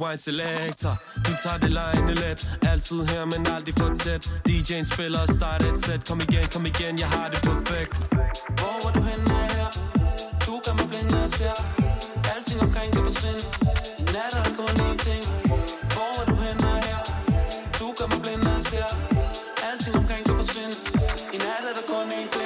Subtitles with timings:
[0.00, 0.94] uh, selector.
[1.26, 2.40] Du tager det lejende let.
[2.62, 4.24] Altid her, men aldrig for tæt.
[4.48, 6.00] DJ'en spiller og starter et sæt.
[6.08, 7.94] Kom igen, kom igen, jeg har det perfekt.
[8.58, 9.68] Hvor var du henne når her?
[10.46, 11.56] Du gør mig blind, når jeg ser.
[12.32, 13.42] Alting omkring kan forsvinde.
[14.14, 15.22] Nat er der kun én ting.
[15.94, 17.00] Hvor er du henne når her?
[17.80, 18.88] Du gør mig blind, når jeg ser.
[19.68, 20.76] Alting omkring kan forsvinde.
[21.34, 22.45] I nat er der kun én ting.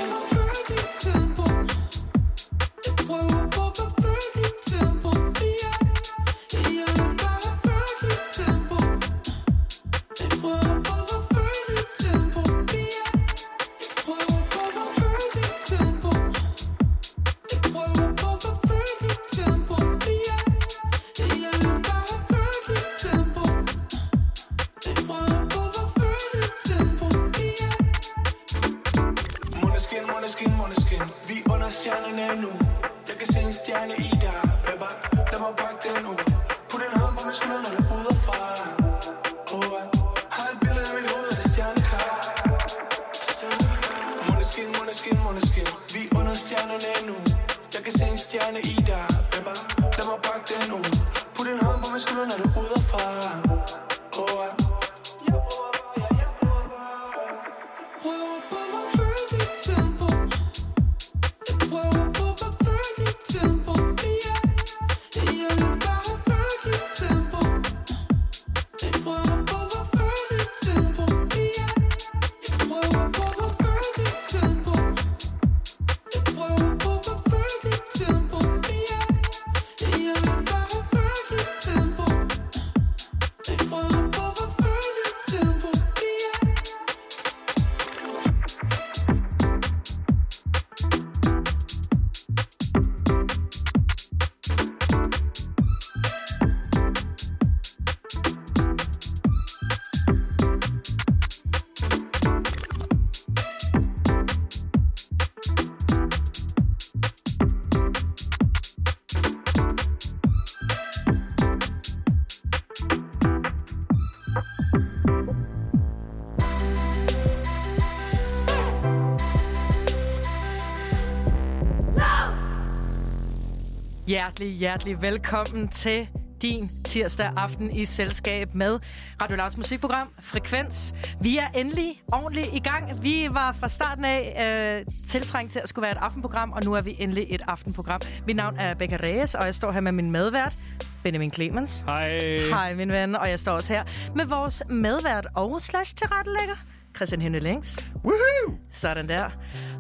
[124.41, 126.09] Hjertelig, hjertelig velkommen til
[126.43, 128.79] din tirsdag aften i selskab med
[129.23, 130.95] Radio Lounge musikprogram Frekvens.
[131.21, 133.03] Vi er endelig ordentligt i gang.
[133.03, 136.75] Vi var fra starten af øh, tiltrængt til at skulle være et aftenprogram, og nu
[136.75, 138.01] er vi endelig et aftenprogram.
[138.27, 140.55] Mit navn er Becca Reyes, og jeg står her med min medvært,
[141.03, 141.81] Benjamin Clemens.
[141.87, 142.19] Hej.
[142.49, 143.17] Hej, min ven.
[143.17, 143.85] Og jeg står også her
[144.17, 146.57] med vores medvært og slash tilrettelægger,
[146.97, 147.90] Christian Henne Længs.
[148.05, 148.59] Woohoo!
[148.73, 149.31] Sådan der.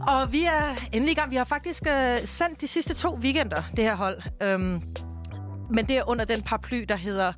[0.06, 1.30] Og vi er endelig i gang.
[1.30, 4.22] Vi har faktisk øh, sendt de sidste to weekender, det her hold.
[4.42, 4.80] Øhm,
[5.70, 7.32] men det er under den paraply, der hedder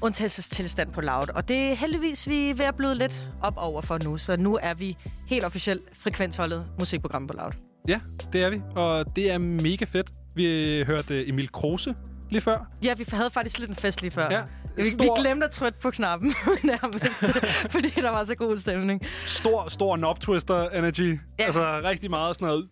[0.00, 1.28] undtagelsestilstand på Loud.
[1.34, 4.18] Og det er heldigvis, vi er ved at bløde lidt op over for nu.
[4.18, 4.96] Så nu er vi
[5.28, 7.52] helt officielt frekvensholdet musikprogram på Loud.
[7.88, 8.00] Ja,
[8.32, 10.10] det er vi, og det er mega fedt.
[10.34, 11.94] Vi hørte Emil Kruse
[12.30, 12.66] lige før.
[12.84, 14.28] Ja, vi havde faktisk lidt en fest lige før.
[14.30, 14.42] Ja,
[14.76, 16.34] Vi, vi stor- glemte at trykke på knappen
[16.64, 17.24] nærmest,
[17.70, 19.02] fordi der var så god stemning.
[19.26, 21.18] Stor, stor knob-twister energy.
[21.38, 21.44] Ja.
[21.44, 22.68] Altså rigtig meget sådan noget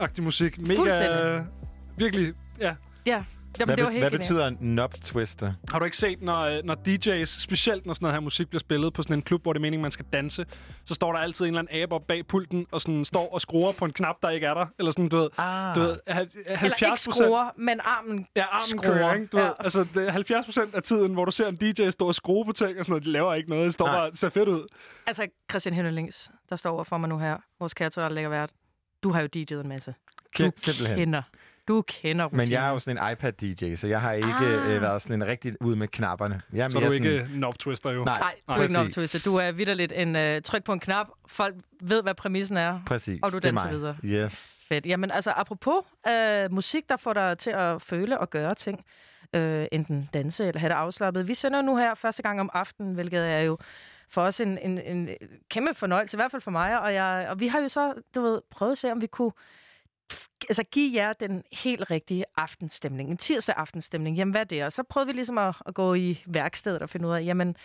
[0.00, 0.58] agtig musik.
[0.58, 1.40] Mega,
[1.96, 2.74] virkelig, ja.
[3.06, 3.22] Ja,
[3.60, 4.28] Jamen, Hvad, det var helt hvad genialt.
[4.28, 5.52] betyder en knob twister?
[5.70, 8.60] Har du ikke set, når, øh, når DJ's, specielt når sådan noget her musik bliver
[8.60, 10.46] spillet på sådan en klub, hvor det er meningen, man skal danse,
[10.84, 13.40] så står der altid en eller anden abe op bag pulten, og sådan står og
[13.40, 14.66] skruer på en knap, der ikke er der.
[14.78, 15.74] Eller sådan, du ved, Ah.
[15.74, 18.82] du ved hal- Eller 70 ikke skruer, men armen Ja, armen skruer.
[18.94, 19.26] kører, ikke?
[19.26, 19.44] Du Ja.
[19.44, 22.14] ved, altså, det er 70 procent af tiden, hvor du ser en DJ stå og
[22.14, 23.64] skrue på ting og sådan noget, de laver ikke noget.
[23.64, 23.94] Det står Nej.
[23.96, 24.66] bare, ser fedt ud.
[25.06, 28.50] Altså, Christian Hennelings, der står over for mig nu her, vores kære tilrettelægger vært.
[29.02, 29.94] Du har jo DJ'et en masse.
[30.36, 30.96] Ke- Du simpelthen.
[30.98, 31.22] kender.
[31.68, 32.36] Du kender rutinen.
[32.38, 34.74] Men jeg er jo sådan en iPad-DJ, så jeg har ikke Ah.
[34.74, 36.42] øh, været sådan en rigtig ud med knapperne.
[36.52, 38.04] Jeg er Så er mere du sådan, ikke knob twister jo.
[38.04, 39.20] Nej, Nej, du er ikke twisted.
[39.20, 41.06] Du er vidderligt en uh, tryk på en knap.
[41.26, 42.80] Folk ved, hvad præmissen er.
[42.86, 43.74] Præcis, Og du det er danser mig.
[43.74, 43.96] videre.
[44.04, 44.64] Yes.
[44.68, 44.86] Fedt.
[44.86, 45.74] Jamen altså, apropos
[46.08, 48.84] uh, musik, der får dig til at føle og gøre ting.
[49.36, 49.40] Uh,
[49.72, 51.28] enten danse eller have det afslappet.
[51.28, 53.58] Vi sender nu her første gang om aftenen, hvilket er jo
[54.10, 55.08] for os en, en, en
[55.50, 56.80] kæmpe fornøjelse, i hvert fald for mig.
[56.80, 59.32] Og, jeg, og vi har jo så, du ved, prøvet at se, om vi kunne
[60.48, 63.10] altså give jer den helt rigtige aftenstemning.
[63.10, 64.16] En tirsdag aftenstemning.
[64.16, 64.64] Jamen, hvad er det?
[64.64, 67.56] Og så prøvede vi ligesom at, at gå i værkstedet og finde ud af, jamen,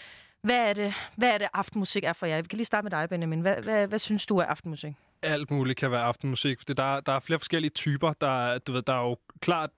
[0.41, 2.41] hvad er det, hvad er det aftenmusik er for jer?
[2.41, 3.39] Vi kan lige starte med dig, Benjamin.
[3.39, 4.93] Hvad, hvad, hvad synes du er aftenmusik?
[5.23, 6.67] alt muligt kan være aftenmusik.
[6.67, 8.13] Det, der, der er flere forskellige typer.
[8.13, 9.69] Der, du ved, der er jo klart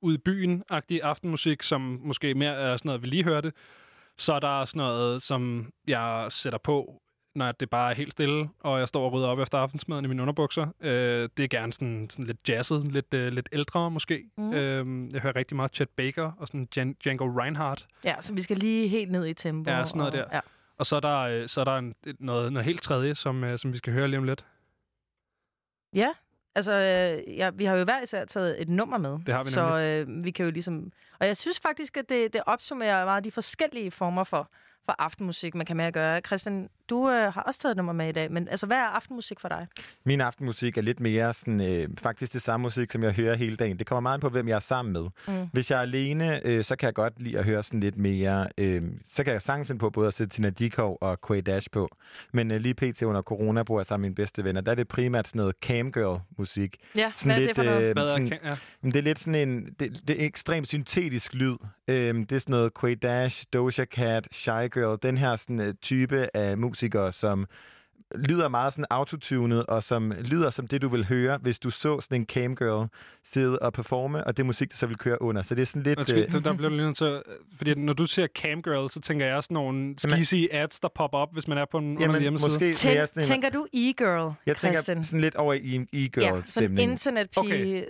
[0.00, 3.52] ud i byen-agtig aftenmusik, som måske mere er sådan noget, vi lige hørte.
[4.18, 7.02] Så er der sådan noget, som jeg sætter på,
[7.34, 10.08] når det bare er helt stille, og jeg står og rydder op efter aftensmaden i
[10.08, 10.66] mine underbukser.
[10.80, 14.24] Øh, det er gerne sådan, sådan lidt jazzet, lidt, øh, lidt ældre måske.
[14.38, 14.52] Mm.
[14.52, 17.86] Øh, jeg hører rigtig meget Chet Baker og sådan Jan- Django Reinhardt.
[18.04, 19.70] Ja, så vi skal lige helt ned i tempo.
[19.70, 20.36] Ja, sådan noget og, der.
[20.36, 20.40] Ja.
[20.78, 23.44] Og så er der, øh, så er der en, et- noget, noget helt tredje, som,
[23.44, 24.44] øh, som vi skal høre lige om lidt.
[25.94, 26.08] ja.
[26.56, 29.10] Altså, øh, ja, vi har jo hver især taget et nummer med.
[29.26, 30.92] Det har vi Så øh, vi kan jo ligesom...
[31.20, 34.50] Og jeg synes faktisk, at det, det opsummerer meget de forskellige former for,
[34.84, 36.20] for aftenmusik, man kan med at gøre.
[36.20, 38.80] Christian, du øh, har også taget et nummer med i dag, men altså, hvad er
[38.84, 39.66] aftenmusik for dig?
[40.04, 43.56] Min aftenmusik er lidt mere sådan, øh, faktisk det samme musik, som jeg hører hele
[43.56, 43.78] dagen.
[43.78, 45.04] Det kommer meget på, hvem jeg er sammen med.
[45.28, 45.48] Mm.
[45.52, 48.48] Hvis jeg er alene, øh, så kan jeg godt lide at høre sådan lidt mere...
[48.58, 51.96] Øh, så kan jeg sagtens på både at sætte Tina Dikov og Quay Dash på.
[52.32, 53.02] Men øh, lige pt.
[53.02, 54.60] under corona bor jeg sammen med mine bedste venner.
[54.60, 56.76] Der er det primært sådan noget camgirl-musik.
[56.96, 57.82] Ja, Sådan hvad er det lidt, for noget?
[57.82, 58.56] øh, Hvad er, sådan, ja.
[58.82, 59.64] Men det er lidt sådan en...
[59.80, 61.56] Det, det er ekstremt syntetisk lyd.
[61.88, 64.98] Øhm, det er sådan noget Quay Dash, Doja Cat, Shy Girl.
[65.02, 67.46] Den her sådan, uh, type af musikere, som
[68.14, 72.00] lyder meget sådan autotunet, og som lyder som det, du vil høre, hvis du så
[72.00, 72.86] sådan en camgirl
[73.24, 75.42] sidde og performe, og det musik, der så vil køre under.
[75.42, 75.98] Så det er sådan lidt...
[75.98, 77.22] Undskyld, Øh, der, der bliver du lige nødt til
[77.56, 81.32] Fordi når du siger camgirl, så tænker jeg sådan nogle skisi ads, der popper op,
[81.32, 82.48] hvis man er på en underlig hjemmeside.
[82.50, 85.04] måske mere Tænk, sådan en, tænker du e-girl, jeg tænker Christian?
[85.04, 87.40] sådan lidt over i en Ja, sådan en internetpige,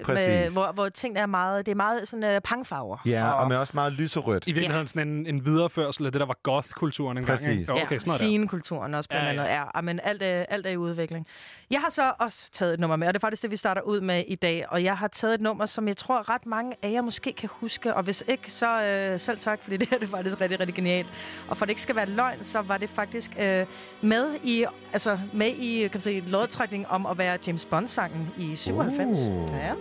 [0.06, 2.96] Okay, med, hvor, hvor tingene er meget, det er meget sådan uh, pangfarver.
[3.06, 4.46] Ja, og med også meget lyserødt.
[4.48, 7.38] I virkeligheden sådan en, en videreførsel af det, der var goth-kulturen engang.
[7.38, 7.48] Præcis.
[7.48, 7.72] Ikke?
[7.72, 8.10] Jo, okay, der.
[8.10, 9.44] Scene-kulturen også blandt Ja, andet.
[9.44, 9.62] ja.
[9.74, 11.26] Ja, men alt er, alt er i udvikling.
[11.70, 13.82] Jeg har så også taget et nummer med, og det er faktisk det, vi starter
[13.82, 14.64] ud med i dag.
[14.68, 17.48] Og jeg har taget et nummer, som jeg tror ret mange af jer måske kan
[17.52, 17.94] huske.
[17.94, 20.74] Og hvis ikke, så øh, selv tak, fordi det her det er faktisk rigtig, rigtig
[20.74, 21.08] genialt.
[21.48, 23.66] Og for det ikke skal være løgn, så var det faktisk øh,
[24.00, 28.56] med i, altså med i kan man sige, lodtrækning om at være James Bond-sangen i
[28.56, 29.18] 97.
[29.18, 29.50] Uh.
[29.52, 29.74] Ja.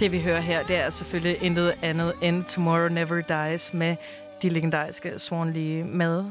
[0.00, 3.96] Det vi hører her, det er selvfølgelig intet andet end Tomorrow Never Dies med
[4.42, 6.24] de legendariske Swan Lee med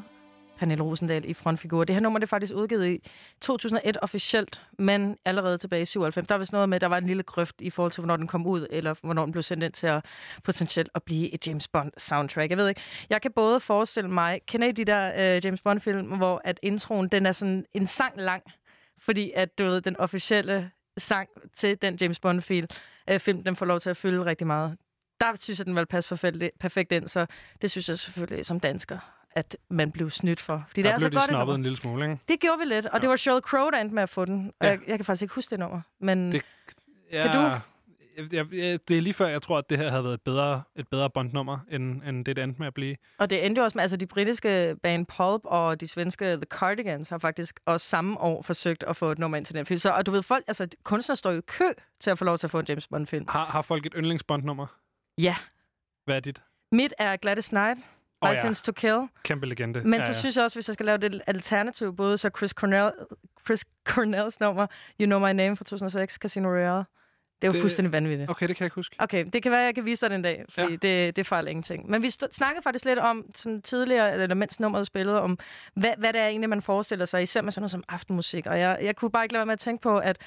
[0.57, 1.84] Pernille Rosendal i frontfigur.
[1.84, 3.10] Det her nummer det er faktisk udgivet i
[3.41, 6.27] 2001 officielt, men allerede tilbage i 97.
[6.27, 8.17] Der var vist noget med, at der var en lille grøft i forhold til, hvornår
[8.17, 10.05] den kom ud, eller hvornår den blev sendt ind til at
[10.43, 12.50] potentielt at blive et James Bond soundtrack.
[12.50, 15.79] Jeg ved ikke, jeg kan både forestille mig, kender I de der uh, James Bond
[15.79, 18.43] film, hvor at introen, den er sådan en sang lang,
[19.00, 22.67] fordi at du ved, den officielle sang til den James Bond-film
[23.13, 24.77] uh, film den får lov til at fylde rigtig meget.
[25.21, 27.25] Der synes jeg, den vil passe perfekt, perfekt ind, så
[27.62, 28.97] det synes jeg selvfølgelig som dansker,
[29.31, 30.63] at man blev snydt for.
[30.67, 31.55] Fordi det Der er så blev de godt et snobbet nummer.
[31.55, 32.19] en lille smule, ikke?
[32.27, 33.00] Det gjorde vi lidt, og ja.
[33.00, 34.51] det var Sheryl Crow, der endte med at få den.
[34.59, 34.71] Og Ja.
[34.71, 35.81] jeg, jeg kan faktisk ikke huske det nummer.
[36.00, 36.75] Men Det- det,
[37.12, 37.59] Ja, du?
[38.17, 40.62] Jeg, jeg, det er lige før, jeg tror, at det her havde været et bedre,
[40.75, 42.95] et bedre bondnummer, end, end det, det endte med at blive.
[43.17, 46.45] og det endte jo også med, altså de britiske band Pulp og de svenske The
[46.45, 49.77] Cardigans har faktisk også samme år forsøgt at få et nummer ind til den film.
[49.77, 51.65] Så, og du ved, folk, altså kunstnere står jo i kø
[52.00, 53.25] til at få lov til at få en James Bond-film.
[53.29, 54.67] Har, har folk et yndlingsbondnummer?
[55.17, 55.36] Ja.
[56.05, 56.41] Hvad er dit?
[56.72, 57.79] Mit er Gladys Knight,
[58.24, 59.00] ja, License to Kill.
[59.24, 59.81] kæmpe legende.
[59.81, 60.13] Men ja, så ja.
[60.13, 62.91] synes jeg også, hvis jeg skal lave det alternativ, både så Chris, Cornell,
[63.45, 64.67] Chris Cornells nummer,
[65.00, 66.86] You Know My Name fra 2006, Casino Royale.
[67.42, 68.30] Det jo Det- fuldstændig vanvittigt.
[68.30, 68.96] Okay, det kan jeg ikke huske.
[69.00, 70.75] Okay, det kan være, jeg kan vise dig den dag, fordi ja.
[70.75, 71.89] Det, det fejler ingenting.
[71.89, 75.39] Men vi snakkede faktisk lidt om sådan tidligere, eller mens nummeret spillede, om
[75.74, 78.46] hvad, hvad det er egentlig, man forestiller sig, især med sådan noget som aftenmusik.
[78.48, 80.18] Og jeg, jeg kunne bare ikke lade være med at tænke på, at,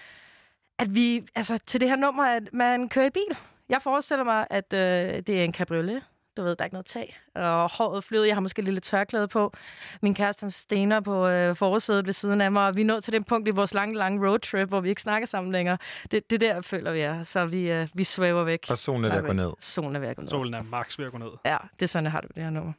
[0.78, 3.36] at vi, altså til det her nummer, at man kører i bil.
[3.68, 4.78] Jeg forestiller mig, at øh,
[5.26, 6.02] det er en cabriolet.
[6.38, 7.18] Du ved, der er ikke noget tag.
[7.34, 8.24] Og håret flyder.
[8.24, 9.52] Jeg har måske et lille tørklæde på.
[10.02, 12.66] Min kæreste han stener på øh, forsædet ved siden af mig.
[12.66, 15.00] Og vi er nået til den punkt i vores lange, lange roadtrip, hvor vi ikke
[15.02, 15.78] snakker sammen længere.
[16.10, 17.22] Det, det der føler vi er.
[17.22, 18.66] Så vi, øh, vi svæver væk.
[18.70, 19.50] Og solen er ved at gå ned.
[19.60, 20.30] Solen er ved at gå ned.
[20.30, 21.30] Solen er max ved at gå ned.
[21.44, 22.72] Ja, det er sådan, jeg har det med det her nummer.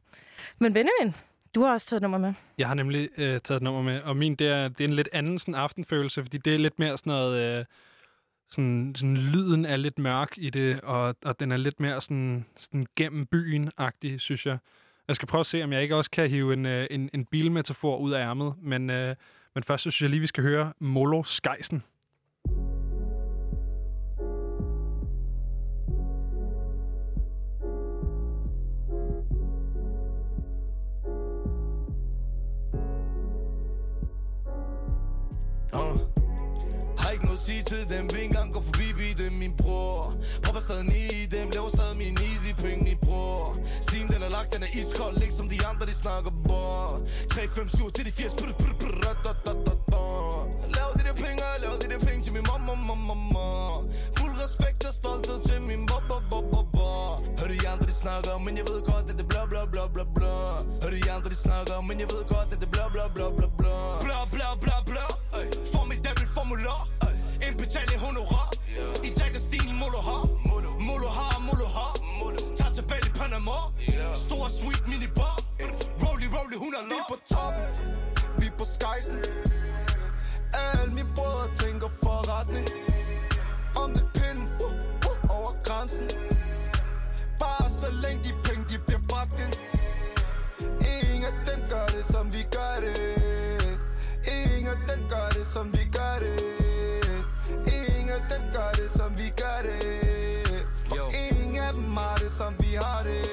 [0.60, 1.16] Men Benjamin,
[1.56, 2.34] du har også taget et nummer med.
[2.58, 4.94] Jeg har nemlig øh, taget et nummer med, og min, det er, det er en
[4.94, 7.60] lidt anden sådan, aftenfølelse, fordi det er lidt mere sådan noget...
[7.60, 7.66] Øh,
[8.52, 12.46] sådan, sådan lyden er lidt mørk i det, og, og den er lidt mere sådan,
[12.56, 14.58] sådan gennem byen-agtig, synes jeg.
[15.08, 17.26] Jeg skal prøve at se, om jeg ikke også kan hive en, øh, en, en
[17.26, 19.16] bilmetafor ud af ærmet, men, øh,
[19.56, 21.84] men først så synes jeg lige, vi skal høre Molo Skejsen.
[35.74, 36.09] Uh
[37.46, 40.14] sige til dem, vil engang gå forbi bi dem, min bror.
[40.44, 43.58] Propper stadig ned i dem, laver stadig min easy penge, min bror.
[43.82, 47.48] Stien den er lagt, den er iskold, ikke som de andre, de snakker bor 3,
[47.48, 50.02] 5, 7 til de 80, brr, brr, brr, da, da, da, da, da.
[50.76, 53.46] Lav de der penge, lav de der penge til min mamma, mamma, mamma
[54.18, 56.88] Fuld respekt og stolthed til min baba, baba, baba
[57.40, 59.84] Hør de andre, de snakker, men jeg ved godt, at det er bla, bla, bla,
[59.94, 60.34] bla, bla.
[60.84, 63.28] Hør de andre, de snakker, men jeg ved godt, at det er bla, bla, bla,
[63.38, 63.76] bla, bla.
[64.06, 65.06] Bla, bla, bla, bla.
[65.74, 66.99] Formidabel formular
[67.50, 68.50] Indbetaling honorar
[69.04, 70.24] I jakker stil, molo har
[70.80, 71.94] Molo har, molo har
[72.58, 73.58] Tag til Bali, Panama.
[74.16, 75.38] Stor sweet minibar
[76.04, 77.66] Rolly, rolly, hun er Vi på toppen.
[78.40, 79.18] Vi på skejsen
[80.54, 82.68] Alle mine brødre tænker forretning.
[83.84, 84.74] Om det pinden uh,
[85.10, 86.06] uh, over grænsen.
[87.40, 89.56] Bare så længe de penge de bliver bragt ind.
[91.02, 92.98] Ingen af dem gør det som vi gør det.
[94.38, 96.69] Ingen af dem gør det som vi gør det
[98.10, 100.66] af dem gør det som vi gør det.
[100.90, 103.26] For ingen af dem har det som vi har det.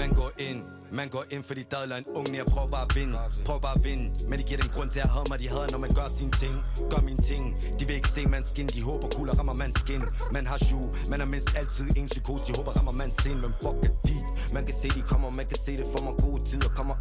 [0.00, 3.18] Man går ind, man går ind, fordi dadler en ung, jeg prøver bare at vinde.
[3.46, 5.70] Prøver bare at vinde, men de giver den grund til at have mig De hader,
[5.70, 6.54] når man gør sine ting,
[6.90, 7.42] gør mine ting.
[7.78, 10.02] De vil ikke se man skin, de håber kugler rammer man skin.
[10.30, 12.42] Man har sju, man er mindst altid en psykose.
[12.46, 14.16] De håber rammer man sind, men fuck er de?
[14.54, 16.14] Man kan se de kommer, man kan se det for mig.
[16.24, 16.96] Gode tider kommer.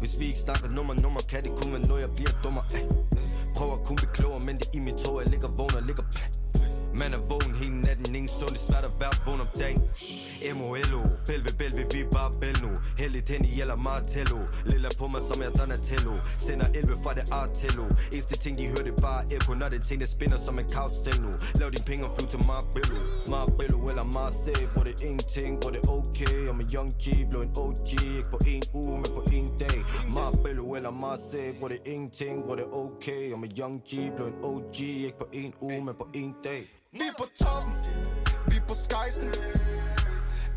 [0.00, 2.62] Hvis vi ikke snakker nummer, nummer kan det kun være noget, jeg bliver dummer.
[3.58, 6.04] Prøver kun blive klogere, men det er i mit tog, jeg ligger vågen og ligger
[7.00, 9.80] Man er vågen hele natten, ingen sund, det er svært at være vågen om dagen.
[10.42, 11.02] M.O.L.O.
[11.26, 12.72] Belve, belve, vi bare bæl nu.
[12.98, 14.40] Heldigt hen i eller Martello.
[14.66, 17.84] Lilla på mig som jeg Donatello Sender 11 fra det Artello.
[18.12, 21.20] Eneste ting de hører det bare ekko Når det ting der spinner som en karusel
[21.24, 21.32] nu.
[21.60, 22.98] Lav dine penge og flyv til Marbello.
[23.32, 24.66] Marbello eller Marseille.
[24.72, 26.38] Hvor det ingenting, hvor det okay.
[26.50, 29.78] Om en young G blev en OG Ikke på en uge, men på en dag.
[30.16, 31.58] Marbello eller Marseille.
[31.58, 33.32] Hvor det ingenting, hvor det okay.
[33.34, 36.62] Om en young G blev en OG Ikke på en uge, men på en dag.
[36.92, 37.72] Vi er på toppen,
[38.48, 39.28] vi er på skejsen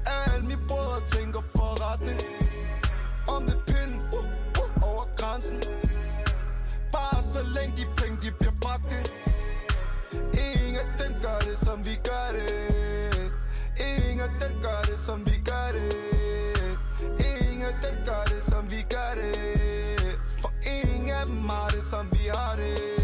[0.05, 2.19] alle mine brødre tænker forretning
[3.27, 4.25] Om det er uh,
[4.61, 5.57] uh, over grænsen.
[6.91, 9.07] Bare så længe de penge de bliver bragt ind.
[10.47, 12.51] Ingen af dem gør det som vi gør det.
[13.87, 15.93] Ingen af dem gør det som vi gør det.
[17.29, 20.17] Ingen af dem gør det som vi gør det.
[20.41, 23.02] For ingen af dem har det som vi har det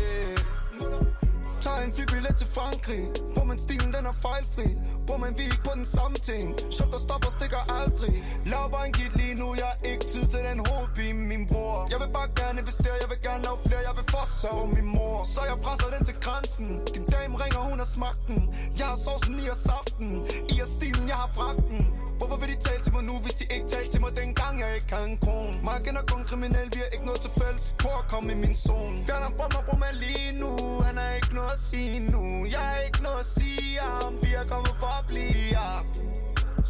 [1.88, 3.04] en flybillet til Frankrig.
[3.34, 4.68] Hvor man stilen den er fejlfri.
[5.08, 6.48] Hvor man vi ikke på den samme ting.
[6.76, 8.14] Shot der stopper stikker aldrig.
[8.52, 11.76] Lav bare en git lige nu Jeg har ikke tid til den hovedpine min bror.
[11.92, 13.82] Jeg vil bare gerne investere Jeg vil gerne lave flere.
[13.90, 15.16] Jeg vil forsørge min mor.
[15.36, 16.68] Så jeg presser den til grænsen.
[16.96, 18.40] Din dame ringer hun har smagt den.
[18.80, 20.10] Jeg har sovsen i og saften.
[20.54, 21.82] I er stilen jeg har bragt den.
[22.20, 24.70] Hvorfor vil de tale til mig nu Hvis de ikke talte til mig dengang jeg
[24.78, 27.76] ikke havde en kron Marken er kun kriminel Vi har ikke noget til fælles.
[27.82, 28.96] Prøv at komme i min zone.
[29.08, 30.52] Fjerner fra mig, bror man lige nu
[30.88, 34.44] Han er ikke noget sige nu Jeg har ikke noget at sige om Vi er
[34.44, 35.40] kommet for at blive.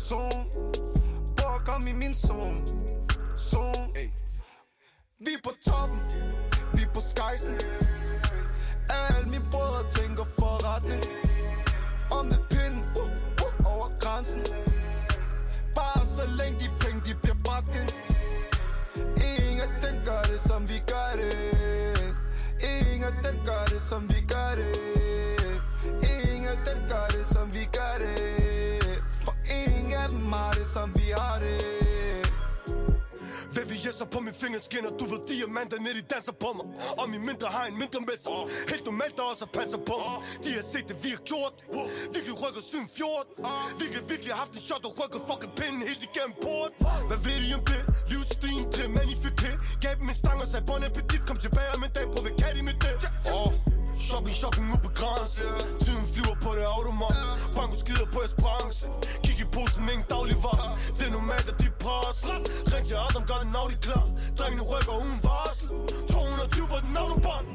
[0.07, 0.45] Zone
[1.37, 2.57] Prøv at komme i min zone
[3.51, 3.83] Zone
[5.25, 5.99] Vi er på toppen
[6.73, 7.53] Vi er på skejsen
[8.89, 11.03] Alle mine brødre tænker forretning
[12.17, 13.09] Om det pind uh,
[13.45, 14.41] uh, over grænsen
[15.75, 17.91] Bare så længe de penge de bliver bragt ind
[19.31, 19.69] Ingen
[20.05, 21.98] gør det som vi gør det
[22.63, 24.75] Ingen af dem gør det som vi gør det.
[26.11, 29.03] Ingen af dem gør det som vi gør det.
[29.25, 31.59] For ingen af dem har det som vi har det.
[33.55, 36.65] Baby, jeg så på min finger skinner Du ved diamanter ned, de danser på mig.
[36.99, 38.31] Og min mindre har en mindre med sig.
[38.71, 40.17] Helt normalt der også passer på mig.
[40.45, 41.53] De har set det vi har gjort.
[42.13, 43.45] Virkelig rykker siden 14
[43.81, 46.71] Virkelig virkelig haft en shot Og rykker fucking pinden helt igennem port
[47.09, 47.81] Hvad ved de om det?
[48.11, 51.91] Livsstilen til manifike Gav dem en stang og sagde bon appetit Kom tilbage om en
[51.97, 53.01] dag Prøv at kat i mit dæk
[53.33, 53.51] oh.
[54.07, 55.51] Shopping, shopping ubegrænset
[55.83, 57.15] Tiden flyver på det automat.
[57.55, 58.87] Banko skider på jeres branche
[59.23, 62.37] Kig i posen, ingen dagligvarer Det er normalt, at de presser
[62.73, 64.05] Ring til Adam, gør den Audi klar.
[64.37, 65.67] Drengene rykker uden varsel.
[66.07, 67.45] 220 på den autobahn.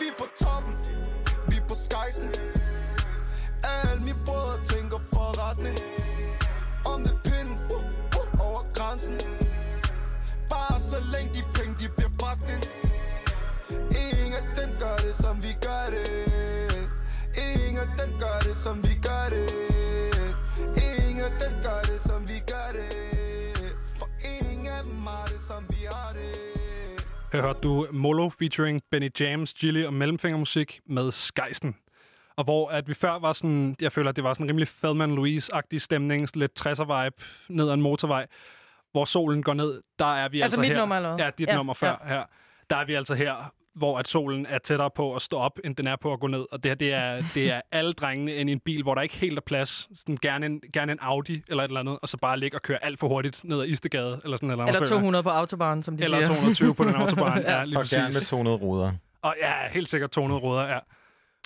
[0.00, 0.74] Vi er på toppen.
[1.48, 2.55] Vi er på skejsen
[3.74, 5.78] alle mine brødre tænker forretning.
[6.92, 7.82] Om det pind uh,
[8.18, 9.14] uh, over grænsen.
[10.52, 12.64] Bare så længe de penge de bliver bragt ind.
[14.04, 16.06] Ingen af dem gør det som vi gør det.
[17.46, 19.48] Ingen af dem gør det som vi gør det.
[20.88, 22.90] Ingen af dem gør det som vi gør det.
[23.98, 24.08] For
[24.40, 26.34] ingen af dem har det som vi har det.
[27.32, 31.74] Her hørte du Molo featuring Benny James, Gilly og Mellemfingermusik med Skejsten.
[32.36, 34.68] Og hvor at vi før var sådan, jeg føler, at det var sådan en rimelig
[34.68, 38.26] Feldman Louise-agtig stemning, lidt 60'er-vibe ned ad en motorvej,
[38.92, 40.78] hvor solen går ned, der er vi altså, Altså mit her.
[40.78, 41.24] nummer, eller hvad?
[41.24, 42.22] Ja, dit Ja, nummer før her.
[42.70, 45.76] Der er vi altså her, hvor at solen er tættere på at stå op, end
[45.76, 46.46] den er på at gå ned.
[46.52, 49.02] Og det her, det er, det er alle drengene ind i en bil, hvor der
[49.02, 49.98] ikke helt er plads.
[49.98, 52.62] Sådan gerne, en, gerne en Audi eller et eller andet, og så bare ligge og
[52.62, 55.00] køre alt for hurtigt ned ad Istegade, eller sådan eller, Eller føler jeg.
[55.00, 56.26] 200 på autobahn, som de Eller siger.
[56.26, 57.42] 220 på den autobahn.
[57.42, 58.20] ja, lige Og gerne præcis.
[58.22, 58.92] med 200 ruder.
[59.22, 60.78] Og ja, helt sikkert 200 ruder, ja.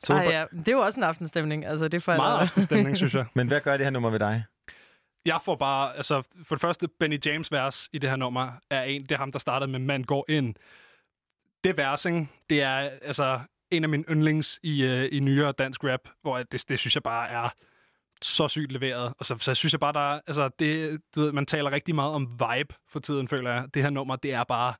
[0.04, 0.44] Så, Ej, ja.
[0.52, 1.64] Det er jo også en aftenstemning.
[1.64, 2.22] Altså, det falder.
[2.22, 3.26] Meget aftenstemning, synes jeg.
[3.34, 4.44] Men hvad gør det her nummer ved dig?
[5.26, 8.82] Jeg får bare, altså for det første, Benny James vers i det her nummer er
[8.82, 10.54] en, det er ham, der startede med Man går ind.
[11.64, 12.28] Det vers, ikke?
[12.50, 16.64] det er altså en af mine yndlings i, øh, i nyere dansk rap, hvor det,
[16.68, 17.48] det synes jeg bare er
[18.22, 19.14] så sygt leveret.
[19.18, 21.94] Og så, så synes jeg bare, der er, altså det, du ved, man taler rigtig
[21.94, 23.64] meget om vibe for tiden, føler jeg.
[23.74, 24.74] Det her nummer, det er bare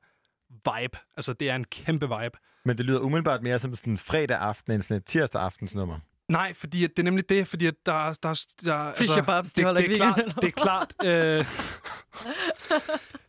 [0.49, 0.97] vibe.
[1.17, 2.37] Altså, det er en kæmpe vibe.
[2.65, 5.75] Men det lyder umiddelbart mere som sådan en fredag aften end sådan et tirsdag aftens
[5.75, 5.99] nummer.
[6.29, 7.91] Nej, fordi at det er nemlig det, fordi at der,
[8.23, 11.45] der, der altså, de det, holder det, er ikke klart, det er klart, øh,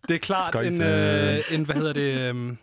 [0.09, 0.85] det er klart en, Skøjse.
[0.85, 2.01] øh, en, hvad hedder det,
[2.35, 2.57] øh, det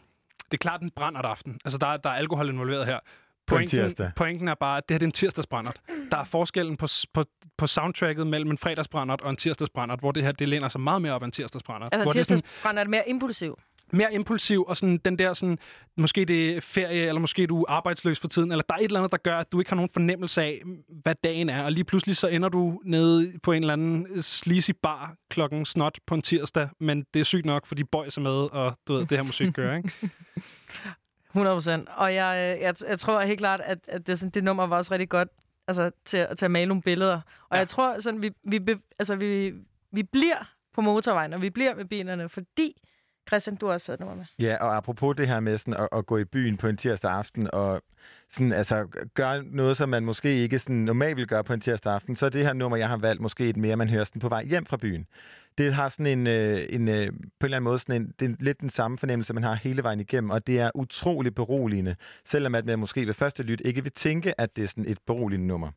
[0.52, 1.60] er klart en brændert aften.
[1.66, 3.00] Altså, der, er- der er alkohol involveret her.
[3.48, 5.80] Pointen, pointen er bare, at det her det er en tirsdagsbrændert.
[6.12, 7.24] Der er forskellen på, på,
[7.58, 11.02] på soundtracket mellem en fredagsbrændert og en tirsdagsbrændert, hvor det her det læner sig meget
[11.02, 11.90] mere op af en tirsdagsbrændert.
[11.94, 12.24] Altså, hvor det er
[12.78, 13.60] er det mere impulsiv.
[13.94, 15.58] Mere impulsiv, og sådan den der sådan,
[15.98, 18.84] måske det er ferie, eller måske du er arbejdsløs for tiden, eller der er et
[18.84, 20.62] eller andet, der gør, at du ikke har nogen fornemmelse af,
[21.02, 24.72] hvad dagen er, og lige pludselig så ender du nede på en eller anden sleazy
[24.84, 28.32] bar klokken snot på en tirsdag, men det er sygt nok, fordi boys er med,
[28.32, 29.92] og du ved, det her musik gør, ikke?
[31.30, 31.90] 100 procent.
[31.96, 34.78] Og jeg, øh, jeg, jeg tror helt klart, at, at det, sådan, det nummer var
[34.78, 35.28] også rigtig godt
[35.68, 37.16] altså, til, at- til at male nogle billeder.
[37.50, 37.58] Og Ja.
[37.58, 38.60] jeg tror, sådan, vi, vi,
[39.00, 39.54] altså, vi,
[39.92, 42.82] vi bliver på motorvejen, og vi bliver med bilerne, fordi...
[43.30, 44.26] Christian, du har også taget nummer med.
[44.40, 47.12] Ja, og apropos det her med sådan at, at gå i byen på en tirsdag
[47.12, 47.82] aften og
[48.30, 51.94] sådan, altså, gøre noget, som man måske ikke sådan, normalt vil gøre på en tirsdag
[51.94, 54.20] aften, så er det her nummer, jeg har valgt, måske et mere, man hører sådan
[54.20, 55.08] på vej hjem fra byen.
[55.58, 57.14] Det har sådan en, øh, en øh, på en
[57.44, 60.00] eller anden måde, sådan en, det er lidt den samme fornemmelse, man har hele vejen
[60.00, 63.92] igennem, og det er utrolig beroligende, selvom at man måske ved første lyt ikke vil
[63.92, 65.72] tænke, at det er sådan et beroligende nummer.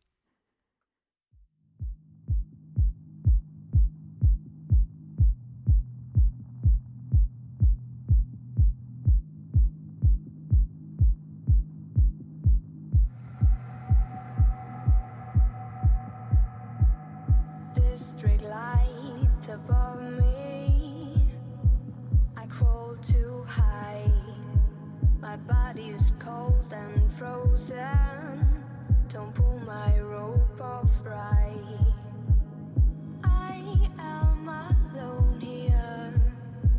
[27.23, 28.47] Frozen.
[29.09, 31.87] Don't pull my rope off right.
[33.23, 33.63] I
[33.97, 36.13] am alone here,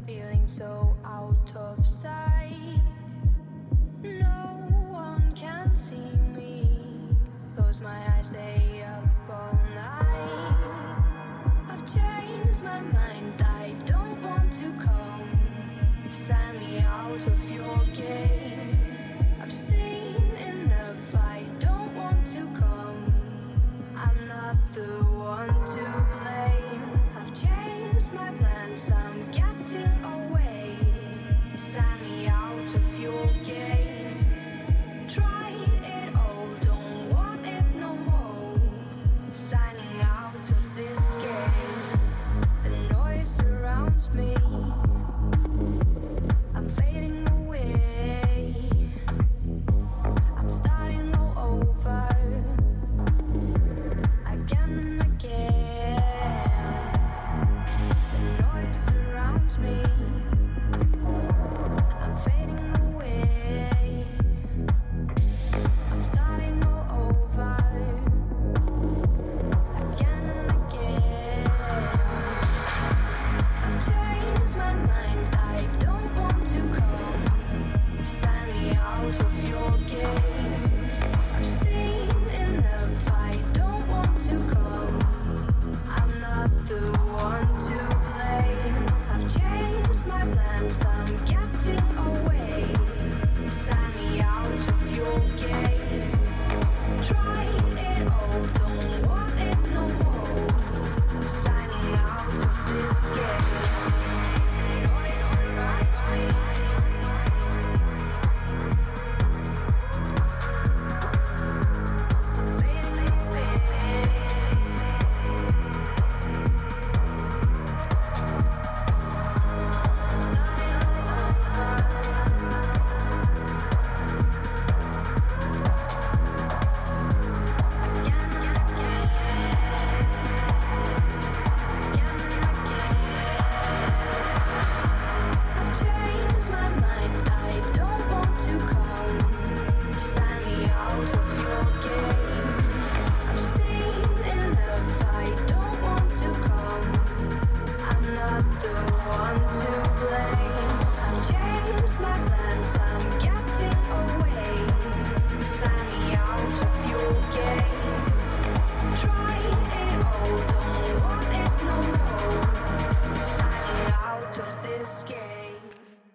[0.06, 2.82] feeling so out of sight.
[4.02, 4.42] No
[4.90, 6.68] one can see me.
[7.56, 10.98] Close my eyes, stay up all night.
[11.70, 13.42] I've changed my mind.
[13.42, 15.30] I don't want to come.
[16.10, 18.33] Sign me out of your game.
[24.74, 27.00] The one to blame.
[27.16, 28.53] I've changed my plans.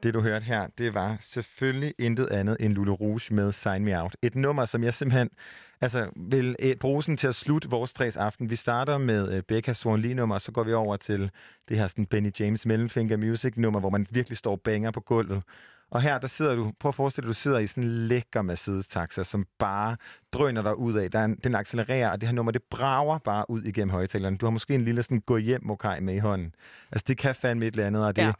[0.08, 4.02] Det, du hørte her, det var selvfølgelig intet andet end Lulu Rouge med Sign Me
[4.02, 4.16] Out.
[4.22, 5.30] Et nummer, som jeg simpelthen
[5.80, 8.50] altså, vil øh, bruge sådan til at slutte vores tres aften.
[8.50, 11.30] Vi starter med øh, Becca Swan Lee nummer, og så går vi over til
[11.68, 15.42] det her sådan Benny James Mellemfinger Music nummer, hvor man virkelig står banger på gulvet.
[15.90, 18.42] Og her, der sidder du, prøv at forestille dig, du sidder i sådan en lækker
[18.42, 19.96] Mercedes-taxa, som bare
[20.32, 21.10] drøner dig ud af.
[21.10, 24.36] Der en, den accelererer, og det her nummer, det brager bare ud igennem højtalerne.
[24.36, 26.54] Du har måske en lille sådan gå hjem mokaj med i hånden.
[26.92, 28.32] Altså, det kan fandme et eller andet, og det, Ja.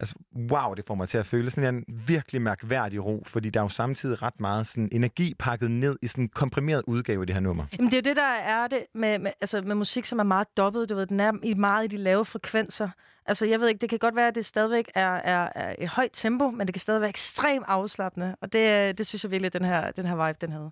[0.00, 0.14] Altså,
[0.52, 3.64] wow, det får mig til at føle sådan en virkelig mærkværdig ro, fordi der er
[3.64, 7.34] jo samtidig ret meget sådan energi pakket ned i sådan en komprimeret udgave af det
[7.34, 7.64] her nummer.
[7.72, 10.22] Jamen, det er jo det, der er det med, med, altså, med musik, som er
[10.22, 10.88] meget dobbelt.
[10.88, 12.88] Du ved, den er i meget i de lave frekvenser.
[13.26, 15.88] Altså, jeg ved ikke, det kan godt være, at det stadigvæk er, er, er et
[15.88, 18.36] højt tempo, men det kan stadig være ekstremt afslappende.
[18.40, 20.70] Og det, det synes jeg virkelig, den her, den her vibe, den havde.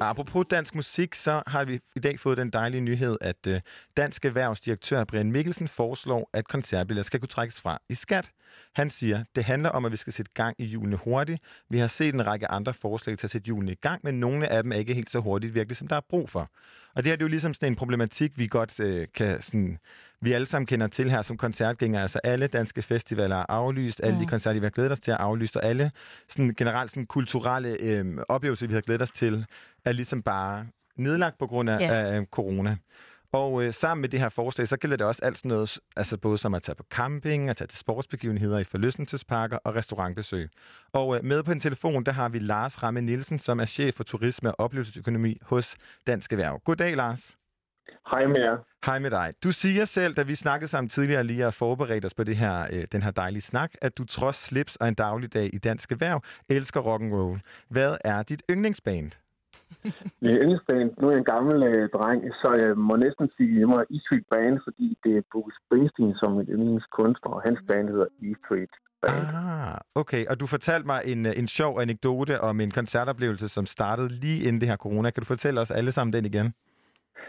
[0.00, 3.60] Apropos dansk musik, så har vi i dag fået den dejlige nyhed, at øh,
[3.96, 8.30] Dansk Erhvervsdirektør Brian Mikkelsen foreslår, at koncertbilletter skal kunne trækkes fra i skat.
[8.74, 11.42] Han siger, det handler om, at vi skal sætte gang i julene hurtigt.
[11.70, 14.48] Vi har set en række andre forslag til at sætte julene i gang, men nogle
[14.48, 16.50] af dem er ikke helt så hurtigt virkelig, som der er brug for.
[16.94, 19.78] Og det her det er jo ligesom sådan en problematik, vi godt øh, kan sådan,
[20.20, 22.02] vi alle sammen kender til her som koncertgængere.
[22.02, 25.16] Altså alle danske festivaler er aflyst, alle de koncerter, vi har glædet os til, er
[25.16, 25.90] aflyst, og alle
[26.28, 29.46] sådan, generelt sådan, kulturelle øh, oplevelser, vi har glædet os til,
[29.84, 32.14] er ligesom bare nedlagt på grund af, yeah.
[32.14, 32.76] af corona.
[33.32, 36.18] Og øh, sammen med det her forslag, så gælder det også alt sådan noget, altså
[36.18, 40.48] både som at tage på camping, at tage til sportsbegivenheder i forlystelsesparker og restaurantbesøg.
[40.92, 43.94] Og øh, med på en telefon, der har vi Lars Ramme Nielsen, som er chef
[43.94, 46.60] for turisme og oplevelsesøkonomi hos Dansk Erhverv.
[46.64, 47.36] Goddag, Lars.
[48.10, 48.56] Hej med jer.
[48.86, 49.34] Hej med dig.
[49.44, 52.66] Du siger selv, da vi snakkede sammen tidligere lige og forberedte os på det her,
[52.72, 56.22] øh, den her dejlige snak, at du trods slips og en dagligdag i Dansk Erhverv
[56.48, 57.40] elsker rock and roll.
[57.68, 59.12] Hvad er dit yndlingsband?
[60.22, 63.60] Min yndlingsband, nu er jeg en gammel øh, dreng, så jeg må næsten sige, at
[63.60, 67.60] jeg må E Street Band, fordi det er Bruce Springsteen som mit yndlingskunstner, og hans
[67.68, 68.72] band hedder E Street.
[69.02, 69.22] band.
[69.34, 70.26] Ah, okay.
[70.30, 74.40] Og du fortalte mig en, øh, en sjov anekdote om en koncertoplevelse, som startede lige
[74.46, 75.10] inden det her corona.
[75.10, 76.48] Kan du fortælle os alle sammen den igen?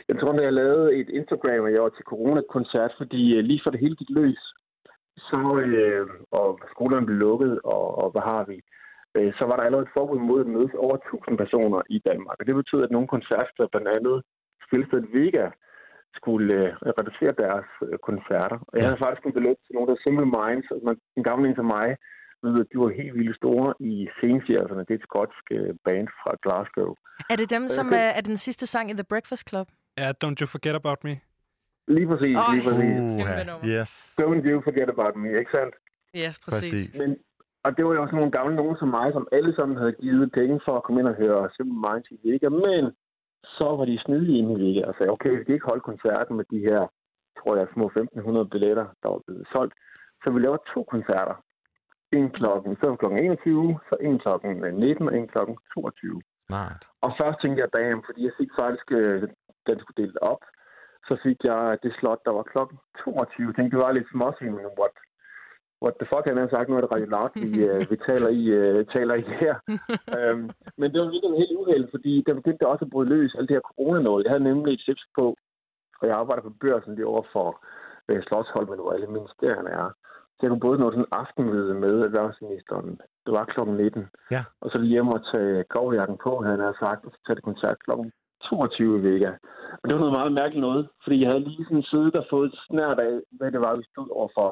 [0.09, 3.61] Jeg tror, at jeg lavede et Instagram, og jeg var til corona-koncert, fordi øh, lige
[3.63, 4.43] for det hele gik løs,
[5.29, 8.57] så, øh, og skolerne blev lukket, og, og hvad har vi,
[9.17, 12.37] øh, så var der allerede et forbud mod at mødes over 1000 personer i Danmark.
[12.39, 14.17] Og det betød, at nogle koncerter, blandt andet
[14.65, 15.47] Spilsted Vega,
[16.19, 16.69] skulle øh,
[16.99, 18.57] reducere deres øh, koncerter.
[18.69, 21.43] Og jeg havde faktisk en billet til nogle der Simple Minds, og man, en gammel
[21.45, 21.87] en til mig,
[22.43, 24.81] ved, at de var helt vildt store i senfjerdserne.
[24.87, 26.91] Det er et skotsk øh, band fra Glasgow.
[27.31, 29.67] Er det dem, som er, er den sidste sang i The Breakfast Club?
[30.01, 31.13] Ja, Don't You Forget About Me.
[31.97, 32.53] Lige præcis, Oj.
[32.53, 32.95] lige præcis.
[33.49, 33.59] Nummer.
[33.75, 33.89] yes.
[34.21, 35.75] Don't you forget about me, ikke sandt?
[36.13, 36.71] Ja, præcis.
[36.71, 36.99] Præcis.
[37.01, 37.09] Men,
[37.65, 40.31] og det var jo også nogle gamle nogen som mig, som alle sammen havde givet
[40.39, 42.49] penge for at komme ind og høre Simple Minds i Vega.
[42.49, 42.83] Men
[43.57, 46.33] så var de snydige inde i Vega og sagde, okay, vi kan ikke holde koncerten
[46.39, 46.81] med de her,
[47.39, 49.73] tror jeg, små 1.500 billetter, der var blevet solgt.
[50.21, 51.35] Så vi laver to koncerter.
[52.17, 56.21] En klokken, så klokken 21, så en klokken 19 og en klokken 22.
[56.47, 56.81] Smart.
[57.05, 59.21] Og først tænkte jeg, damn, fordi jeg fik faktisk, øh,
[59.67, 60.41] den skulle delt op.
[61.07, 63.47] Så fik jeg det slot, der var klokken 22.
[63.47, 64.95] Jeg tænkte, det var lidt småsigt, men what,
[65.83, 68.29] what the fuck, han har sagt, nu er det Radio Loud, vi, øh, vi taler,
[68.41, 69.55] i, øh, taler i her.
[70.17, 70.45] øhm,
[70.79, 73.57] men det var virkelig helt uheld, fordi der begyndte også at bryde løs alt det
[73.57, 74.23] her coronanål.
[74.23, 75.25] Jeg havde nemlig et tips på,
[75.99, 77.47] og jeg arbejder på børsen lige over for
[78.09, 79.89] øh, Slottsholmen, hvor alle ministerierne er.
[80.35, 82.87] Så jeg kunne både nå sådan en aftenmøde med erhvervsministeren.
[83.25, 84.07] Det var klokken 19.
[84.35, 84.41] Ja.
[84.61, 87.35] Og så lige hjem og tage kovjakken på, havde han havde sagt, og så tage
[87.37, 88.07] det koncert klokken
[88.43, 89.31] 22 i Vega.
[89.77, 92.47] Men det var noget meget mærkeligt noget, fordi jeg havde lige sådan siddet og fået
[92.49, 94.49] et snært af, hvad det var, vi stod overfor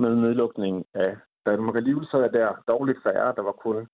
[0.00, 1.16] med nedlukningen af
[1.48, 1.76] Danmark.
[1.76, 3.86] Alligevel så er der dårligt færre, der var kun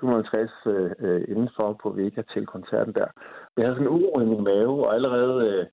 [0.00, 3.08] 250 øh, øh, indenfor på Vega til koncerten der.
[3.56, 5.66] Jeg havde sådan en uro i min mave, og allerede øh,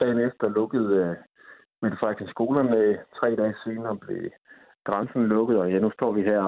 [0.00, 1.16] dagen efter lukkede øh,
[1.82, 2.98] Mette Frederiksen skolerne.
[3.18, 4.30] Tre dage senere blev
[4.84, 6.42] grænsen lukket, og ja, nu står vi her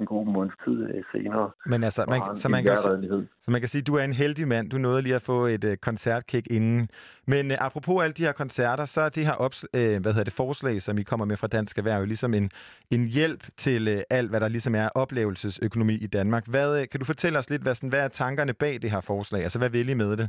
[0.00, 1.50] en god måneds tid øh, senere.
[1.66, 3.26] Men altså, man, så, man kan, vejrredelighed.
[3.40, 4.70] så man kan sige, at du er en heldig mand.
[4.70, 6.88] Du nåede lige at få et uh, koncertkick inden.
[7.26, 10.24] Men uh, apropos alle de her koncerter, så er det her ops, uh, hvad hedder
[10.24, 12.50] det, forslag, som I kommer med fra Dansk Erhverv, jo ligesom en,
[12.90, 16.46] en hjælp til uh, alt, hvad der ligesom er oplevelsesøkonomi i Danmark.
[16.48, 19.00] Hvad, uh, kan du fortælle os lidt, hvad, sådan, hvad er tankerne bag det her
[19.00, 19.42] forslag?
[19.42, 20.28] Altså, hvad vil I med det?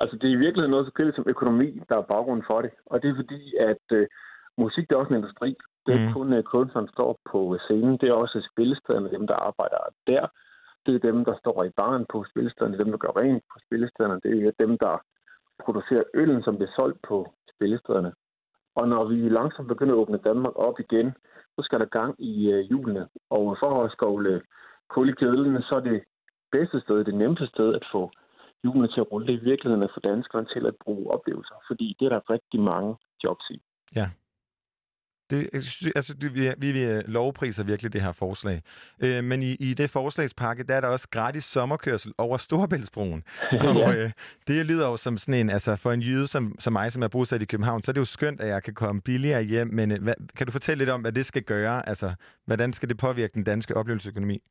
[0.00, 2.70] Altså, det er i virkeligheden noget så kritisk som økonomi, der er baggrund for det.
[2.86, 4.06] Og det er fordi, at øh,
[4.58, 5.56] musik det er også en industri.
[5.86, 6.06] Det er Mhm.
[6.08, 7.96] ikke kun øh, kunstneren, står på scenen.
[8.00, 10.24] Det er også spillestederne, dem, der arbejder der.
[10.86, 12.74] Det er dem, der står i baren på spillestederne.
[12.76, 14.20] Er dem, der gør rent på spillestederne.
[14.24, 14.94] Det er dem, der
[15.64, 17.16] producerer øllen, som bliver solgt på
[17.54, 18.12] spillestederne.
[18.78, 21.08] Og når vi langsomt begynder at åbne Danmark op igen,
[21.56, 23.08] så skal der gang i øh, hjulene.
[23.30, 24.42] Og for at skovle
[24.88, 26.02] kul i kedlene, så er det
[26.52, 28.10] bedste sted, det nemmeste sted at få
[28.62, 32.08] hjulene til at rulle i virkeligheden for danskerne til at bruge oplevelser, fordi det er
[32.16, 33.62] der rigtig mange jobs i.
[35.34, 38.62] Det, altså, det, vi, vi, vi lovpriser virkelig det her forslag.
[39.00, 43.24] Øh, men i, i det forslagspakke, der er der også gratis sommerkørsel over Storebæltsbroen.
[43.84, 44.10] Og øh,
[44.48, 47.08] det lyder jo som sådan en, altså for en jyde som, som mig, som er
[47.08, 49.66] bosat i København, så er det jo skønt, at jeg kan komme billigere hjem.
[49.66, 51.88] Men øh, hvad, kan du fortælle lidt om, hvad det skal gøre?
[51.88, 52.14] Altså,
[52.46, 54.42] hvordan skal det påvirke den danske oplevelsesøkonomi?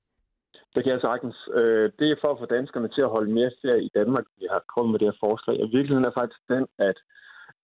[0.75, 1.37] Det kan jeg sagtens.
[1.59, 4.45] Øh, det er for at få danskerne til at holde mere ferie i Danmark, vi
[4.53, 5.57] har kommet med det her forslag.
[5.63, 6.97] Og virkeligheden er faktisk den, at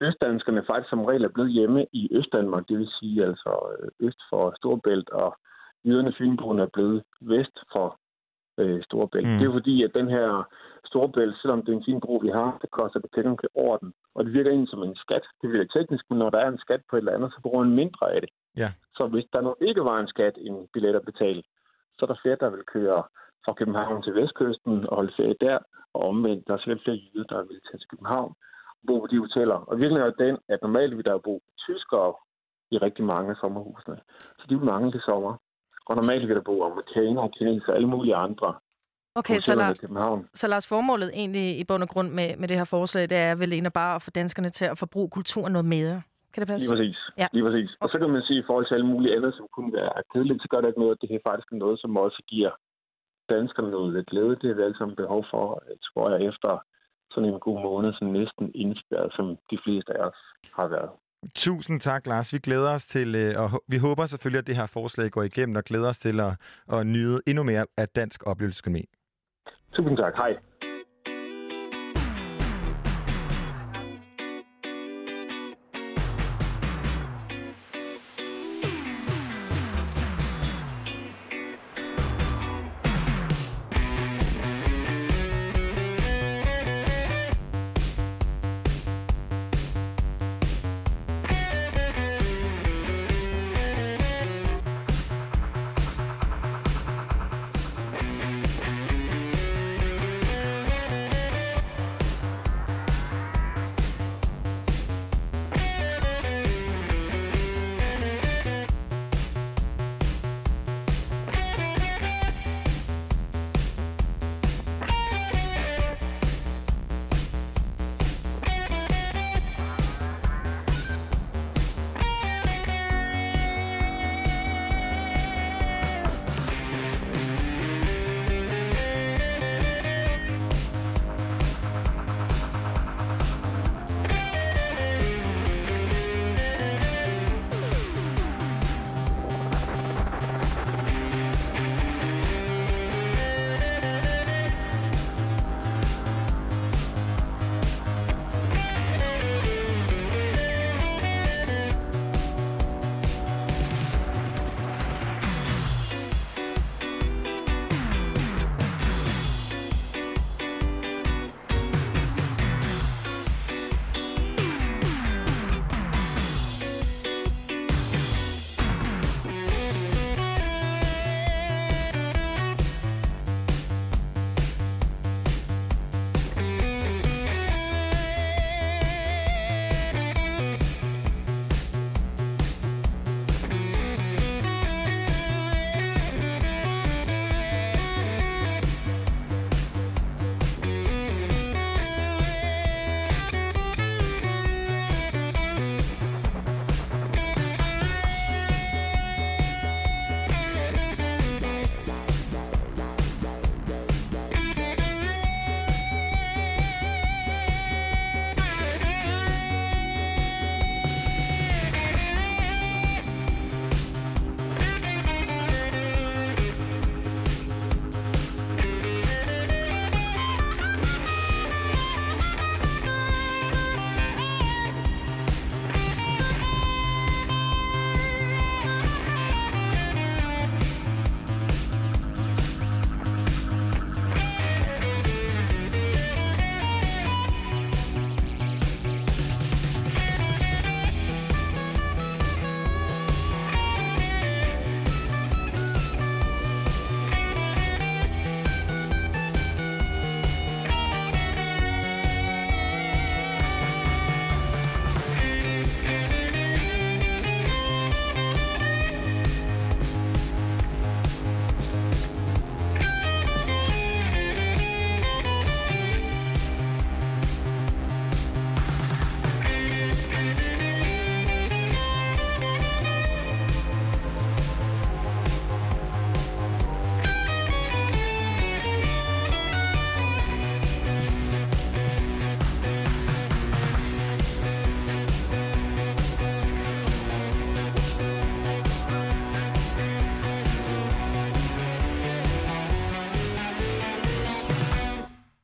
[0.08, 4.22] østdanskerne faktisk som regel er blevet hjemme i Østdanmark, det vil sige altså øh, øst
[4.30, 5.30] for Storbælt, og
[5.86, 7.88] jyderne Fynboen er blevet vest for
[8.62, 9.28] øh, Storbælt.
[9.28, 9.38] Mm.
[9.40, 10.30] Det er fordi, at den her
[10.90, 13.94] Storbælt, selvom det er en fin bro, vi har, det koster det penge over den.
[14.16, 15.26] Og det virker egentlig som en skat.
[15.42, 17.64] Det virker teknisk, men når der er en skat på et eller andet, så bruger
[17.64, 18.32] man mindre af det.
[18.62, 18.70] Ja.
[18.98, 21.42] Så hvis der nu ikke var en skat, en billet at betale,
[21.96, 23.02] så er der flere, der vil køre
[23.46, 25.58] fra København til Vestkysten og holde ferie der,
[25.94, 28.34] og omvendt, der er sikkert flere jyder, der vil tage til København
[28.88, 29.60] bo på de hoteller.
[29.70, 32.13] Og virkelig er den, at normalt vil der jo bo tyskere
[32.72, 33.98] i rigtig mange af sommerhusene.
[34.39, 35.34] Så de vil mangle det sommer.
[35.89, 38.50] Og normalt vil der bo amerikanere, kinesere og alle mulige andre
[39.15, 39.78] Okay, så, Lars,
[40.34, 43.36] så Lars, formålet egentlig i bund og grund med, med det her forslag, det er
[43.36, 46.02] vel egentlig bare at få danskerne til at forbruge kulturen noget mere.
[46.34, 46.68] Kan det passe?
[46.68, 47.00] Lige præcis.
[47.18, 47.28] Ja.
[47.34, 47.72] Lige præcis.
[47.84, 50.42] Og så kan man sige, i forhold til alle mulige andre, som kunne være kedeligt,
[50.42, 52.52] så gør det ikke noget, at det her faktisk er noget, som også giver
[53.30, 54.36] danskerne noget glæde.
[54.42, 56.52] Det er vi alle sammen behov for, tror jeg, efter
[57.12, 60.19] sådan en god måned, som næsten indspærret, som de fleste af os
[60.58, 60.89] har været.
[61.36, 62.34] Tusind tak, Lars.
[62.34, 65.56] Vi glæder os til, øh, og vi håber selvfølgelig, at det her forslag går igennem,
[65.56, 66.34] og glæder os til at,
[66.74, 68.86] at nyde endnu mere af dansk oplevelsesøkonomi.
[69.74, 70.15] Tusind tak.
[70.15, 70.38] Hej.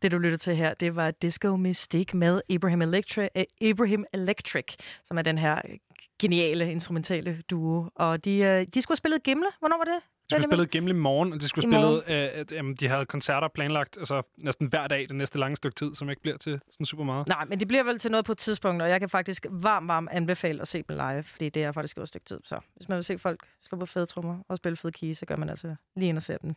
[0.06, 4.66] Det, du lytter til her, det var Disco Mystique med Ibrahim Electric, eh, Ibrahim Electric
[5.04, 5.78] som er den her øh,
[6.22, 7.90] geniale instrumentale duo.
[7.96, 9.48] Og de, øh, de skulle have spillet Gimle.
[9.60, 9.94] Hvornår var det?
[10.30, 13.48] De skulle spille Gimle i morgen, og de skulle spille, øh, jamen, de havde koncerter
[13.48, 16.86] planlagt altså, næsten hver dag det næste lange stykke tid, som ikke bliver til sådan
[16.86, 17.28] super meget.
[17.28, 19.88] Nej, men det bliver vel til noget på et tidspunkt, og jeg kan faktisk varmt,
[19.88, 22.40] varmt anbefale at se dem live, fordi det er faktisk også et stykke tid.
[22.44, 25.26] Så hvis man vil se folk slå på fede trommer og spille fede keys, så
[25.26, 26.56] gør man altså lige ind og ser dem.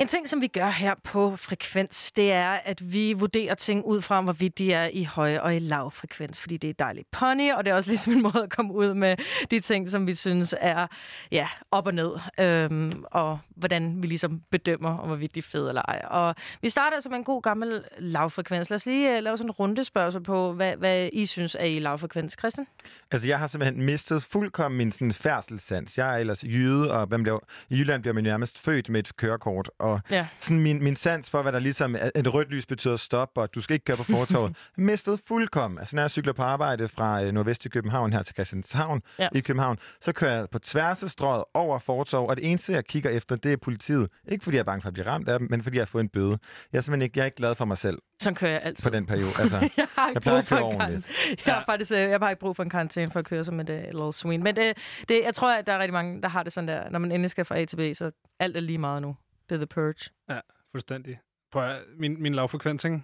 [0.00, 4.02] En ting, som vi gør her på Frekvens, det er, at vi vurderer ting ud
[4.02, 7.52] fra, hvorvidt de er i høj og i lav frekvens, fordi det er dejligt pony,
[7.52, 9.16] og det er også ligesom en måde at komme ud med
[9.50, 10.86] de ting, som vi synes er
[11.32, 15.68] ja, op og ned, øhm, og hvordan vi ligesom bedømmer, om hvorvidt de er fede
[15.68, 16.02] eller ej.
[16.10, 18.70] Og vi starter altså med en god gammel lavfrekvens.
[18.70, 21.78] Lad os lige uh, lave sådan en rundespørgsel på, hvad, hvad I synes er i
[21.78, 22.36] lavfrekvens.
[22.38, 22.66] Christian?
[23.10, 25.98] Altså, jeg har simpelthen mistet fuldkommen min sådan, færdselssans.
[25.98, 27.38] Jeg er ellers jyde, og man bliver,
[27.68, 29.70] i Jylland bliver man nærmest født med et kørekort.
[29.84, 30.26] Og Ja.
[30.40, 33.54] sådan min, min sans for, hvad der ligesom er, et rødt lys betyder stop, og
[33.54, 35.78] du skal ikke køre på fortorvet, mistet fuldkommen.
[35.78, 39.28] Altså, når jeg cykler på arbejde fra øh, nordvest til København her til Christianshavn Ja.
[39.34, 42.84] i København, så kører jeg på tværs af strøget over fortorv, og det eneste, jeg
[42.84, 44.08] kigger efter, det er politiet.
[44.28, 45.86] Ikke fordi jeg er bange for at blive ramt af dem, men fordi jeg har
[45.86, 46.38] fået en bøde.
[46.72, 48.90] Jeg er simpelthen ikke, jeg er ikke glad for mig selv Sådan kører jeg altid.
[48.90, 49.30] på den periode.
[49.40, 51.10] Altså, jeg har ikke jeg plejer brug at køre en ordentligt.
[51.46, 53.44] Jeg har faktisk øh, jeg har bare ikke brug for en karantæne for at køre
[53.44, 54.42] som et uh, little swing.
[54.42, 54.72] Men det,
[55.08, 57.12] det, jeg tror, at der er rigtig mange, der har det sådan der, når man
[57.12, 58.10] endelig skal fra A til B, så
[58.40, 59.16] alt er lige meget nu.
[59.48, 60.10] Det er the purge.
[60.28, 60.40] Ja,
[60.70, 61.20] fuldstændig.
[61.52, 63.02] Prøv at, min, min lavfrekvens, ikke?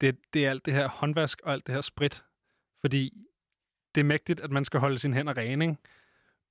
[0.00, 2.22] Det, det er alt det her håndvask og alt det her sprit.
[2.80, 3.12] Fordi
[3.94, 5.76] det er mægtigt, at man skal holde sine hænder rene, ikke?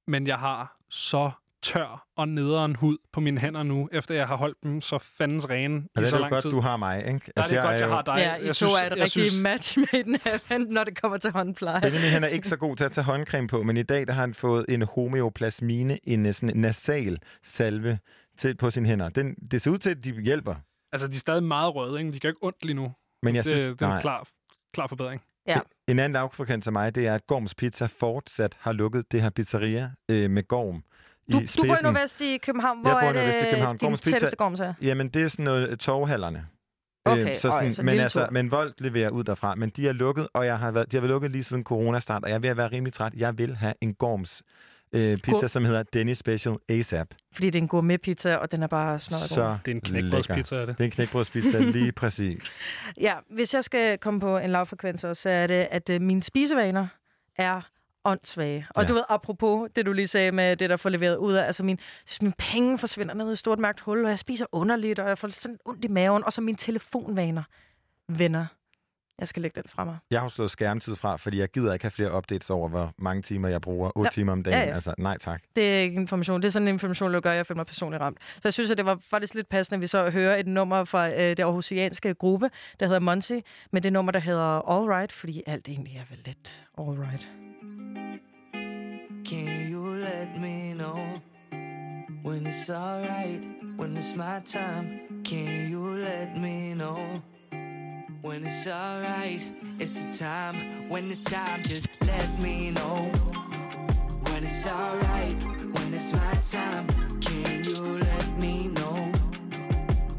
[0.07, 1.31] Men jeg har så
[1.61, 5.49] tør og nederen hud på mine hænder nu, efter jeg har holdt dem så fandens
[5.49, 6.51] rene Og i det så er jo lang godt, tid.
[6.51, 7.09] du har mig, ikke?
[7.11, 8.15] Altså, Der er det godt, jeg jo- har dig.
[8.17, 11.01] Ja, I jeg to er et jeg rigtigt synes- match made in heaven, når det
[11.01, 11.81] kommer til håndpleje.
[11.81, 14.13] Benjamin han er ikke så god til at tage håndcreme på, men i dag der
[14.13, 17.99] har han fået en homeoplasmine, en sådan nasal salve
[18.37, 19.09] til, på sine hænder.
[19.09, 20.55] Den, det ser ud til, at de hjælper,
[20.91, 22.11] Altså, de er stadig meget røde, ikke?
[22.11, 22.91] De gør ikke ondt lige nu.
[23.23, 23.95] men jeg det, synes, det er nej.
[23.95, 24.27] en klar,
[24.73, 25.21] klar forbedring.
[25.47, 25.59] Ja.
[25.87, 29.29] En anden lavfrekvens af mig, det er, at Gorms Pizza fortsat har lukket det her
[29.29, 30.83] pizzeria øh, med Gorm
[31.31, 32.81] Du, du bor i Nordvest i København.
[32.81, 33.77] Hvor Jeg bor i er Nordvest i det København.
[33.77, 34.73] din Gorms Pizza- tætteste gorms er?
[34.81, 36.47] Jamen, det er sådan noget øh, torvhallerne.
[37.05, 38.29] Okay, så øj, sådan, så en men, altså, tur.
[38.31, 39.55] men Volt leverer ud derfra.
[39.55, 41.99] Men de er lukket, og jeg har været, de har været lukket lige siden corona
[41.99, 43.13] start, og jeg er ved at være rimelig træt.
[43.15, 44.43] Jeg vil have en Gorms
[44.93, 47.07] øh, pizza, God- som hedder Dennis Special ASAP.
[47.33, 49.29] Fordi det er en gourmet-pizza, og den er bare smadret.
[49.29, 50.77] Så Det er en knækbrødspizza, er det.
[50.77, 52.43] Det er en knækbrødspizza, lige præcis.
[53.01, 56.87] Ja, hvis jeg skal komme på en lavfrekvens, så er det, at øh, mine spisevaner
[57.35, 57.61] er
[58.05, 58.67] åndssvage.
[58.75, 58.87] Og Ja.
[58.87, 61.63] du ved, apropos det, du lige sagde med det, der får leveret ud af, altså
[61.63, 61.79] min,
[62.21, 65.17] mine penge forsvinder ned i et stort mørkt hul, og jeg spiser underligt, og jeg
[65.17, 67.43] får sådan ondt i maven, og så mine telefonvaner.
[68.09, 68.45] Venner.
[69.19, 69.97] Jeg skal lægge den fra mig.
[70.11, 73.21] Jeg har slået skærmtid fra, fordi jeg gider ikke have flere updates over, hvor mange
[73.21, 73.91] timer jeg bruger.
[73.97, 74.09] 8 Ja.
[74.11, 74.59] timer om dagen.
[74.59, 74.73] Ja, ja.
[74.73, 75.41] Altså, nej tak.
[75.55, 76.41] Det er ikke information.
[76.41, 78.17] Det er sådan en information, der gør, at jeg føler mig personligt ramt.
[78.35, 80.83] Så jeg synes, at det var faktisk lidt passende, at vi så hører et nummer
[80.85, 82.49] fra øh, det aarhusianske gruppe,
[82.79, 83.39] der hedder Monty,
[83.71, 87.27] med det nummer, der hedder All Right, fordi alt egentlig er vel lidt all right.
[89.25, 90.97] Can you let me know
[92.25, 93.43] when it's alright,
[93.79, 94.99] when it's my time?
[95.25, 96.97] Can you let me know
[98.27, 99.47] when it's alright?
[99.79, 103.09] It's the time, when it's time, just let me know
[104.27, 105.41] when it's alright,
[105.75, 106.87] when it's my time.
[107.21, 108.95] Can you let me know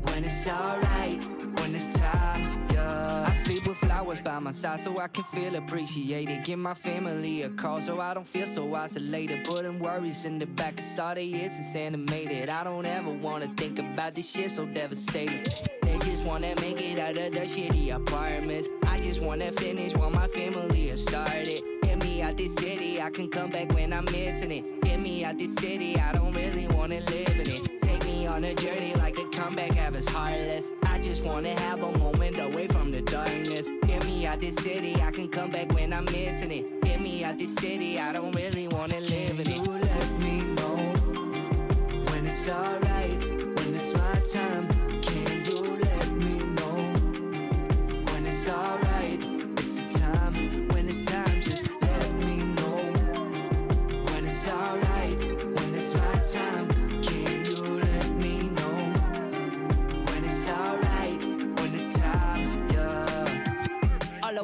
[0.05, 1.23] when it's alright,
[1.59, 2.67] when it's time?
[2.73, 6.45] Yeah, I sleep with flowers by my side so I can feel appreciated.
[6.45, 9.45] Give my family a call so I don't feel so isolated.
[9.45, 12.49] Putting worries in the back, cause all they is is animated.
[12.49, 15.45] I don't ever wanna think about this shit so devastating.
[16.09, 18.69] Just wanna make it out of their shitty apartments.
[18.87, 21.63] I just wanna finish what my family started.
[21.83, 24.81] Get me out this city, I can come back when I'm missing it.
[24.81, 27.83] Get me out this city, I don't really wanna live in it.
[27.83, 30.69] Take me on a journey like a comeback, have us heartless.
[30.83, 33.67] I just wanna have a moment away from the darkness.
[33.87, 36.81] Get me out this city, I can come back when I'm missing it.
[36.81, 39.57] Get me out this city, I don't really wanna live in it.
[39.57, 40.77] You let me know
[42.11, 43.19] when it's alright,
[43.59, 44.78] when it's my time.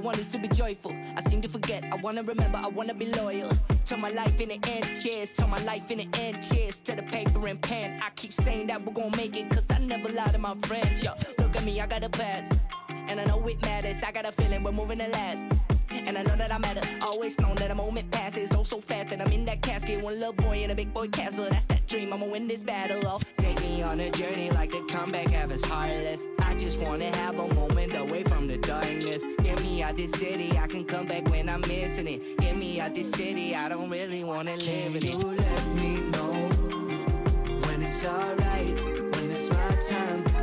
[0.04, 0.94] Wanna be joyful.
[1.16, 1.84] I seem to forget.
[1.92, 2.58] I wanna remember.
[2.58, 3.50] I wanna be loyal.
[3.84, 5.34] Turn my life in the end.
[5.36, 6.42] Turn my life in the end.
[6.42, 8.00] Cheers to the paper and pen.
[8.02, 9.50] I keep saying that we're gonna make it.
[9.50, 11.02] Cause I never lie to my friends.
[11.02, 11.80] Yo, look at me.
[11.80, 12.52] I got a past.
[13.14, 14.02] And I know it matters.
[14.02, 15.44] I got a feeling we're moving the last.
[15.88, 16.80] And I know that I matter.
[17.00, 20.02] Always known that a moment passes oh so fast that I'm in that casket.
[20.02, 21.46] One little boy in a big boy castle.
[21.48, 22.12] That's that dream.
[22.12, 23.00] I'ma win this battle.
[23.06, 26.24] Oh, take me on a journey like a comeback have us heartless.
[26.40, 29.22] I just wanna have a moment away from the darkness.
[29.44, 30.58] Get me out this city.
[30.58, 32.38] I can come back when I'm missing it.
[32.38, 33.54] Get me out this city.
[33.54, 35.04] I don't really wanna live in it.
[35.04, 36.32] You let me know
[37.62, 38.74] when it's alright.
[39.14, 40.33] When it's my time.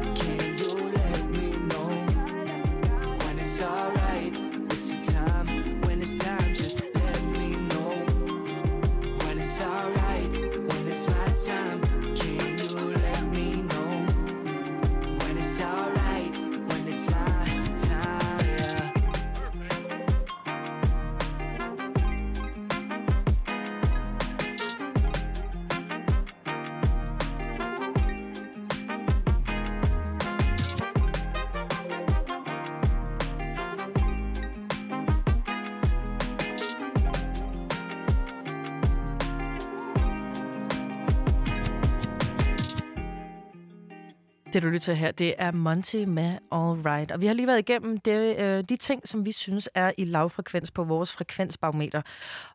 [44.62, 47.12] Du lytter til her, det er Monty med All Right.
[47.12, 50.06] Og vi har lige været igennem det, øh, de ting, som vi synes er i
[50.06, 52.02] lavfrekvens på vores frekvensbarometer.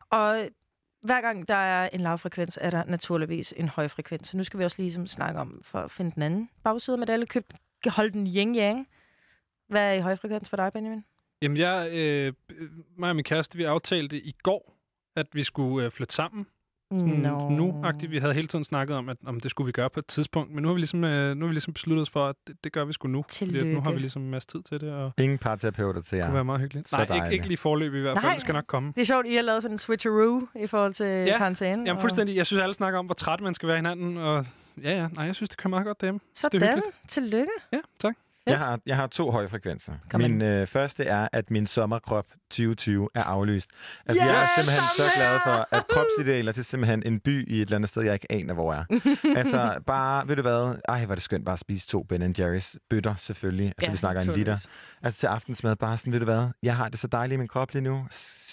[0.09, 0.49] Og
[1.01, 4.27] hver gang der er en lavfrekvens, er der naturligvis en høj frekvens.
[4.27, 7.09] Så nu skal vi også ligesom snakke om, for at finde den anden bagside med
[7.09, 7.53] alle købt,
[7.87, 8.87] holde den yin-yang.
[9.69, 11.05] Hvad er i høj frekvens for dig, Benjamin?
[11.41, 12.33] Jamen, jeg, øh,
[12.97, 14.77] mig og min kæreste, vi aftalte i går,
[15.15, 16.47] at vi skulle øh, flytte sammen.
[16.91, 17.49] Sådan Nå.
[17.49, 18.07] nu -agtigt.
[18.07, 20.53] Vi havde hele tiden snakket om, at om det skulle vi gøre på et tidspunkt,
[20.53, 22.55] men nu har vi ligesom, øh, nu har vi ligesom besluttet os for, at det,
[22.63, 23.25] det gør vi sgu nu.
[23.37, 23.93] Fordi at nu har Tillykke.
[23.93, 26.25] vi ligesom en masse tid til det, og Ingen parterapeuter til det jer.
[26.25, 26.89] kunne være meget hyggeligt.
[26.89, 27.33] Så Nej, ikke, dejligt.
[27.33, 28.23] ikke lige forløb i hvert fald.
[28.25, 28.33] Nej.
[28.33, 28.91] Det skal nok komme.
[28.95, 31.23] Det er sjovt, I har lavet sådan en switcheroo i forhold til ja.
[31.25, 31.37] Ja.
[31.37, 31.83] karantæne.
[31.85, 32.35] Jamen fuldstændig.
[32.35, 34.45] Jeg synes, alle snakker om, hvor træt man skal være hinanden, og
[34.83, 35.07] ja, ja.
[35.07, 36.19] Nej, jeg synes, det kører meget godt derhjemme.
[36.33, 36.97] Så det er hyggeligt.
[37.07, 37.51] Tillykke.
[37.73, 38.15] Ja, tak.
[38.47, 39.93] Jeg har, jeg har to høje frekvenser.
[40.09, 43.69] Kom min øh, første er, at min sommerkrop 2020 er aflyst.
[44.05, 47.47] Altså, Ja, jeg er simpelthen så glad for, at kropsidealer, det er simpelthen en by
[47.49, 48.83] i et eller andet sted, jeg ikke aner, hvor er.
[49.39, 50.75] altså, bare, ved du hvad?
[50.89, 53.67] Ej, er det skønt bare at spise to Ben Jerry's bøtter, selvfølgelig.
[53.67, 54.67] Altså, Ja, vi snakker en liter.
[55.03, 56.47] Altså, til aftensmad, bare sådan, ved du hvad?
[56.63, 58.07] Jeg har det så dejligt i min krop lige nu.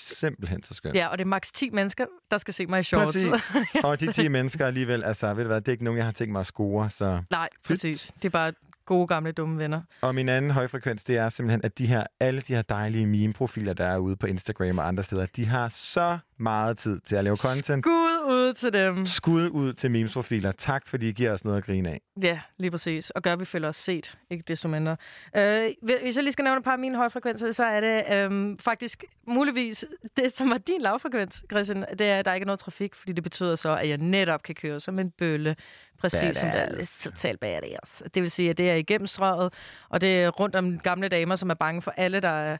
[0.07, 0.95] Simpelthen så skønt.
[0.95, 3.13] Ja, og det er maks 10 mennesker, der skal se mig i shorts.
[3.13, 3.55] Præcis.
[3.85, 5.61] Og de 10 mennesker alligevel, altså, ved du hvad?
[5.61, 7.23] Det er ikke nogen, jeg har tænkt mig at score, så...
[7.31, 8.13] Nej, præcis.
[8.17, 8.53] Det er bare
[8.87, 9.83] gode, gamle, dumme venner.
[10.01, 13.73] Og min anden højfrekvens, det er simpelthen, at de her, alle de her dejlige meme-profiler,
[13.73, 17.25] der er ude på Instagram og andre steder, de har så meget tid til at
[17.25, 17.85] lave content.
[17.85, 19.07] Skud ud til dem.
[19.07, 20.53] Skud ud til memes-profiler.
[20.53, 22.01] Tak, fordi I giver os noget at grine af.
[22.23, 23.11] Ja, lige præcis.
[23.11, 24.97] Og gør, at vi føler os set, ikke desto mindre.
[25.37, 28.57] Øh, hvis jeg lige skal nævne et par af mine højfrekvenser, så er det øh,
[28.61, 29.85] faktisk muligvis
[30.17, 33.13] det, som var din lavfrekvens, Christian, det er, at der ikke er noget trafik, fordi
[33.13, 35.57] det betyder så, at jeg netop kan køre som en bølle,
[35.99, 36.41] præcis badass.
[36.41, 38.03] som det er totalt badass.
[38.15, 39.53] Det vil sige, at det er igennem strøget,
[39.89, 42.57] og det er rundt om gamle damer, som er bange for alle, der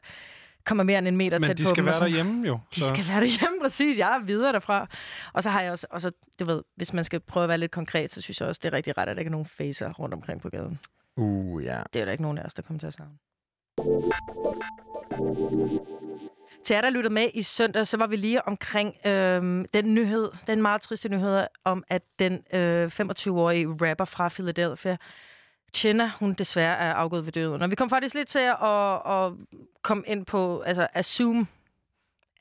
[0.65, 1.83] kommer mere end en meter Men tæt de på skal dem.
[1.83, 2.59] og være sådan- derhjemme jo.
[2.75, 3.97] De skal være derhjemme, præcis.
[3.97, 4.87] Jeg er videre derfra.
[5.33, 7.57] Og så har jeg også, og så, du ved, hvis man skal prøve at være
[7.57, 9.45] lidt konkret, så synes jeg også, det er rigtig ret, at der ikke er nogen
[9.45, 10.79] facer rundt omkring på gaden.
[11.17, 11.81] Uh, ja.
[11.93, 13.11] Det er der ikke nogen af os, der kommer til at savne.
[16.65, 20.29] Til jer, der lyttede med i søndag, så var vi lige omkring øhm, den nyhed,
[20.47, 24.97] den meget triste nyhed om, at den øh, 25-årige rapper fra Philadelphia,
[25.73, 27.61] Chenna, hun desværre er afgået ved døden.
[27.61, 29.31] Og vi kom faktisk lidt til at, at, at
[29.81, 31.47] komme ind på, altså assume,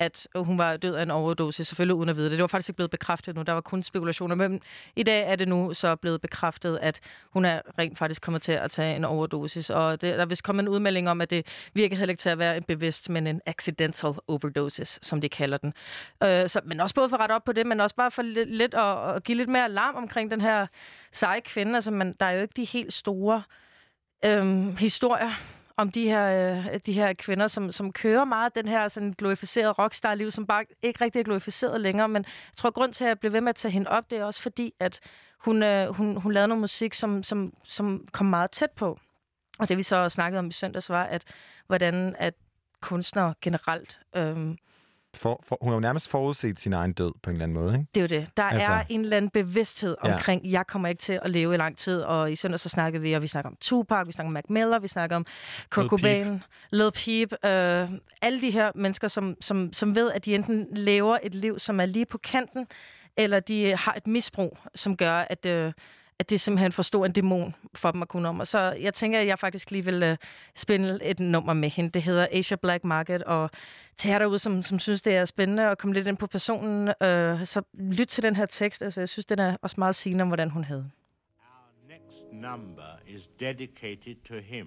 [0.00, 2.32] at hun var død af en overdosis, selvfølgelig uden at vide det.
[2.32, 4.34] Det var faktisk ikke blevet bekræftet nu, der var kun spekulationer.
[4.34, 4.60] Men
[4.96, 8.52] i dag er det nu så blevet bekræftet, at hun er rent faktisk kommet til
[8.52, 9.70] at tage en overdosis.
[9.70, 12.30] Og det, der er vist kommet en udmelding om, at det virker heller ikke til
[12.30, 15.72] at være en bevidst, men en accidental overdosis, som de kalder den.
[16.22, 18.22] Øh, så, men også både for at rette op på det, men også bare for
[18.22, 20.66] lidt, lidt at, at give lidt mere alarm omkring den her
[21.12, 21.74] seje kvinde.
[21.74, 23.42] Altså, man, der er jo ikke de helt store
[24.24, 25.30] øhm, historier
[25.76, 29.72] om de her, øh, de her kvinder, som, som kører meget den her sådan glorificerede
[29.72, 32.08] rockstar-liv, som bare ikke rigtig er glorificeret længere.
[32.08, 34.18] Men jeg tror, grund til at jeg blev ved med at tage hende op, det
[34.18, 35.00] er også fordi, at
[35.38, 38.98] hun, øh, hun, hun lavede noget musik, som, som, som kom meget tæt på.
[39.58, 41.24] Og det vi så snakkede om i søndags var, at
[41.66, 42.34] hvordan at
[42.80, 44.00] kunstnere generelt...
[44.16, 44.56] Øh,
[45.16, 47.74] for, for, hun har jo nærmest forudset sin egen død på en eller anden måde,
[47.74, 47.86] ikke?
[47.94, 48.36] det er jo det.
[48.36, 50.12] Der altså, er en eller anden bevidsthed Ja.
[50.12, 52.00] omkring, jeg kommer ikke til at leve i lang tid.
[52.00, 54.44] Og i søndag så snakkede vi, og vi snakker om Tupac, vi snakker om Mac
[54.48, 55.26] Miller, vi snakker om
[55.70, 57.32] Kurt Lil Cobain, Lil Peep.
[57.44, 57.88] Øh,
[58.22, 61.80] alle de her mennesker, som, som, som ved, at de enten lever et liv, som
[61.80, 62.66] er lige på kanten,
[63.16, 65.46] eller de har et misbrug, som gør, at...
[65.46, 65.72] Øh,
[66.18, 68.40] at det simpelthen for stor en dæmon for dem at kunne om.
[68.40, 70.16] Og så jeg tænker, at jeg faktisk lige vil uh,
[70.56, 71.90] spille et nummer med hende.
[71.90, 73.50] Det hedder Asia Black Market, og
[73.96, 76.88] til jer derude, som, som synes, det er spændende at komme lidt ind på personen,
[76.88, 78.82] uh, så lyt til den her tekst.
[78.82, 80.90] Altså, jeg synes, den er også meget sigende om, hvordan hun havde.
[81.88, 84.66] Next number is dedicated to him.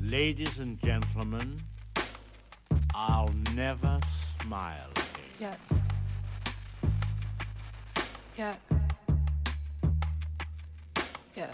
[0.00, 1.60] Ladies and gentlemen,
[2.94, 4.00] I'll never
[4.42, 5.58] smile again.
[8.38, 8.54] Yeah.
[8.70, 8.73] Yeah.
[11.36, 11.50] Yeah.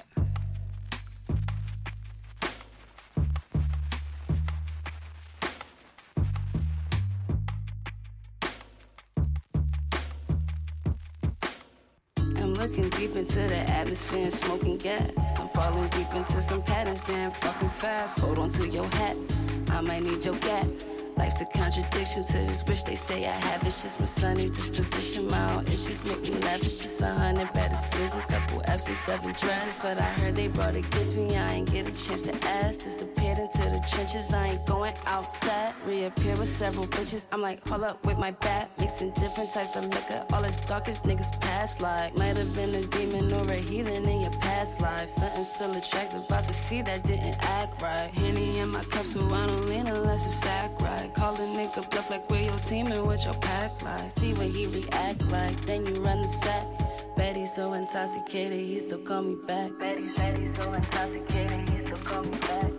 [12.37, 15.01] I'm looking deep into the atmosphere and smoking gas.
[15.39, 18.19] I'm falling deep into some patterns, damn fucking fast.
[18.19, 19.17] Hold on to your hat,
[19.71, 20.67] I might need your gap.
[21.21, 23.63] Life's a contradiction to this wish they say I have.
[23.67, 25.29] It's just my sunny disposition.
[25.29, 26.31] My own issues make me.
[26.63, 29.81] It's just a hundred bad decisions, couple F's and seven drafts.
[29.83, 31.37] But I heard they brought against me.
[31.37, 32.85] I ain't get a chance to ask.
[32.85, 34.33] Disappeared into the trenches.
[34.33, 35.75] I ain't going outside.
[35.87, 37.27] Reappear with several bitches.
[37.33, 38.71] I'm like, hold up with my bat.
[38.79, 40.25] Mixing different types of liquor.
[40.33, 41.83] All as dark as niggas past.
[41.83, 45.11] Like, might have been a demon or a heathen in your past life.
[45.11, 46.25] Something still attractive.
[46.29, 48.11] About the sea that didn't act right.
[48.11, 51.10] Henny in my cup, so I don't lean unless it's sack right.
[51.15, 54.11] Call a nigga bluff like where your team and what your pack like.
[54.13, 56.67] See when he react like, then you run the sack.
[57.17, 59.79] Betty so intoxicated, he still call me back.
[59.79, 62.70] Betty said he's so intoxicated, he still call me back.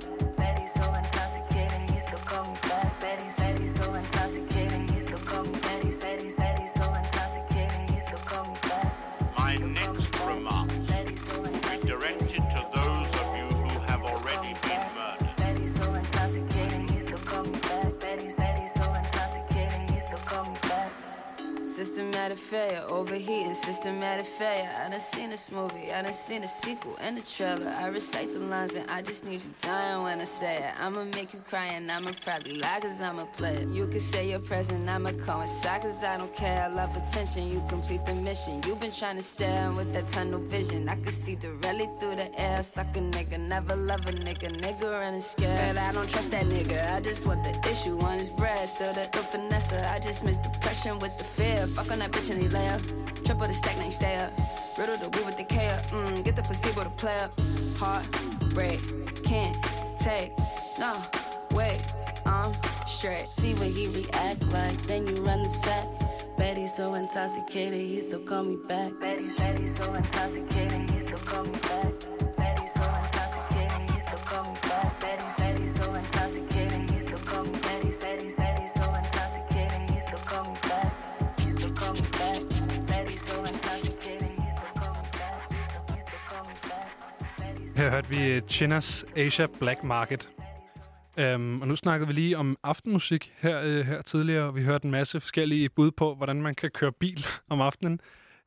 [22.22, 24.70] Systematic failure, overheating, systematic failure.
[24.78, 27.68] I done seen this movie, I done seen the sequel and the trailer.
[27.68, 30.74] I recite the lines and I just need you dying when I say it.
[30.80, 33.68] I'ma make you cry and I'ma probably lie cause I'm a player.
[33.72, 36.66] You can say you're present, I'ma coincide cause I don't care.
[36.66, 38.62] I love attention, you complete the mission.
[38.68, 40.90] You've been trying to stare with that tunnel vision.
[40.90, 42.62] I can see directly through the air.
[42.62, 44.62] Suck a nigga, never love a nigga.
[44.62, 45.76] Nigga running scared.
[45.76, 46.94] But I don't trust that nigga.
[46.94, 48.70] I just want the issue on his bread.
[48.70, 49.74] Still the finesse.
[49.88, 51.66] I just miss depression with the fear.
[51.66, 52.82] Fuck on that bitch and he lay up.
[53.24, 54.32] Triple the stack, now stay up.
[54.78, 55.82] Riddle the weed with the K up.
[55.92, 57.40] Mm, get the placebo to play up.
[57.78, 58.08] Heart
[58.54, 58.80] break,
[59.24, 59.58] can't
[60.00, 60.32] take.
[60.80, 60.96] No,
[61.54, 61.82] wait,
[62.26, 62.52] I'm
[62.88, 63.28] straight.
[63.40, 66.38] See when he react like, then you run the set.
[66.38, 69.00] Betty so intoxicated, he still call me back.
[69.00, 69.24] Betty
[69.62, 71.91] he's so intoxicated, he still call me back.
[87.82, 90.30] Her hørte vi øh, Chinas Asia Black Market.
[91.18, 94.54] Um, og nu snakkede vi lige om aftenmusik her, uh, her tidligere.
[94.54, 98.00] Vi hørte en masse forskellige bud på, hvordan man kan køre bil om aftenen.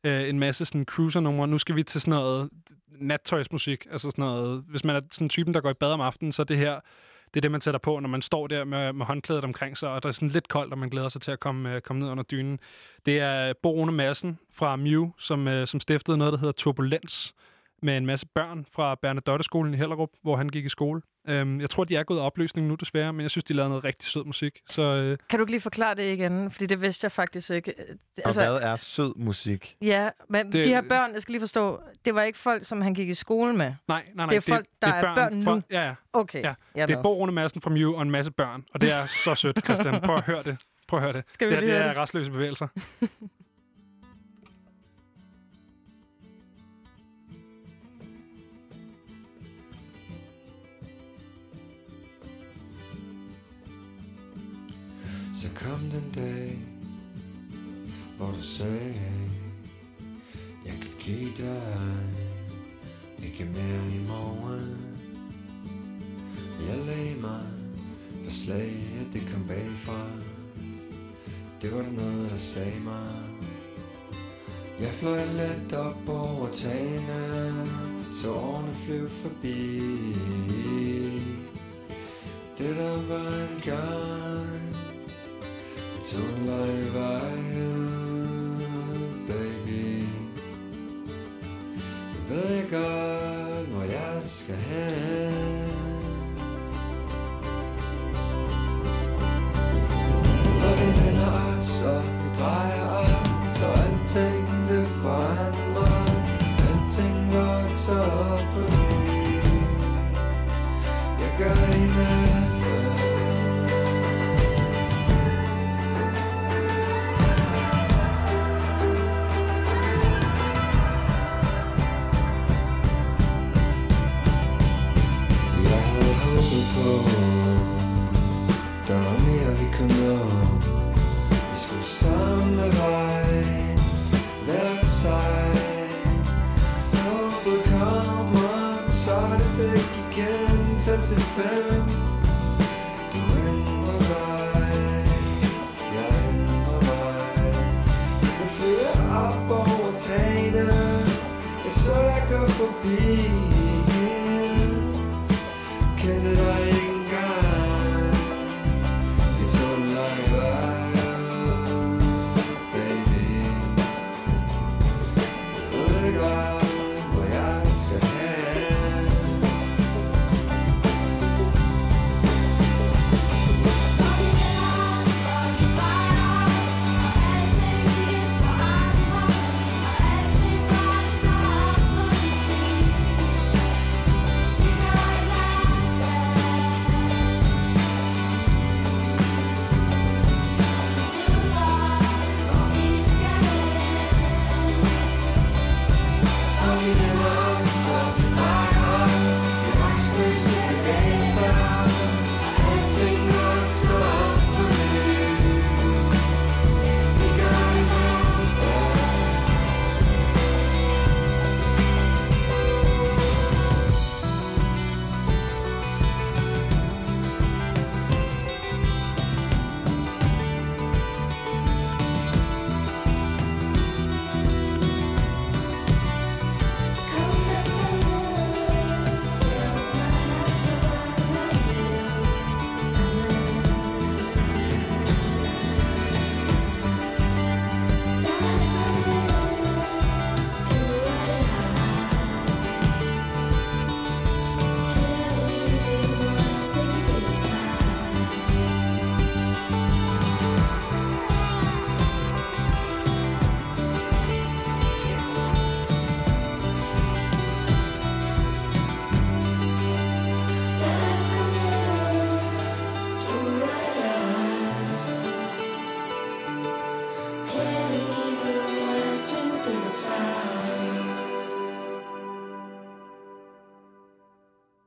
[0.04, 1.48] Uh, en masse sådan cruiser-numre.
[1.48, 2.50] Nu skal vi til sådan noget
[2.98, 3.86] nattøjsmusik.
[3.90, 6.42] Altså sådan noget, hvis man er sådan typen, der går i bad om aftenen, så
[6.42, 6.80] er det her
[7.34, 9.88] det er det, man sætter på, når man står der med, med håndklædet omkring sig,
[9.88, 12.02] og der er sådan lidt koldt, og man glæder sig til at komme, uh, komme
[12.02, 12.58] ned under dynen.
[13.06, 17.34] Det er Bo Massen Madsen fra Mew, som, uh, som stiftede noget, der hedder Turbulens,
[17.84, 21.02] med en masse børn fra Bernadotte-skolen i Hellerup, hvor han gik i skole.
[21.28, 23.84] Øhm, jeg tror, de er gået opløsning nu desværre, men jeg synes, de lavede noget
[23.84, 24.58] rigtig sød musik.
[24.70, 26.50] Så øh, Kan du ikke lige forklare det igen?
[26.50, 27.74] Fordi det vidste jeg faktisk ikke.
[27.88, 29.76] Øh, Og hvad er sød musik?
[29.82, 32.64] Ja, men Det- det, de her børn, jeg skal lige forstå, det var ikke folk,
[32.64, 33.66] som han gik i skole med.
[33.66, 34.26] nej, nej, nej.
[34.26, 35.44] Det er folk, der er børn nu.
[35.44, 35.94] fra, Ja, ja.
[36.12, 36.54] Okay, ja.
[36.74, 37.02] jeg Det er.
[37.02, 40.00] Bo Rune Madsen fra Mew og en masse børn, og det er så sødt, Christian.
[40.00, 40.56] Prøv at høre det.
[40.88, 41.24] Prøv at høre det.
[41.34, 42.68] Skal vi det, her, det er restløse bevægelser.
[55.54, 56.58] kom den dag,
[58.16, 58.94] hvor du sagde,
[60.64, 61.96] jeg kan give dig
[63.22, 64.96] ikke mere i morgen.
[66.68, 67.46] Jeg lagde mig
[68.24, 70.06] for slaget, det kom bagfra.
[71.62, 73.16] Det var der noget, der sagde mig.
[74.80, 77.66] Jeg fløj let op over tagene,
[78.22, 79.80] så årene flyv forbi.
[82.58, 84.83] Det der var en gang,
[86.14, 87.44] tog en lang
[89.28, 90.06] baby.
[92.28, 95.53] Ved jeg godt, hvor jeg skal hen.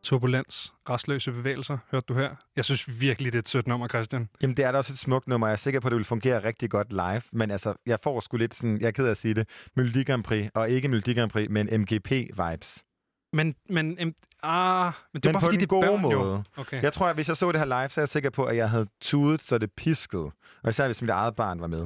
[0.08, 2.30] Turbulens, restløse bevægelser, hørte du her.
[2.56, 4.30] Jeg synes virkelig, det er et sødt nummer, Christian.
[4.42, 5.48] Jamen, det er da også et smukt nummer.
[5.48, 7.22] Jeg er sikker på, at det vil fungere rigtig godt live.
[7.32, 10.04] Men altså, jeg får sgu lidt sådan, jeg er ked af at sige det, Melodi
[10.04, 12.84] Grand Prix, og ikke Melodi Grand Prix, men MGP-vibes.
[13.34, 16.02] Men, men, em, ah, men det Men var bare på fordi, den det gode børn,
[16.02, 16.14] måde.
[16.14, 16.44] Jo.
[16.58, 16.84] Okay.
[16.84, 18.56] Jeg tror, at hvis jeg så det her live, så er jeg sikker på, at
[18.58, 20.32] jeg havde tudet, så det piskede.
[20.64, 21.86] Og især hvis mit eget barn var med.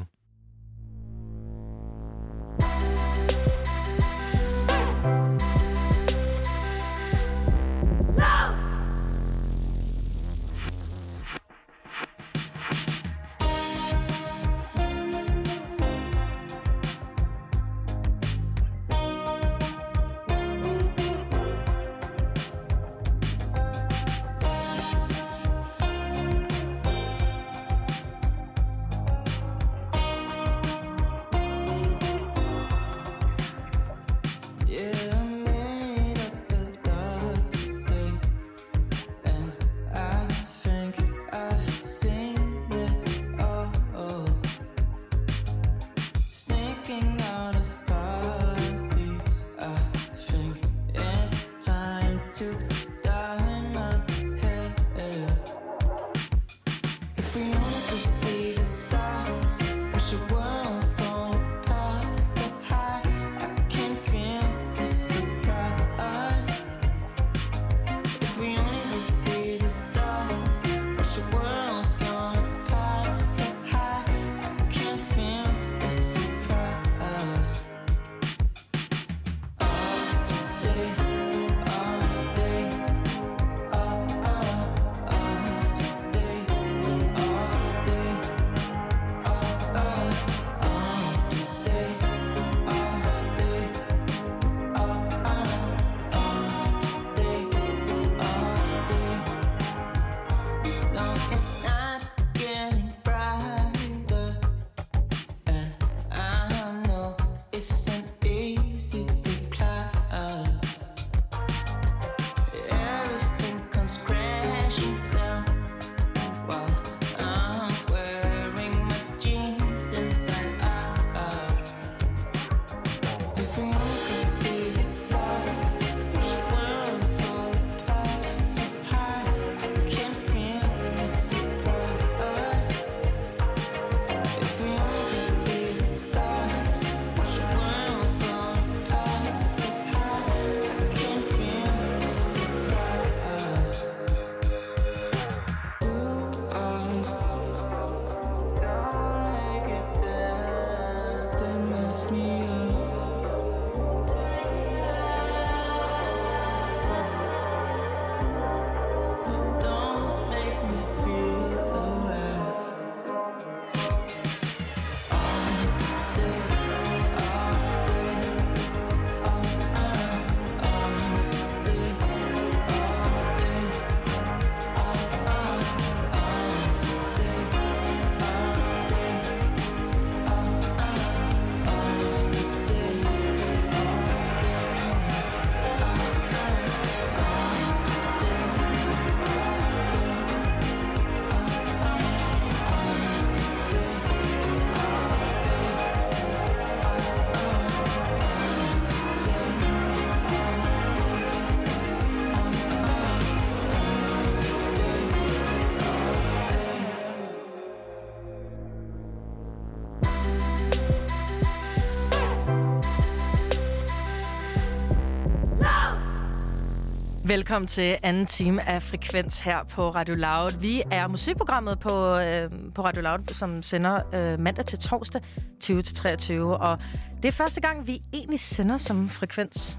[217.31, 220.59] Velkommen til anden time af Frekvens her på Radio Loud.
[220.59, 225.21] Vi er musikprogrammet på, øh, på Radio Loud, som sender øh, mandag til torsdag
[225.63, 226.33] 20-23.
[226.33, 226.77] Og
[227.21, 229.77] det er første gang, vi egentlig sender som Frekvens.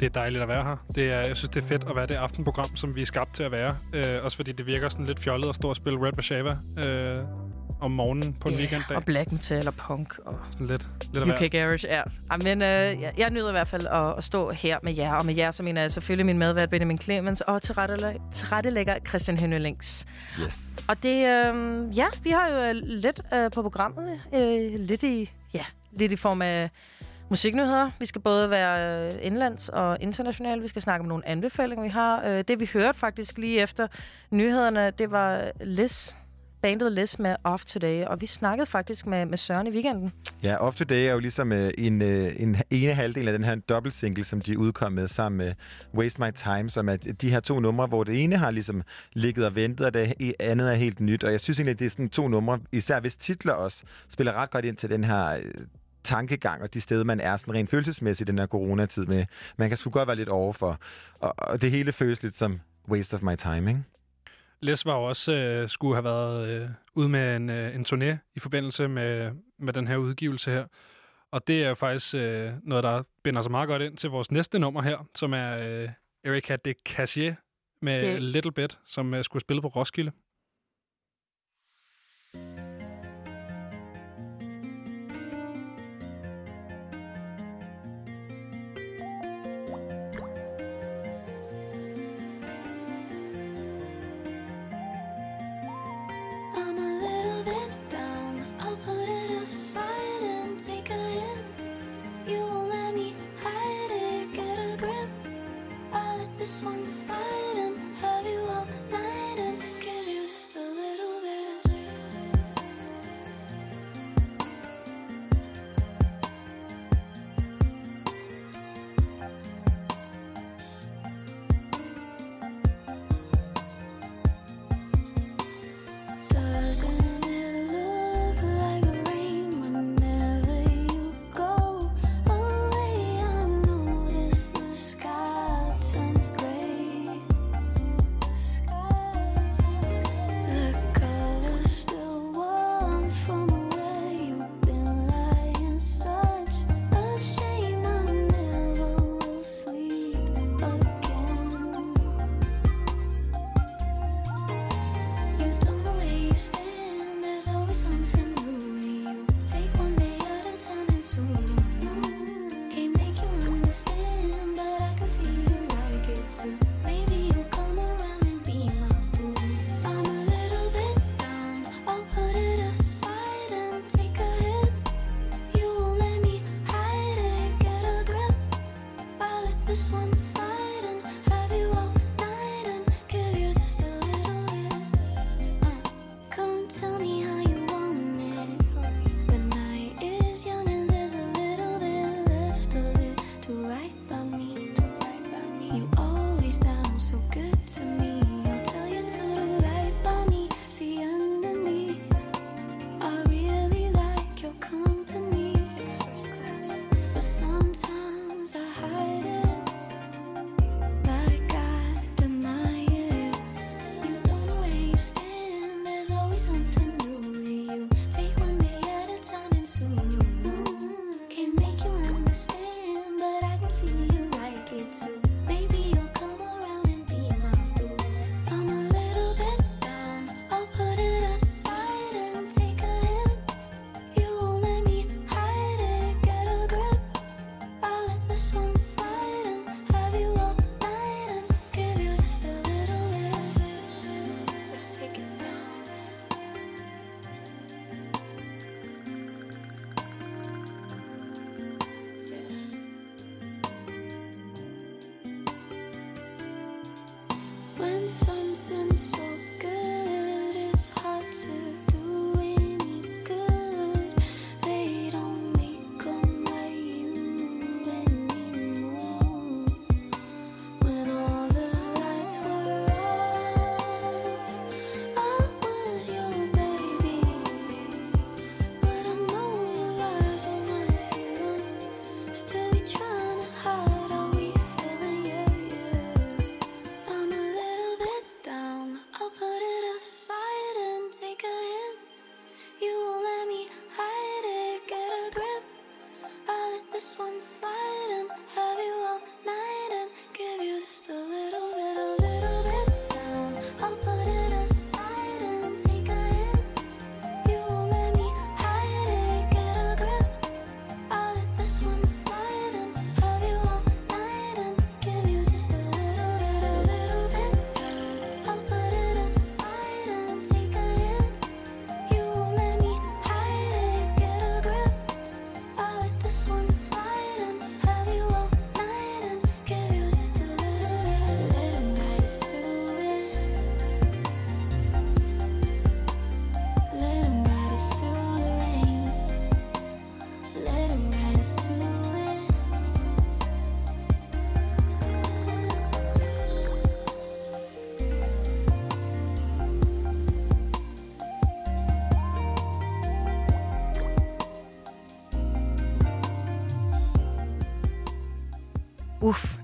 [0.00, 0.76] Det er dejligt at være her.
[0.94, 3.34] Det er, jeg synes, det er fedt at være det aftenprogram, som vi er skabt
[3.34, 3.72] til at være.
[3.94, 6.50] Øh, også fordi det virker sådan lidt fjollet at stå og spille Red Bashava
[6.88, 7.24] øh,
[7.80, 8.96] om morgenen på en Ja, weekenddag.
[8.96, 11.48] Og black metal og punk og Sådan lidt, lidt UK være.
[11.48, 12.02] Garage, ja.
[12.30, 15.14] Ej, Men øh, jeg, jeg nyder i hvert fald at, at stå her med jer.
[15.14, 19.36] Og med jer, så mener jeg selvfølgelig min medvært Benjamin Clemens og tilrettelæ- tilrettelægger Christian
[19.38, 20.06] Henølings.
[20.40, 20.84] Yes.
[20.88, 24.20] Og det, øh, ja, vi har jo øh, lidt øh, på programmet.
[24.34, 26.70] Øh, lidt i, ja, lidt i form af
[27.28, 27.90] musiknyheder.
[27.98, 30.62] Vi skal både være øh, indlands og internationalt.
[30.62, 32.22] Vi skal snakke om nogle anbefalinger, vi har.
[32.26, 33.86] Øh, det, vi hørte faktisk lige efter
[34.30, 36.12] nyhederne, det var Liz,
[36.62, 38.04] bandet Les med Off Today.
[38.04, 40.12] Og vi snakkede faktisk med, med Søren i weekenden.
[40.42, 43.54] Ja, Off Today er jo ligesom øh, en, øh, en ene halvdel af den her
[43.54, 45.54] dobbelt single, som de udkom med sammen med
[45.94, 48.82] Waste My Time, som er de her to numre, hvor det ene har ligesom
[49.12, 51.24] ligget og ventet, og det andet er helt nyt.
[51.24, 54.32] Og jeg synes egentlig, at det er sådan to numre, især hvis titler også spiller
[54.32, 55.42] ret godt ind til den her øh,
[56.04, 59.24] tankegang og de steder, man er sådan rent følelsesmæssigt i den her coronatid med.
[59.56, 60.78] Man kan sgu godt være lidt overfor.
[61.20, 63.82] Og, og det hele føles lidt som waste of my time, ikke?
[64.62, 68.32] Les var jo også øh, skulle have været øh, ude med en, øh, en turné
[68.34, 70.66] i forbindelse med, med den her udgivelse her.
[71.30, 74.30] Og det er jo faktisk øh, noget, der binder sig meget godt ind til vores
[74.30, 75.88] næste nummer her, som er øh,
[76.24, 77.34] Erika de Cassier
[77.82, 78.18] med yeah.
[78.18, 80.12] Little Bit, som øh, skulle spille på Roskilde.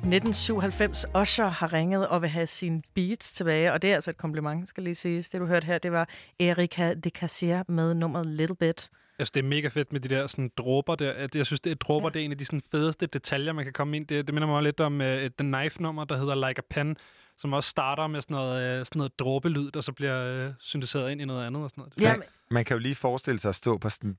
[0.06, 1.06] 1997.
[1.22, 4.68] Usher har ringet og vil have sine beats tilbage, og det er altså et kompliment,
[4.68, 5.28] skal lige siges.
[5.28, 6.08] Det, du hørte her, det var
[6.40, 8.90] Erika de Cassier med nummeret Little Bit.
[9.18, 11.28] Jeg synes, det er mega fedt med de der sådan, dråber der.
[11.34, 12.12] Jeg synes, det er dråber, ja.
[12.12, 14.06] det er en af de sådan, fedeste detaljer, man kan komme ind.
[14.06, 16.96] Det, det minder mig lidt om uh, The Knife-nummer, der hedder Like a Pen,
[17.38, 21.10] som også starter med sådan noget, uh, sådan noget dråbelyd, der så bliver uh, syntetiseret
[21.10, 21.62] ind i noget andet.
[21.62, 22.18] Og sådan noget.
[22.18, 24.16] Man, man kan jo lige forestille sig at stå på sådan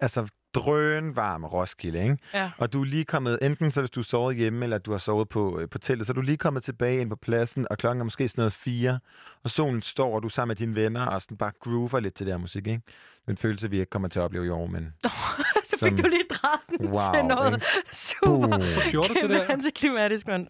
[0.00, 2.18] altså drøn varm Roskilde, ikke?
[2.34, 2.50] Ja.
[2.58, 4.98] Og du er lige kommet, enten så hvis du har sovet hjemme, eller du har
[4.98, 7.78] sovet på, øh, på teltet, så er du lige kommet tilbage ind på pladsen, og
[7.78, 8.98] klokken er måske sådan noget fire,
[9.44, 12.14] og solen står, og du er sammen med dine venner, og sådan bare groover lidt
[12.14, 12.82] til det her musik, ikke?
[12.86, 14.94] Det er en følelse, vi ikke kommer til at opleve i år, men...
[15.70, 17.66] Så fik Som- du lige drejet den Wow, til noget ikke?
[17.92, 18.62] super Boom.
[18.90, 19.46] Gjorde du det der?
[19.52, 20.26] antiklimatisk.
[20.26, 20.48] Men...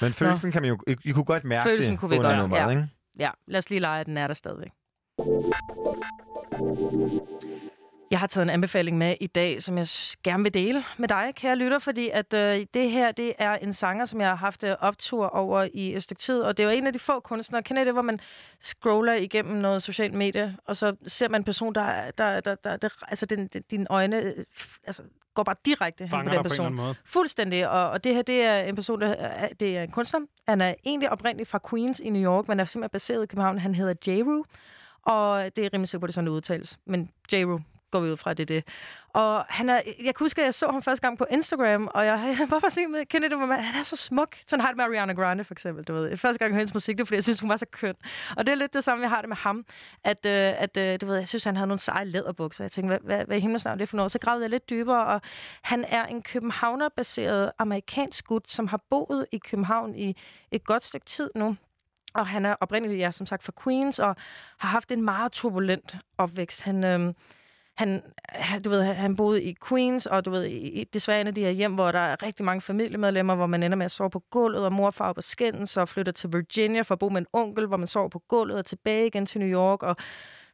[0.00, 0.78] Men følelsen kan man jo...
[0.86, 2.70] I, I kunne godt mærke Følelsen det kunne vi under godt, nummeret, ja.
[2.70, 2.88] ikke?
[3.18, 4.70] Ja, lad os lige lege, at den er der stadigvæk.
[8.10, 9.86] Jeg har taget en anbefaling med i dag, som jeg
[10.24, 13.72] gerne vil dele med dig, kære lytter, fordi at øh, det her, det er en
[13.72, 16.70] sanger, som jeg har haft øh, optur over i et stykke tid, og det er
[16.70, 18.20] jo en af de få kunstnere, kender det, hvor man
[18.60, 22.76] scroller igennem noget socialt medie, og så ser man en person, der, der, der, der,
[22.76, 24.44] der altså din, din- dine øjne øh,
[24.86, 25.02] altså,
[25.34, 26.74] går bare direkte hen på den på en person.
[26.74, 26.94] måde.
[27.04, 30.20] Fuldstændig, og, og det her, det er en person, der er, det er en kunstner.
[30.48, 33.58] Han er egentlig oprindeligt fra Queens i New York, men er simpelthen baseret i København.
[33.58, 34.22] Han hedder J.
[35.02, 36.78] og det er rimelig sikkert på, at det sådan, udtales.
[36.86, 37.44] Men J
[37.90, 38.64] går vi ud fra, det er det.
[39.08, 42.06] Og han er, jeg kan huske, at jeg så ham første gang på Instagram, og
[42.06, 44.36] jeg, jeg var bare sådan med, kender det, hvor han er så smuk.
[44.46, 45.84] Sådan har det med Ariana Grande, for eksempel.
[45.84, 46.16] Du ved.
[46.16, 47.94] Første gang jeg hørte hendes musik, det var, fordi jeg synes, hun var så køn.
[48.36, 49.64] Og det er lidt det samme, jeg har det med ham.
[50.04, 52.64] At, øh, at øh, du ved, jeg synes, han havde nogle seje læderbukser.
[52.64, 54.12] Jeg tænkte, hvad, hvad, hvad i himlen snart er det for noget?
[54.12, 55.20] Så gravede jeg lidt dybere, og
[55.62, 60.16] han er en københavner-baseret amerikansk gut, som har boet i København i
[60.50, 61.56] et godt stykke tid nu.
[62.14, 64.16] Og han er oprindeligt, ja, som sagt, fra Queens, og
[64.58, 66.62] har haft en meget turbulent opvækst.
[66.62, 67.14] Han, øh,
[67.78, 68.02] han,
[68.64, 71.50] du ved, han- boede i Queens, og du ved, i, desværre en af de her
[71.50, 74.64] hjem, hvor der er rigtig mange familiemedlemmer, hvor man ender med at sove på gulvet,
[74.64, 77.26] og mor og far på skændes, og flytter til Virginia for at bo med en
[77.32, 79.82] onkel, hvor man sover på gulvet, og tilbage igen til New York.
[79.82, 79.96] Og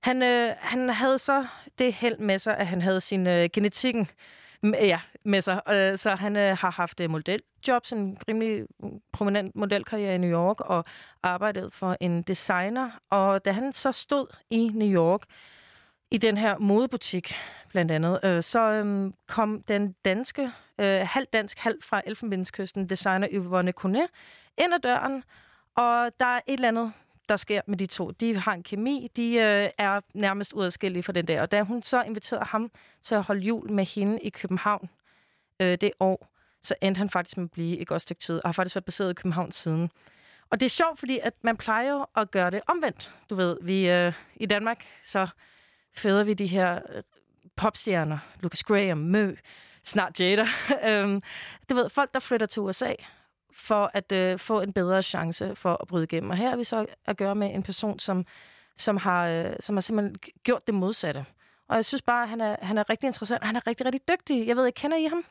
[0.01, 1.47] han, øh, han havde så
[1.79, 4.09] det held med sig, at han havde sin øh, genetikken
[4.65, 5.61] ja, med sig.
[5.73, 10.31] Øh, så han øh, har haft øh, modeljobs, en rimelig mm, prominent modelkarriere i New
[10.31, 10.85] York, og
[11.23, 12.91] arbejdet for en designer.
[13.11, 15.21] Og da han så stod i New York,
[16.15, 17.35] i den her modebutik,
[17.69, 23.29] blandt andet, øh, så øh, kom den danske, øh, halv dansk, halv fra Elfenbenskysten, designer
[23.33, 24.09] Yvonne Kone
[24.59, 25.25] ind ad døren,
[25.77, 26.93] og der er et eller andet,
[27.29, 28.11] der sker med de to.
[28.11, 31.41] De har en kemi, de øh, er nærmest uadskillige fra den der.
[31.41, 32.71] Og da hun så inviterede ham
[33.03, 34.91] til at holde jul med hende i København
[35.61, 36.29] øh, det år,
[36.63, 38.85] så endte han faktisk med at blive et godt stykke tid, og har faktisk været
[38.85, 39.91] baseret i København siden.
[40.51, 43.15] Og det er sjovt, fordi at man plejer at gøre det omvendt.
[43.31, 45.29] Du ved, vi øh, i Danmark, så
[45.97, 47.03] føder vi de her øh,
[47.57, 49.35] popstjerner, Lucas Graham, Mø,
[49.85, 50.47] snart Jada.
[50.89, 51.23] øhm,
[51.71, 52.95] du ved, folk, der flytter til USA
[53.53, 56.31] for at øh, få en bedre chance for at bryde igennem.
[56.31, 58.27] Og her er vi så at gøre med en person, som,
[58.77, 61.25] som, har, øh, som har simpelthen gjort det modsatte.
[61.69, 63.87] Og jeg synes bare, at han er, han er rigtig interessant, og han er rigtig,
[63.87, 64.47] rigtig dygtig.
[64.47, 65.25] Jeg ved ikke, kender I ham?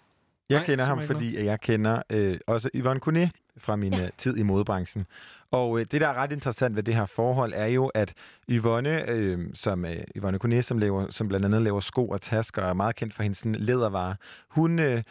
[0.50, 4.10] Jeg Nej, kender ham, fordi jeg kender øh, også Yvonne Kuné fra min ja.
[4.18, 5.06] tid i modebranchen.
[5.52, 8.14] Og øh, det, der er ret interessant ved det her forhold, er jo, at
[8.50, 12.62] Yvonne, øh, som, øh, Yvonne Kuné, som, laver, som blandt andet laver sko og tasker,
[12.62, 14.16] og er meget kendt for hendes sådan, lædervarer,
[14.50, 14.80] hun...
[14.80, 15.04] Øh,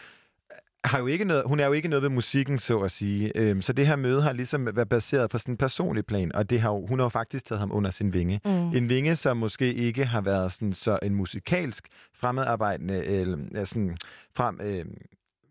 [0.84, 3.32] har jo ikke noget, hun er jo ikke noget ved musikken, så at sige.
[3.38, 6.51] Øhm, så det her møde har ligesom været baseret på sådan en personlig plan, og
[6.51, 8.40] det har jo, hun har jo faktisk taget ham under sin vinge.
[8.45, 8.51] Mm.
[8.51, 13.97] En vinge, som måske ikke har været sådan, så en musikalsk fremadarbejdende, eller ja, sådan,
[14.36, 14.84] frem, øh,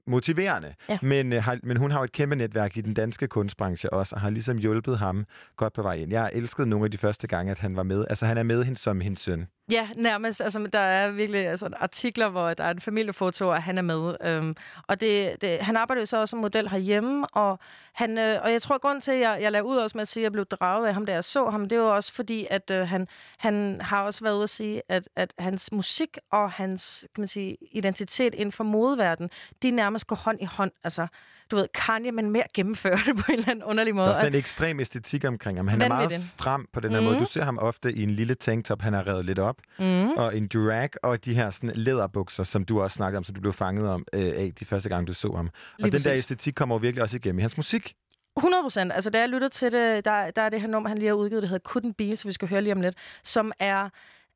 [0.08, 0.74] motiverende.
[0.90, 0.98] Ja.
[1.02, 4.16] Men, øh, har, men hun har jo et kæmpe netværk i den danske kunstbranche også,
[4.16, 5.26] og har ligesom hjulpet ham
[5.56, 6.12] godt på vej ind.
[6.12, 8.06] Jeg har elsket nogle af de første gange, at han var med.
[8.10, 9.48] Altså, han er med hende som hendes søn.
[9.72, 10.42] Ja, nærmest.
[10.42, 14.16] Altså, der er virkelig altså, artikler, hvor der er en familiefoto, og han er med.
[14.24, 14.56] Øhm,
[14.88, 17.60] og det, det, han arbejder jo så også som model herhjemme, og,
[17.94, 20.02] han, øh, og jeg tror, at grunden til, at jeg, jeg lader ud også med
[20.02, 22.14] at sige, at jeg blev draget af ham, da jeg så ham, det var også
[22.14, 23.08] fordi, at øh, han,
[23.38, 27.28] han har også været ude at sige, at, at hans musik og hans kan man
[27.28, 29.30] sige, identitet inden for modeverdenen,
[29.62, 30.72] de nærmest går hånd i hånd.
[30.84, 31.08] Altså,
[31.52, 34.06] du ved, Kanye, men mere gennemført på en eller anden underlig måde.
[34.06, 35.68] Der er sådan en ekstrem æstetik omkring ham.
[35.68, 37.10] Han er meget stram på den her Mhm.
[37.10, 37.20] måde.
[37.20, 40.10] Du ser ham ofte i en lille tanktop, han har revet lidt op, Mhm.
[40.12, 43.42] og en durag, og de her sådan læderbukser, som du også snakkede om, som du
[43.42, 45.46] blev fanget om øh, af de første gang, du så ham.
[45.46, 46.08] Og Lige den der præcis.
[46.24, 47.94] æstetik kommer virkelig også igennem i hans musik.
[48.38, 48.92] 100 procent.
[48.94, 51.16] Altså, da jeg lytter til det, der, der er det her nummer, han lige har
[51.16, 53.90] udgivet, det hedder Couldn't Be, så vi skal høre lige om lidt, som er,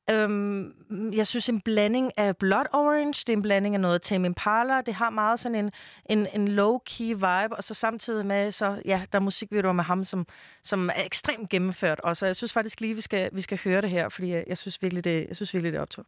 [0.09, 0.73] øhm,
[1.13, 4.81] jeg synes, en blanding af Blood Orange, det er en blanding af noget Tame Impala,
[4.81, 5.71] det har meget sådan en,
[6.05, 10.03] en, en low-key vibe, og så samtidig med, så ja, der er musikvideoer med ham,
[10.03, 10.27] som,
[10.63, 13.81] som er ekstremt gennemført, og så jeg synes faktisk lige, vi skal, vi skal høre
[13.81, 16.03] det her, fordi jeg, jeg synes virkelig, det, jeg synes virkelig, det er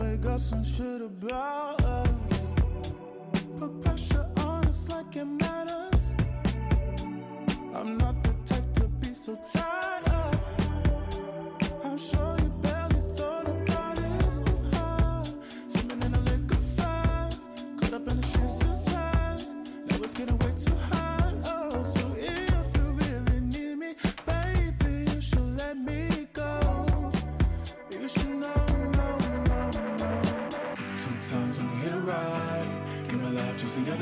[0.00, 2.54] make up some shit about us.
[3.58, 6.14] Put pressure on us like it matters.
[7.74, 9.79] I'm not the type to be so tied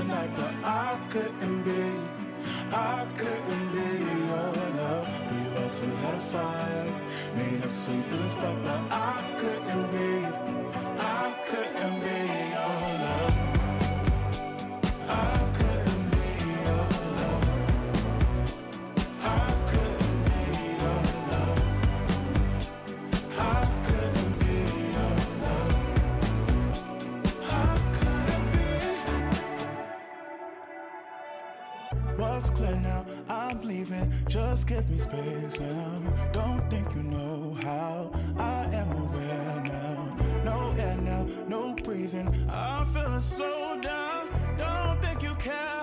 [0.08, 1.84] but I couldn't be,
[2.72, 4.26] I couldn't be your
[4.80, 5.08] love.
[5.28, 6.92] But you also had a fight,
[7.36, 10.47] made up so you feel inspired, but I couldn't be,
[33.78, 34.12] leaving.
[34.28, 36.00] Just give me space now.
[36.32, 38.10] Don't think you know how.
[38.36, 40.16] I am aware now.
[40.44, 42.28] No air now, no breathing.
[42.50, 44.28] I'm feeling so down.
[44.58, 45.77] Don't think you care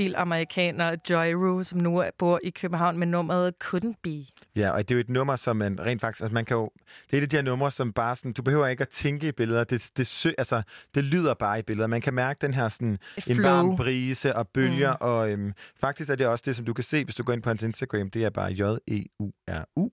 [0.00, 4.24] Exil-amerikaner Joy Rue, som nu bor i København med nummeret Couldn't Be.
[4.56, 6.22] Ja, og det er jo et nummer, som man rent faktisk...
[6.22, 6.70] Altså man kan jo,
[7.10, 8.32] det er et af de her numre, som bare sådan...
[8.32, 9.64] Du behøver ikke at tænke i billeder.
[9.64, 10.62] Det, det, sø, altså,
[10.94, 11.86] det lyder bare i billeder.
[11.86, 12.98] Man kan mærke den her sådan...
[13.16, 13.50] Et En flow.
[13.50, 14.90] varm brise og bølger.
[14.92, 14.96] Mm.
[15.00, 17.42] Og øhm, faktisk er det også det, som du kan se, hvis du går ind
[17.42, 18.10] på hans Instagram.
[18.10, 19.90] Det er bare J-E-U-R-U.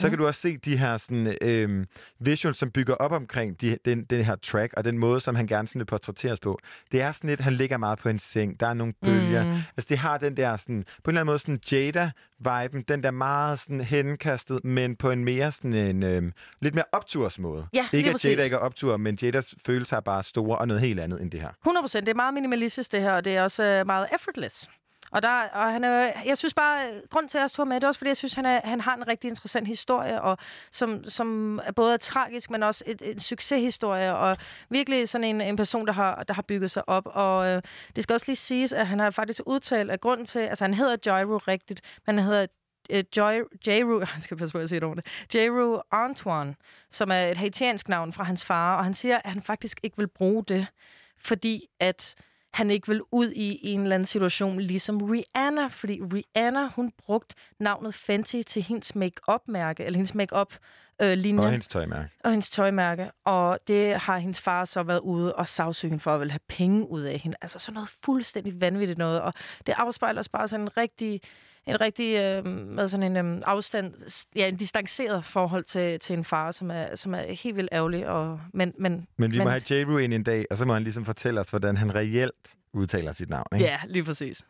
[0.00, 0.10] Så Mm.
[0.10, 1.86] kan du også se de her sådan, øhm,
[2.20, 5.46] visuals, som bygger op omkring de, den, den her track, og den måde, som han
[5.46, 6.58] gerne sådan vil portrætteres på.
[6.92, 8.60] Det er sådan lidt, han ligger meget på en seng.
[8.60, 9.44] Der er nogle bølger.
[9.44, 9.50] Mm.
[9.50, 13.10] Altså, det har den der sådan, på en eller anden måde sådan Jada-viben, den der
[13.10, 17.66] meget sådan henkastet, men på en mere sådan en, øhm, lidt mere optursmåde.
[17.72, 18.44] Ja, ikke at Jada præcis.
[18.44, 21.40] ikke er optur, men Jadas følelser er bare store og noget helt andet end det
[21.40, 21.50] her.
[21.62, 22.06] 100 procent.
[22.06, 24.70] Det er meget minimalistisk, det her, og det er også øh, meget effortless.
[25.10, 27.84] Og, der, og han er, jeg synes bare, grund til at jeg tog med, det
[27.84, 30.38] er også, fordi jeg synes, han, er, han har en rigtig interessant historie, og
[30.72, 34.36] som, som er både er tragisk, men også et, en succeshistorie, og
[34.70, 37.06] virkelig sådan en, en person, der har, der har bygget sig op.
[37.06, 37.62] Og øh,
[37.96, 40.74] det skal også lige siges, at han har faktisk udtalt, at grunden til, altså han
[40.74, 42.46] hedder Jairo rigtigt, men han hedder
[42.90, 43.42] øh, Joy,
[44.00, 46.54] jeg skal passe på at sige det ordentligt, Jairo Antoine,
[46.90, 49.96] som er et haitiansk navn fra hans far, og han siger, at han faktisk ikke
[49.96, 50.66] vil bruge det,
[51.18, 52.14] fordi at
[52.52, 57.34] han ikke vil ud i en eller anden situation, ligesom Rihanna, fordi Rihanna, hun brugte
[57.60, 61.42] navnet Fenty til hendes make-up-mærke, eller hendes make-up-linje.
[61.42, 62.08] Og hendes tøjmærke.
[62.24, 63.10] Og hendes tøjmærke.
[63.24, 66.40] Og det har hendes far så været ude og sagsøge hende for at vil have
[66.48, 67.36] penge ud af hende.
[67.40, 69.20] Altså sådan noget fuldstændig vanvittigt noget.
[69.20, 69.34] Og
[69.66, 71.20] det afspejler også bare sådan en rigtig
[71.66, 73.94] en rigtig øh, med sådan en øh, afstand,
[74.36, 78.08] ja, en distanceret forhold til, til en far, som er, som er helt vildt ærgerlig.
[78.08, 80.00] Og, men, men, Men vi må have J.
[80.00, 83.30] ind en dag, og så må han ligesom fortælle os, hvordan han reelt udtaler sit
[83.30, 83.46] navn.
[83.54, 83.64] Ikke?
[83.64, 84.44] Ja, lige præcis.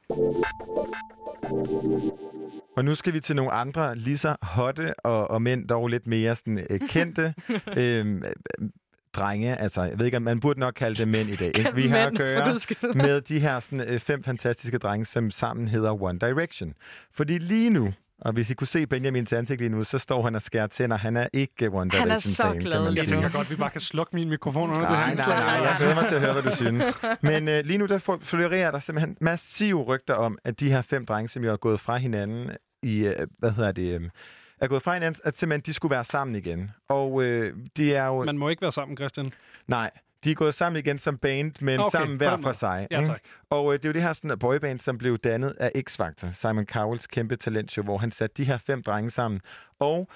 [2.76, 6.06] Og nu skal vi til nogle andre lige så hotte og, og mænd dog lidt
[6.06, 7.34] mere sådan, øh, kendte
[7.76, 8.68] øhm, øh,
[9.16, 9.56] drenge.
[9.60, 11.52] Altså, jeg ved ikke, om man burde nok kalde dem mænd i dag.
[11.58, 11.74] Ikke?
[11.74, 12.56] Vi har at gøre
[12.94, 16.74] med de her sådan, øh, fem fantastiske drenge, som sammen hedder One Direction.
[17.12, 20.34] Fordi lige nu, og hvis I kunne se Benjamins ansigt lige nu, så står han
[20.34, 20.96] og skærer tænder.
[20.96, 23.30] Han er ikke One Han er Direction så fan, glad kan man lige Jeg tænker
[23.30, 25.36] godt, at vi bare kan slukke min mikrofon under det Nej, her nej, indslag.
[25.36, 26.84] nej, jeg glæder mig til at høre, hvad du synes.
[27.22, 31.06] Men øh, lige nu, der florerer der simpelthen massive rygter om, at de her fem
[31.06, 32.50] drenge, som jo er gået fra hinanden
[32.82, 34.08] i, øh, hvad hedder det, øh,
[34.60, 36.70] er gået fra hinanden, at simpelthen de skulle være sammen igen.
[36.88, 38.24] Og øh, de er jo...
[38.24, 39.32] Man må ikke være sammen, Christian.
[39.68, 39.90] Nej,
[40.24, 42.86] de er gået sammen igen som band, men Okay, sammen hver for sig.
[42.90, 43.20] Ja, tak.
[43.50, 46.66] Og øh, det er jo det her sådan, boyband, som blev dannet af X-Factor, Simon
[46.66, 49.40] Cowells kæmpe talentshow, hvor han satte de her fem drenge sammen.
[49.78, 50.08] Og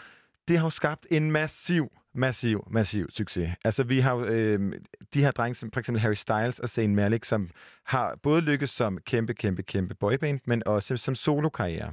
[0.49, 3.51] det har jo skabt en massiv massiv, massiv succes.
[3.65, 4.73] Altså, vi har øh,
[5.15, 7.51] de her drenge, som for eksempel Harry Styles og Zayn Malik, som
[7.85, 11.93] har både lykkes som kæmpe, kæmpe, kæmpe boyband, men også som solokarriere.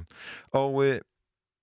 [0.52, 1.00] Og øh,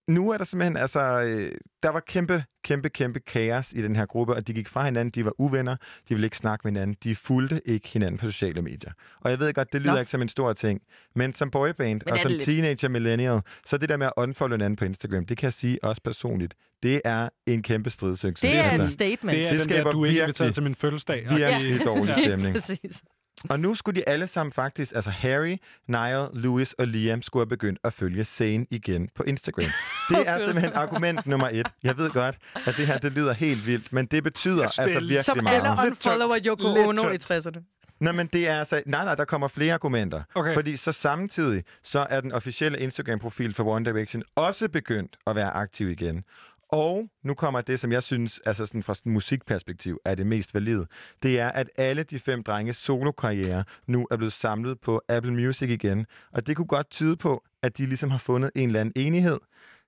[0.09, 1.51] nu er der simpelthen, altså, øh,
[1.83, 5.11] der var kæmpe, kæmpe, kæmpe kaos i den her gruppe, og de gik fra hinanden,
[5.11, 8.61] de var uvenner, de ville ikke snakke med hinanden, de fulgte ikke hinanden på sociale
[8.61, 8.91] medier.
[9.21, 9.99] Og jeg ved godt, det lyder Nå.
[9.99, 10.81] ikke som en stor ting,
[11.15, 12.43] men som boyband Men og som lidt?
[12.43, 15.83] teenager millennial, så det der med at unfollow hinanden på Instagram, det kan jeg sige
[15.83, 16.53] også personligt,
[16.83, 18.47] det er en kæmpe stridsøgelse.
[18.47, 19.37] Det er et statement.
[19.37, 21.25] Det er det den der, du er ikke inviteret til min fødselsdag.
[21.29, 22.55] Virkelig dårlig Ja, stemning.
[22.55, 23.03] præcis.
[23.49, 25.57] Og nu skulle de alle sammen faktisk, altså Harry,
[25.87, 29.69] Niall, Louis og Liam, skulle have begyndt at følge Zayn igen på Instagram.
[30.09, 31.67] Det er simpelthen argument nummer et.
[31.83, 32.35] Jeg ved godt,
[32.65, 35.43] at det her det lyder helt vildt, men det betyder det altså er virkelig Som
[35.43, 35.55] meget.
[35.55, 37.47] alle unfollower Yoko Ono i tyndt.
[37.47, 37.75] 60'erne.
[37.99, 38.83] Nej, men det er altså...
[38.85, 40.21] Nej, nej, der kommer flere argumenter.
[40.35, 40.53] Okay.
[40.53, 45.51] Fordi så samtidig, så er den officielle Instagram-profil for One Direction også begyndt at være
[45.51, 46.23] aktiv igen.
[46.71, 50.53] Og nu kommer det, som jeg synes, altså sådan fra sådan musikperspektiv, er det mest
[50.53, 50.87] valide.
[51.23, 55.69] Det er, at alle de fem drenges solokarriere nu er blevet samlet på Apple Music
[55.69, 56.05] igen.
[56.31, 59.39] Og det kunne godt tyde på, at de ligesom har fundet en eller anden enighed,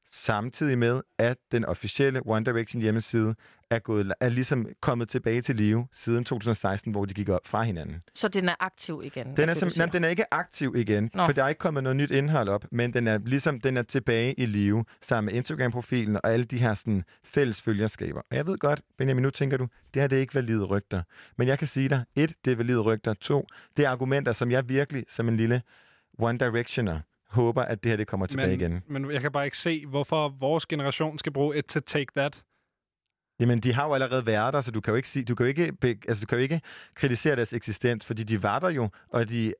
[0.05, 3.35] samtidig med, at den officielle One Direction hjemmeside
[3.71, 7.63] er, gået, er ligesom kommet tilbage til live siden 2016, hvor de gik op fra
[7.63, 8.01] hinanden.
[8.13, 9.37] Så den er aktiv igen.
[9.37, 11.25] Den er, nej, den er ikke aktiv igen, Nå.
[11.25, 13.81] For der er ikke kommet noget nyt indhold op, men den er ligesom den er
[13.81, 18.21] tilbage i live sammen med Instagram-profilen og alle de her sådan, fælles følgerskaber.
[18.31, 21.03] Og jeg ved godt, Benjamin, nu tænker du, det her det er ikke valide rygter.
[21.37, 23.13] Men jeg kan sige dig, et, det er valide rygter.
[23.13, 25.61] To, det er argumenter, som jeg virkelig som en lille
[26.19, 28.83] One Directioner håber, at det her det kommer tilbage men, igen.
[28.87, 32.43] Men jeg kan bare ikke se, hvorfor vores generation skal bruge et til Take That.
[33.41, 35.45] Jamen, de har jo allerede været der, så du kan jo ikke, sige, du kan
[35.45, 35.73] jo ikke,
[36.07, 36.61] altså, du kan jo ikke
[36.95, 39.53] kritisere deres eksistens, fordi de var der jo, og de,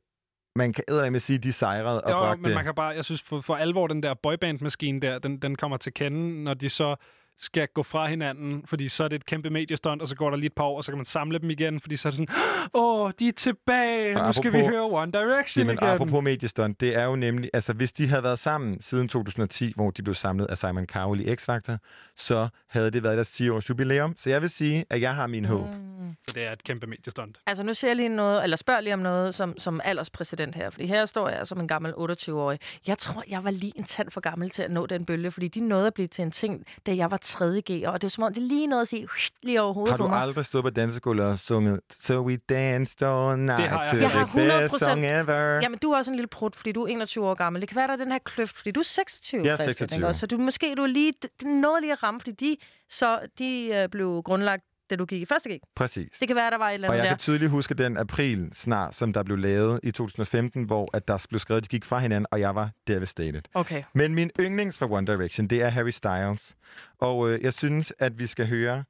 [0.56, 3.22] man kan med sige, de sejrede og Jo, bragte men man kan bare, jeg synes
[3.22, 6.95] for, for alvor, den der boyband-maskine der, den, den kommer til kende, når de så
[7.42, 10.38] skal gå fra hinanden, fordi så er det et kæmpe mediestunt, og så går der
[10.38, 12.18] lige et par år, og så kan man samle dem igen, fordi så er det
[12.18, 12.36] sådan,
[12.74, 15.88] åh, de er tilbage, nu Og skal vi apropos- høre One Direction Jamen, igen.
[15.88, 19.92] apropos mediestunt, det er jo nemlig, altså hvis de havde været sammen siden 2010, hvor
[19.92, 21.78] de blev samlet af Simon Cowell i X-Factor,
[22.18, 24.16] så havde det været deres 10 års jubilæum.
[24.18, 25.68] Så jeg vil sige, at jeg har min håb.
[25.68, 26.16] Mm.
[26.28, 27.38] Så det er et kæmpe mediestunt.
[27.48, 30.70] Altså, nu ser jeg lige noget, eller spørger lige om noget som, som alderspræsident her.
[30.70, 32.60] Fordi her står jeg som en gammel 28-årig.
[32.88, 35.48] Jeg tror, jeg var lige en tand for gammel til at nå den bølge, fordi
[35.48, 37.62] de nåede at blive til en ting, da jeg var 3.
[37.72, 39.08] G, og det var som om, det lige nåede at sige
[39.44, 40.22] lige over hovedet Har på du mig.
[40.22, 43.91] aldrig stået på dansegulvet og sunget So we danced all night Det har jeg.
[43.91, 44.80] to Jeg har the best 100%.
[44.80, 45.60] song ever?
[45.64, 47.62] Jamen, du er også en lille prut, fordi du er 21 år gammel.
[47.62, 49.74] Det kan være, der er den her kløft, fordi du er 26, Jeg er Christian,
[49.90, 49.98] 26.
[49.98, 50.08] Ikke?
[50.08, 50.20] også?
[50.20, 51.14] Så du, måske du er lige,
[51.45, 52.58] nåede lige at ramme, fordi de,
[52.90, 55.60] så, de øh, blev grundlagt, da du gik i første G.
[55.76, 56.10] Præcis.
[56.20, 57.16] Det kan være, der var et eller Og andet jeg der.
[57.16, 61.26] kan tydeligt huske den april snart, som der blev lavet i 2015, hvor at der
[61.30, 63.42] blev skrevet, at de gik fra hinanden, og jeg var devastated.
[63.54, 63.84] Okay.
[63.94, 66.56] Men min yndlings fra One Direction, det er Harry Styles.
[67.00, 68.84] Og øh, jeg synes, at vi skal høre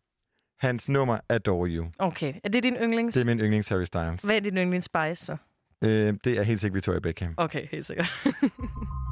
[0.60, 1.86] hans nummer Adore You.
[2.00, 2.34] Okay.
[2.44, 3.14] Er det din yndlings?
[3.14, 4.22] Det er min yndlings Harry Styles.
[4.22, 5.38] Hvad er din yndlings spice, så?
[5.84, 7.34] Øh, det er helt sikkert Victoria Beckham.
[7.38, 8.12] Okay, helt sikkert.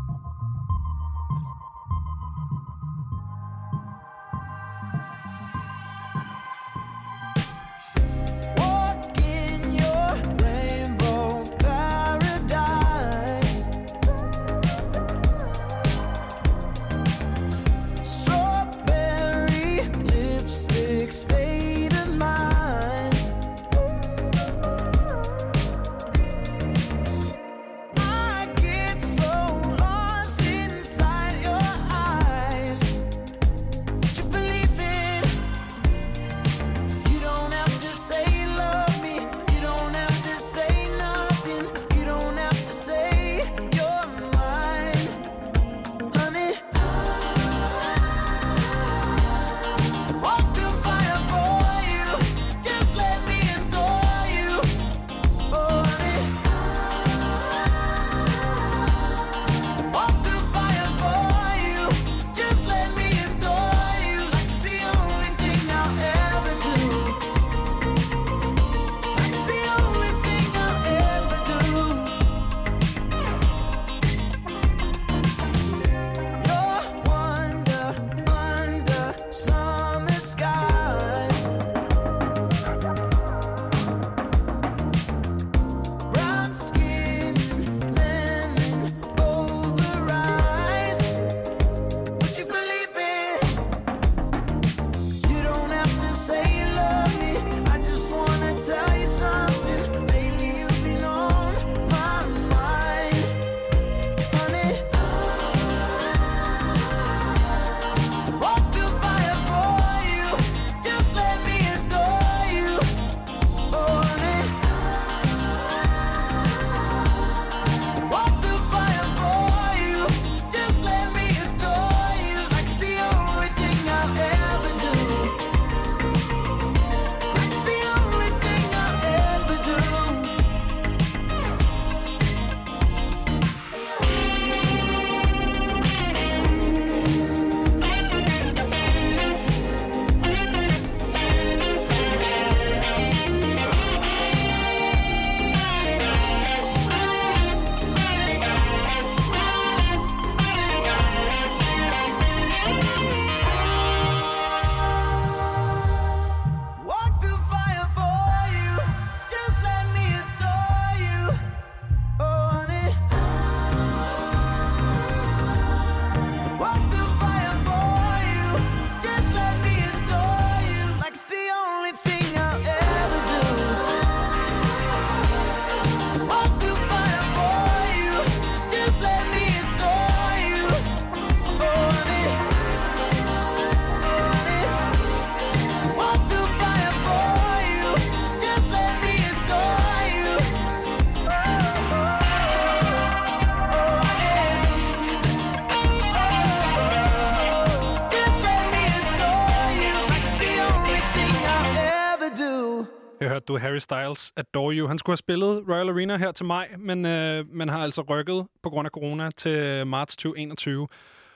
[203.22, 204.88] Jeg hørte du Harry Styles Adore You.
[204.88, 208.48] Han skulle have spillet Royal Arena her til maj, men øh, man har altså rykket
[208.64, 210.88] på grund af corona til marts 2021.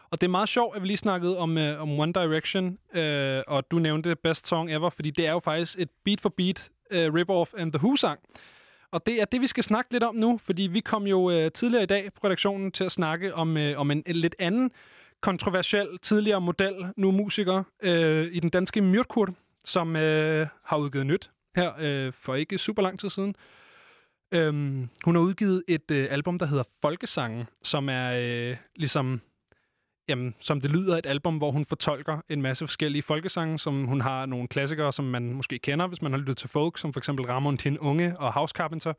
[0.10, 3.44] Og det er meget sjovt, at vi lige snakkede om, øh, om One Direction, øh,
[3.48, 6.70] og du nævnte Best Song Ever, fordi det er jo faktisk et beat for beat
[6.92, 8.20] øh, rip-off and The Who-sang.
[8.92, 11.52] Og det er det, vi skal snakke lidt om nu, fordi vi kom jo øh,
[11.52, 14.72] tidligere i dag på redaktionen til at snakke om, øh, om en, en lidt anden
[15.22, 19.30] kontroversiel tidligere model, nu musiker, øh, i den danske Myrkurt,
[19.64, 23.36] som øh, har udgivet nyt her øh, for ikke super lang tid siden.
[24.32, 29.22] Øhm, hun har udgivet et øh, album, der hedder Folkesangen, som er øh, ligesom,
[30.08, 34.02] jamen, som det lyder, et album, hvor hun fortolker en masse forskellige folkesange, som hun
[34.02, 37.00] har nogle klassikere, som man måske kender, hvis man har lyttet til folk, som for
[37.00, 38.94] eksempel Ramon Tin Unge og House Carpenter,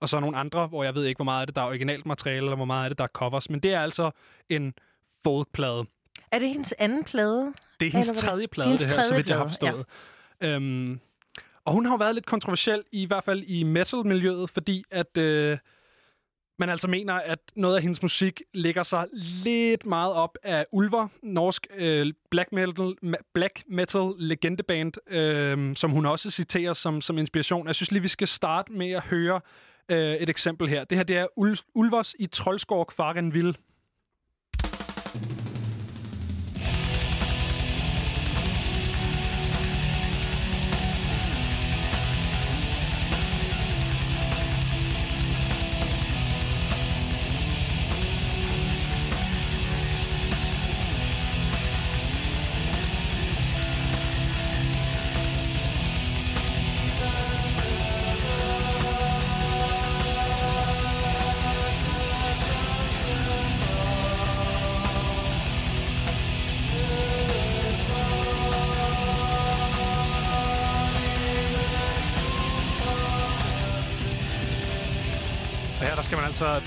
[0.00, 2.06] og så nogle andre, hvor jeg ved ikke, hvor meget af det, der er originalt
[2.06, 4.10] materiale, eller hvor meget af det, der er covers, men det er altså
[4.48, 4.74] en
[5.24, 5.86] folkplade.
[6.32, 7.52] Er det hendes anden plade?
[7.80, 9.86] Det er hendes tredje plade, Hendes det her, så vidt jeg har forstået.
[10.42, 10.48] Ja.
[10.48, 11.00] Øhm,
[11.68, 15.58] og hun har jo været lidt kontroversiel, i hvert fald i metal-miljøet, fordi at øh,
[16.58, 19.06] man altså mener, at noget af hendes musik ligger sig
[19.44, 22.94] lidt meget op af Ulver, norsk øh, black metal,
[23.34, 27.66] black metal legendeband, øh, som hun også citerer som, som inspiration.
[27.66, 29.40] Jeg synes lige, vi skal starte med at høre
[29.88, 30.84] øh, et eksempel her.
[30.84, 33.54] Det her det er Ul- Ulvers i Trollskog Faren Vild.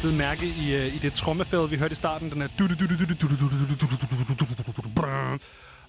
[0.02, 2.30] Bide mærke i, øh, i det trommefæde, vi hørte i starten.
[2.32, 2.48] Den er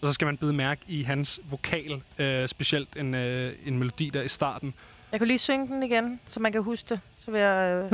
[0.01, 4.11] og så skal man bide mærke i hans vokal, øh, specielt en, øh, en melodi
[4.11, 4.75] der i starten.
[5.13, 7.01] Jeg kan lige synge den igen, så man kan huske det.
[7.19, 7.75] Så vil jeg...
[7.75, 7.85] Øh...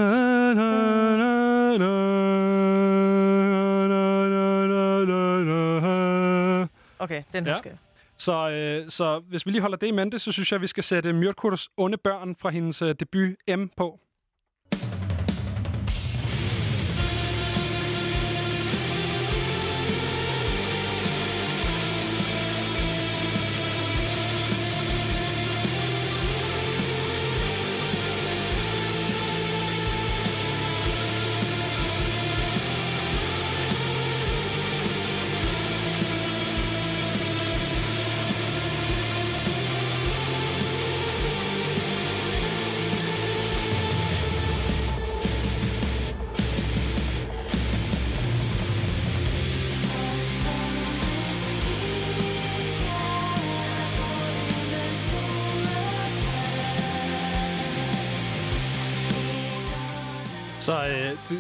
[6.99, 7.78] Okay, den husker jeg.
[8.16, 10.66] Så, øh, så hvis vi lige holder det i mente, så synes jeg, at vi
[10.66, 14.01] skal sætte Mjørkurs onde børn fra hendes øh, debut M på.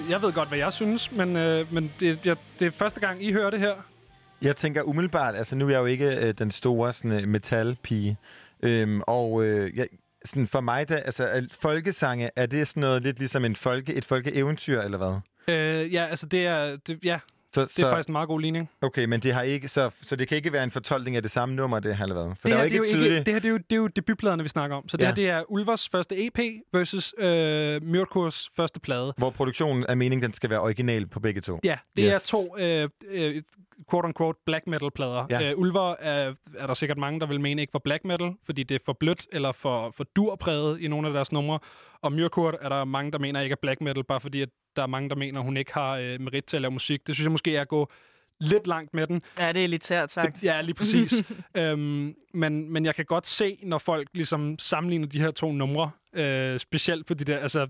[0.08, 3.24] Jeg ved godt, hvad jeg synes, men, øh, men det, jeg, det er første gang,
[3.24, 3.74] I hører det her.
[4.42, 8.16] Jeg tænker umiddelbart, altså nu er jeg jo ikke øh, den store sådan, øh, metalpige,
[8.62, 9.86] øhm, og øh, jeg,
[10.24, 14.04] sådan for mig, der, altså folkesange, er det sådan noget lidt ligesom en folke, et
[14.04, 15.14] folkeeventyr, eller hvad?
[15.54, 17.18] Øh, ja, altså det er, det, ja,
[17.54, 18.70] Så, det er faktisk en meget god ligning.
[18.82, 21.30] Okay, men det har ikke, så, så det kan ikke være en fortolkning af det
[21.30, 22.14] samme nummer, det har hvad?
[22.40, 23.26] For det her, er det, er jo ikke ikke, tydeligt...
[23.26, 24.88] det her det er, jo, det er jo debutpladerne, vi snakker om.
[24.88, 25.08] Så det Ja.
[25.08, 26.38] her det er Ulvers første EP
[26.72, 29.14] versus øh, Myrtkurs første plade.
[29.16, 31.60] Hvor produktionen er meningen, den skal være original på begge to.
[31.64, 32.12] Ja, det Yes.
[32.14, 33.42] er to øh, øh,
[33.90, 35.26] quote-unquote black metal-plader.
[35.30, 35.50] Ja.
[35.50, 38.62] Øh, Ulver er, er der sikkert mange, der vil mene ikke var black metal, fordi
[38.62, 41.58] det er for blødt eller for, for durpræget i nogle af deres numre.
[42.02, 44.82] Og Myrkurt er der mange, der mener ikke er black metal, bare fordi at der
[44.82, 47.06] er mange, der mener, hun ikke har øh, merit til at lave musik.
[47.06, 47.90] Det synes jeg måske er at gå
[48.40, 49.22] lidt langt med den.
[49.38, 50.44] Ja, det er elitært sagt.
[50.44, 51.24] Ja, lige præcis.
[51.54, 55.90] øhm, men, men jeg kan godt se, når folk ligesom sammenligner de her to numre,
[56.12, 57.66] øh, specielt på de der, altså,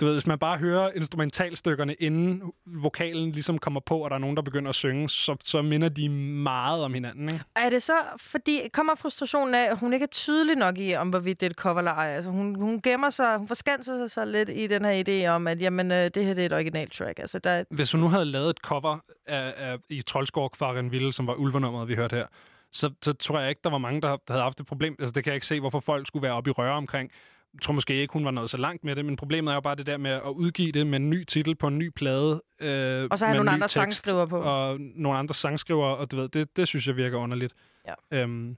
[0.00, 4.20] du ved, hvis man bare hører instrumentalstykkerne, inden vokalen ligesom kommer på, og der er
[4.20, 7.44] nogen, der begynder at synge, så, så minder de meget om hinanden, ikke?
[7.56, 11.08] Er det så, fordi kommer frustrationen af, at hun ikke er tydelig nok i, om
[11.08, 12.06] hvorvidt det er et cover eller ej?
[12.06, 15.46] Altså, hun, hun gemmer sig, hun forskanser sig så lidt i den her idé om,
[15.46, 17.18] at jamen, øh, det her det er et original track.
[17.18, 21.12] Altså, der, Hvis hun nu havde lavet et cover af, af i Trollskog Faren Ville,
[21.12, 22.26] som var ulvernummeret, vi hørte her,
[22.72, 24.96] så, så tror jeg ikke, der var mange, der, der havde haft et problem.
[24.98, 27.10] Altså, det kan jeg ikke se, hvorfor folk skulle være oppe i røre omkring.
[27.54, 29.60] Jeg tror måske ikke, hun var nået så langt med det, men problemet er jo
[29.60, 32.42] bare det der med at udgive det med en ny titel på en ny plade.
[32.60, 34.38] Øh, Og så en nogle andre tekst, sangskrivere på.
[34.38, 37.54] Og nogle andre sangskriver, og du ved, det, det synes jeg virker underligt.
[37.88, 38.20] Ja.
[38.22, 38.56] Øhm,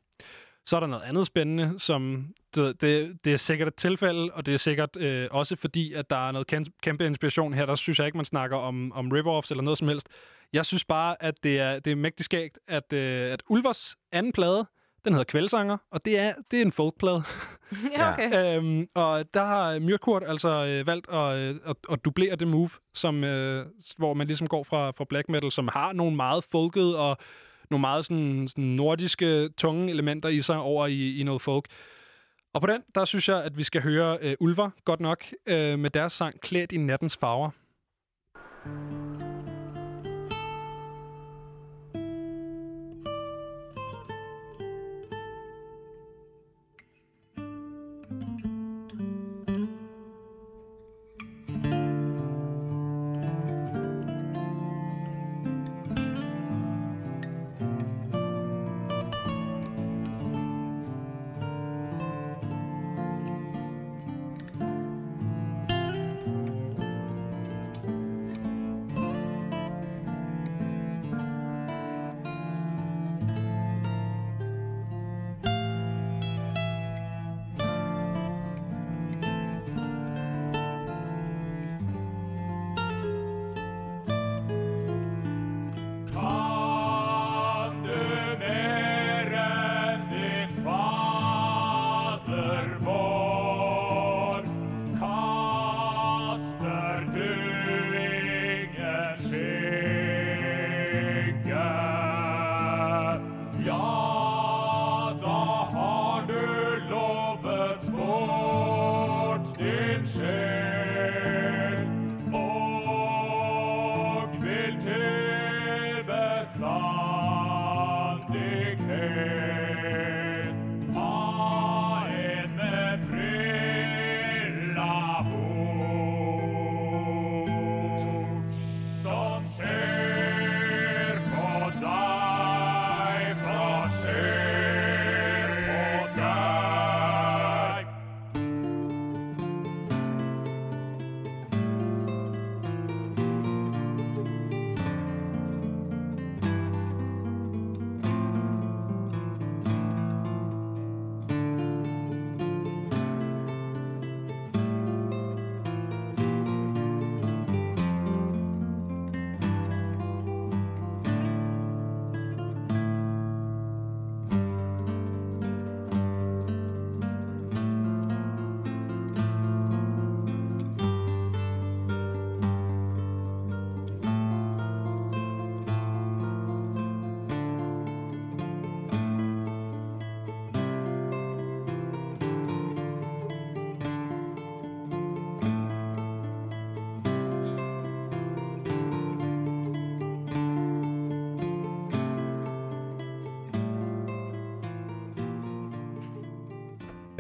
[0.67, 2.27] Så er der noget andet spændende, som
[2.57, 5.93] du ved, det, det er sikkert et tilfælde, og det er sikkert øh, også fordi,
[5.93, 7.67] at der er noget kæmpe, kæmpe inspiration her.
[7.67, 10.09] Der synes jeg ikke, man snakker om, om rip-offs eller noget som helst.
[10.53, 14.33] Jeg synes bare, at det er, det er mægtig skægt, at, øh, at Ulvers anden
[14.33, 14.67] plade,
[15.05, 17.23] den hedder Kvældsanger, og det er, det er en folkplade.
[17.97, 18.57] Ja, okay.
[18.57, 22.71] øhm, og der har Myrkurt altså øh, valgt at, øh, at, at dublere det move,
[22.95, 23.67] som, øh,
[23.97, 27.17] hvor man ligesom går fra, fra black metal, som har nogle meget folkede og
[27.71, 31.67] nogle meget sådan, sådan nordiske, tunge elementer i sig over i, i noget folk.
[32.55, 35.79] Og på den, der synes jeg, at vi skal høre øh, Ulver, godt nok, øh,
[35.79, 37.51] med deres sang Klædt i nattens farver.
[38.65, 39.04] Kan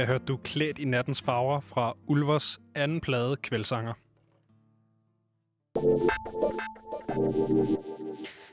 [0.05, 3.93] Jeg hørte du klædt i nattens farver fra Ulvers anden plade Kvælsanger.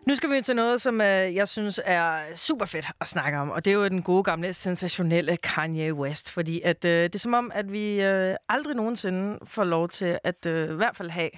[0.07, 3.49] Nu skal vi til noget, som øh, jeg synes er super fedt at snakke om,
[3.49, 7.19] og det er jo den gode gamle, sensationelle Kanye West, fordi at, øh, det er
[7.19, 11.09] som om, at vi øh, aldrig nogensinde får lov til at øh, i hvert fald
[11.09, 11.29] have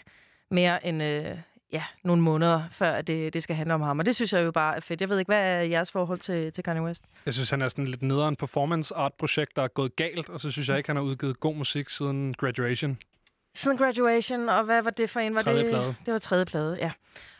[0.52, 1.38] mere end øh,
[1.74, 4.52] ja, nogle måneder, før det, det skal handle om ham, og det synes jeg jo
[4.52, 5.02] bare er fedt.
[5.02, 7.04] Jeg ved ikke, hvad er jeres forhold til, til Kanye West?
[7.26, 10.40] Jeg synes, han er sådan lidt nederen performance art projekt, der er gået galt, og
[10.40, 12.98] så synes jeg ikke, han har udgivet god musik siden Graduation.
[13.56, 15.36] Siden Graduation, og hvad var det for en?
[15.36, 15.96] Var Tredje det, plade.
[16.06, 16.92] Det var tredje plade, ja.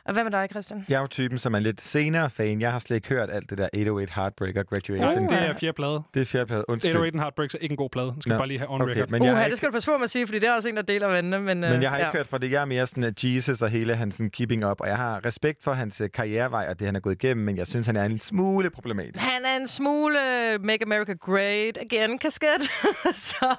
[0.06, 0.86] Og hvad med dig, Christian?
[0.90, 2.62] Jeg er jo typen, som er lidt senere fan.
[2.62, 5.24] Jeg har slet ikke hørt alt det der 808 Heartbreaker Graduation.
[5.24, 6.02] Oh, det er fjerde plade.
[6.14, 6.66] Det er fjerde plade.
[6.70, 6.90] Undskyld.
[6.92, 8.08] 808 Heartbreaks er ikke en god plade.
[8.08, 9.10] Den skal Nå, bare lige have on okay, record.
[9.10, 10.50] men jeg har Uha, ikke- det skal du passe på med at sige, fordi det
[10.50, 11.40] er også en, der deler vandene.
[11.40, 12.18] Men, Men øh, jeg har ikke ja.
[12.18, 12.52] hørt fra det.
[12.52, 15.26] Jeg er mere sådan at Jesus og hele hans sådan, keeping up, og jeg har
[15.26, 17.96] respekt for hans øh, karrierevej og det, han er gået igennem, men jeg synes, han
[17.98, 19.18] er en smule problematisk.
[19.20, 20.20] Han er en smule
[20.64, 22.62] Make America Great Again kasket.
[23.14, 23.56] så,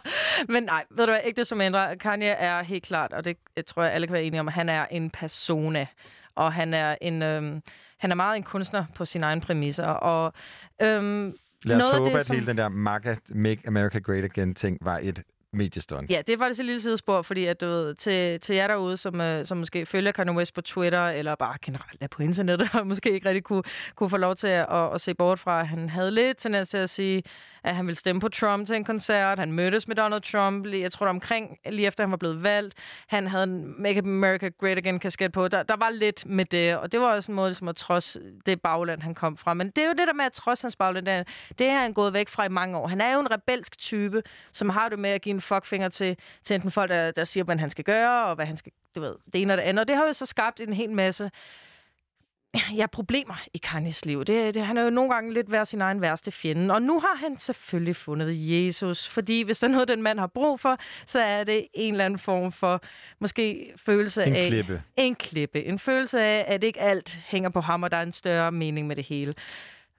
[0.48, 1.94] men nej, ved du hvad, ikke det som ændrer.
[1.94, 4.68] Kanye er helt klart, og det jeg tror jeg alle kan være enige om, han
[4.68, 5.86] er en persona.
[6.36, 7.62] Og han er en øhm,
[7.98, 9.86] han er meget en kunstner på sine egne præmisser.
[9.86, 10.32] Og
[10.82, 11.34] øhm,
[11.64, 12.68] Lad os noget håbe, det, at som- hele den der
[13.34, 16.10] Make America Great Again ting var et mediestånd.
[16.10, 18.96] Ja, det er faktisk et lille sidespor, fordi at, du ved, til, til jer derude,
[18.96, 22.68] som, øh, som måske følger Kanye West på Twitter, eller bare generelt er på internettet,
[22.80, 23.62] og måske ikke rigtig kunne,
[23.94, 26.68] kunne få lov til at, at, at se bort fra, at han havde lidt tendens
[26.68, 27.22] til at sige,
[27.64, 29.38] at han ville stemme på Trump til en koncert.
[29.38, 32.42] Han mødtes med Donald Trump, lige- jeg tror det omkring, lige efter han var blevet
[32.42, 32.74] valgt.
[33.08, 35.48] Han havde en Make America Great Again kasket på.
[35.48, 38.16] Der, der var lidt med det, og det var også en måde som at trods
[38.46, 39.54] det bagland, han kom fra.
[39.54, 41.24] Men det er jo det der med, at trods hans bagland, det er,
[41.58, 42.86] det er han gået væk fra i mange år.
[42.86, 44.22] Han er jo en rebelsk type,
[44.52, 47.44] som har det med at give en fuckfinger til, til enten folk, der, der siger,
[47.44, 49.80] hvad han skal gøre, og hvad han skal, du ved, det ene og det andet.
[49.82, 51.30] Og det har jo så skabt en hel masse
[52.76, 54.24] ja, problemer i Kanyes liv.
[54.24, 56.74] Det, det, han er jo nogle gange lidt været sin egen værste fjende.
[56.74, 60.26] Og nu har han selvfølgelig fundet Jesus, fordi hvis der er noget, den mand har
[60.26, 62.82] brug for, så er det en eller anden form for
[63.20, 64.48] måske følelse En af...
[64.48, 64.82] klippe.
[64.96, 65.64] En klippe.
[65.64, 68.86] En følelse af, at ikke alt hænger på ham, og der er en større mening
[68.86, 69.34] med det hele.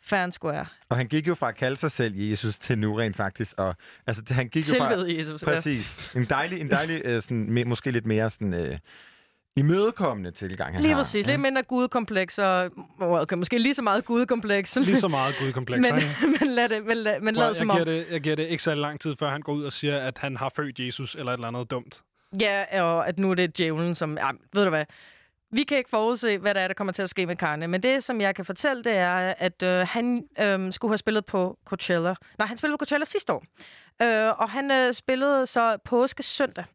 [0.02, 0.66] Fair and square.
[0.90, 3.54] Og han gik jo fra at kalde sig selv Jesus til nu rent faktisk.
[3.58, 3.76] Og,
[4.08, 5.48] altså, han gik jo fra, Jesus, ja.
[5.48, 6.12] Præcis.
[6.16, 8.78] En dejlig, en dejlig øh, sådan, måske lidt mere sådan, øh,
[9.56, 11.00] imødekommende tilgang, han Lige har.
[11.00, 11.28] præcis.
[11.28, 14.76] Lidt mindre gudekompleks, og okay, måske lige så meget gudekompleks.
[14.76, 15.82] Lige så meget gudkompleks.
[15.82, 16.16] men, ikke?
[16.40, 17.76] men lad det, men lad, men Prøv, lad jeg, som om...
[17.76, 20.00] giver det, jeg giver det ikke så lang tid, før han går ud og siger,
[20.00, 22.02] at han har født Jesus eller et eller andet dumt.
[22.42, 24.18] Ja, og at nu er det djævlen, som...
[24.18, 24.86] Ja, ved du hvad?
[25.52, 27.84] Vi kan ikke forudse, hvad der er, der kommer til at ske med Kanye, men
[27.84, 31.58] det, som jeg kan fortælle, det er, at øh, han øh, skulle have spillet på
[31.66, 32.16] Coachella.
[32.38, 33.44] Nej, han spillede på Coachella sidste år.
[34.02, 36.66] Øh, og han øh, spillede så påske søndag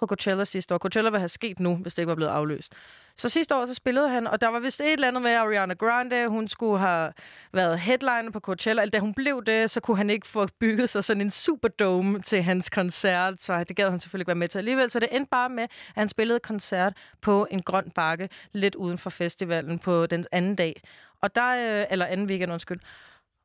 [0.00, 0.78] på Coachella sidste år.
[0.78, 2.74] Coachella ville have sket nu, hvis det ikke var blevet afløst.
[3.16, 5.74] Så sidste år, så spillede han, og der var vist et eller andet med Ariana
[5.74, 6.28] Grande.
[6.28, 7.12] Hun skulle have
[7.52, 8.82] været headliner på Coachella.
[8.82, 12.20] Eller da hun blev det, så kunne han ikke få bygget sig sådan en superdome
[12.20, 13.42] til hans koncert.
[13.42, 14.90] Så det gad han selvfølgelig ikke være med til alligevel.
[14.90, 18.98] Så det endte bare med, at han spillede koncert på en grøn bakke, lidt uden
[18.98, 20.82] for festivalen på den anden dag.
[21.20, 22.80] Og der, øh, eller anden weekend, undskyld.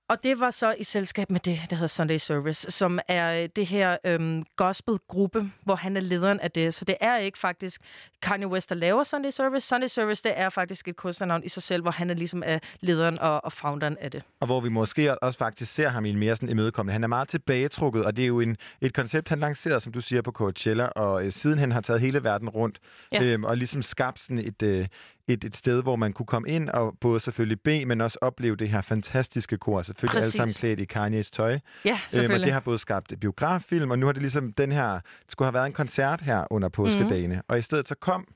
[0.09, 3.49] Og det var så i selskab med det, der hedder Sunday Service, som er øh,
[3.55, 6.73] det her øhm, gospelgruppe, hvor han er lederen af det.
[6.73, 7.81] Så det er ikke faktisk
[8.21, 9.67] Kanye West, der laver Sunday Service.
[9.67, 12.59] Sunday Service, det er faktisk et kunstnernavn i sig selv, hvor han er ligesom er
[12.81, 14.23] lederen og, og founderen af det.
[14.39, 16.93] Og hvor vi måske også faktisk ser ham i en mere sådan imødekommende.
[16.93, 20.01] Han er meget tilbagetrukket, og det er jo en, et koncept, han lancerede, som du
[20.01, 22.79] siger, på Coachella, og øh, siden han har taget hele verden rundt,
[23.11, 23.23] Ja.
[23.23, 24.87] øhm, og ligesom skabt sådan et, øh,
[25.27, 28.55] et, et sted, hvor man kunne komme ind og både selvfølgelig bede, men også opleve
[28.55, 30.35] det her fantastiske kor, selvfølgelig alle Præcis.
[30.35, 31.59] sammen klædt i Kanye's tøj.
[31.85, 32.45] Ja, Øhm, og selvfølgelig.
[32.45, 35.53] det har både skabt biograffilm, og nu har det ligesom den her, det skulle have
[35.53, 38.27] været en koncert her under påskedagene, og i stedet så kom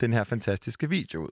[0.00, 1.28] den her fantastiske video ud.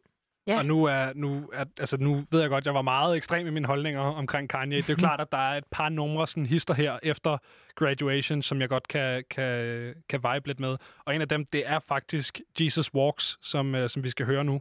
[0.48, 0.58] Ja.
[0.58, 3.46] Og nu er, nu er, altså nu ved jeg godt, at jeg var meget ekstrem
[3.46, 4.76] i mine holdninger omkring Kanye.
[4.76, 7.38] Det er jo klart, at der er et par numre, sådan hister her efter
[7.74, 10.76] Graduation, som jeg godt kan, kan, kan vibe lidt med.
[11.06, 14.44] Og en af dem, det er faktisk Jesus Walks, som, øh, som vi skal høre
[14.44, 14.60] nu.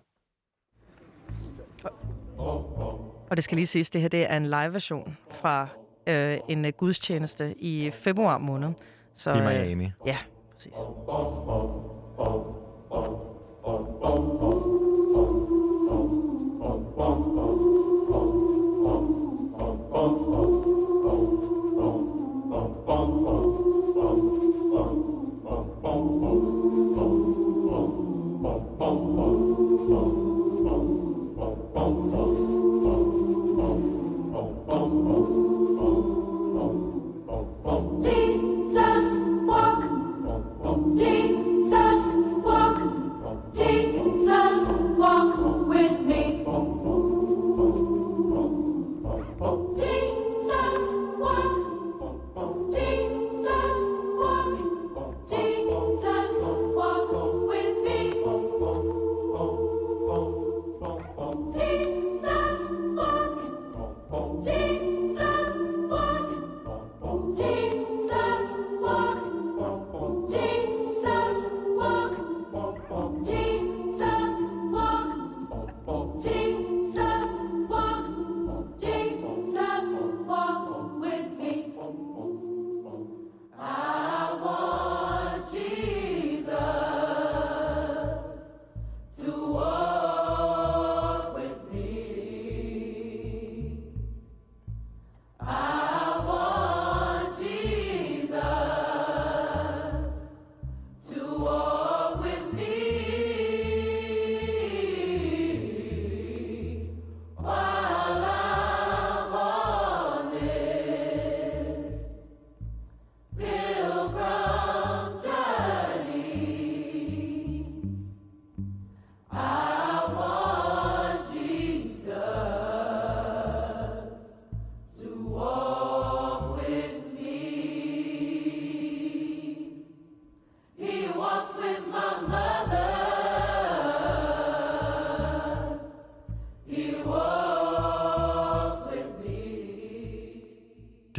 [3.30, 5.68] Og det skal lige siges, det her det er en live-version fra
[6.08, 8.70] øh, en øh, gudstjeneste i februar måned.
[9.14, 9.92] Så, I øh, Miami.
[10.06, 10.18] Ja,
[10.54, 10.74] præcis.
[17.14, 17.75] Jesus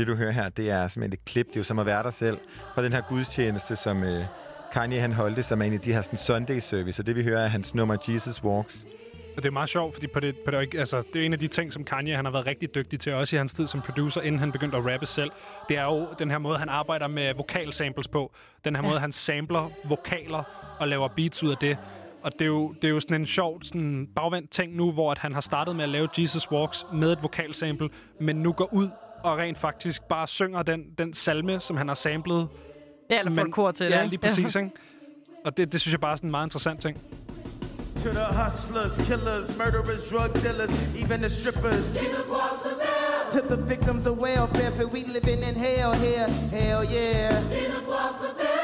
[0.06, 2.02] Det, du hører her, det er simpelthen et klip, det er jo som at være
[2.02, 2.38] dig selv,
[2.74, 4.24] fra den her gudstjeneste, som øh,
[4.72, 7.22] Kanye han holdte, som er en af de her sådan, Sunday service, og det vi
[7.22, 8.86] hører er hans nummer Jesus Walks.
[9.36, 11.38] Og det er meget sjovt, fordi på det, på det, altså, det er en af
[11.38, 13.80] de ting, som Kanye han har været rigtig dygtig til, også i hans tid som
[13.80, 15.30] producer, inden han begyndte at rappe selv.
[15.68, 18.32] Det er jo den her måde, han arbejder med vokalsamples på.
[18.64, 18.88] Den her Ja.
[18.88, 20.42] måde, han sampler vokaler
[20.78, 21.78] og laver beats ud af det.
[22.22, 25.10] Og det er jo, det er jo sådan en sjov, sådan bagvendt ting nu, hvor
[25.12, 27.88] at han har startet med at lave Jesus Walks med et vokalsample,
[28.20, 28.88] men nu går ud
[29.26, 32.48] og rent faktisk bare synger den, den salme, som han har samlet.
[33.10, 34.70] Ja, eller får kor til det, Ja, lige præcis, ikke?
[35.44, 37.00] Og det, det synes jeg bare er sådan en meget interessant ting.
[38.04, 40.70] To the hustlers, killers, murderers, drug dealers,
[41.02, 41.86] even the strippers.
[42.02, 43.30] Jesus walks with them.
[43.34, 46.28] To the victims of welfare, for we living in hell here.
[46.56, 47.32] Hell yeah.
[47.56, 48.55] Jesus walks with them.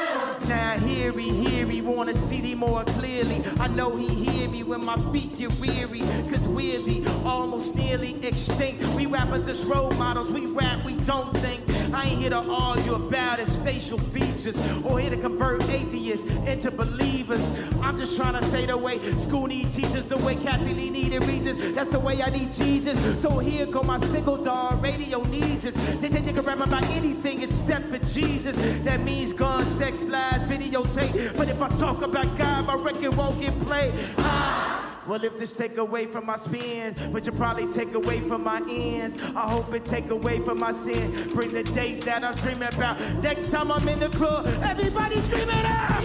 [0.47, 3.41] Now hear he, hear he, wanna see thee more clearly.
[3.59, 5.99] I know he hear me when my feet get weary.
[6.29, 8.83] Cause we're the almost nearly extinct.
[8.95, 11.61] We rappers as role models, we rap, we don't think.
[11.93, 16.71] I ain't here to argue about his facial features or here to convert atheists into
[16.71, 17.45] believers.
[17.81, 21.23] I'm just trying to say the way school need teachers, the way Kathy Lee needed
[21.23, 21.75] reasons.
[21.75, 23.21] That's the way I need Jesus.
[23.21, 25.73] So here go my single dog, radio us.
[26.01, 28.55] They think they can rap about anything except for Jesus.
[28.83, 31.35] That means guns, sex, lies, videotape.
[31.37, 33.93] But if I talk about God, my record won't get played.
[34.17, 35.03] Ah!
[35.07, 38.61] Well, if this take away from my spin, but you probably take away from my
[38.69, 39.17] ends.
[39.35, 41.29] I hope it take away from my sin.
[41.33, 42.99] Bring the date that I'm dreaming about.
[43.21, 46.03] Next time I'm in the club, everybody screaming out.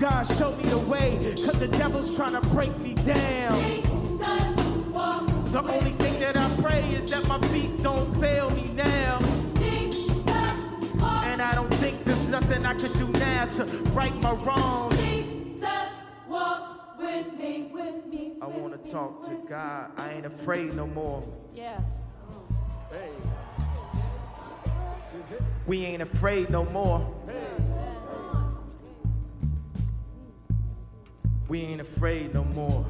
[0.00, 3.58] God, show me the way, cause the devil's trying to break me down.
[5.50, 9.37] The only thing that I pray is that my feet don't fail me now.
[11.58, 14.96] Don't think there's nothing I could do now to right my wrongs.
[15.00, 15.90] Jesus,
[16.28, 18.34] walk with me, with me.
[18.40, 19.90] I wanna talk to God.
[19.96, 21.20] I ain't afraid no more.
[21.52, 21.80] Yeah.
[25.66, 27.04] We ain't afraid no more.
[31.48, 32.86] We ain't afraid no more.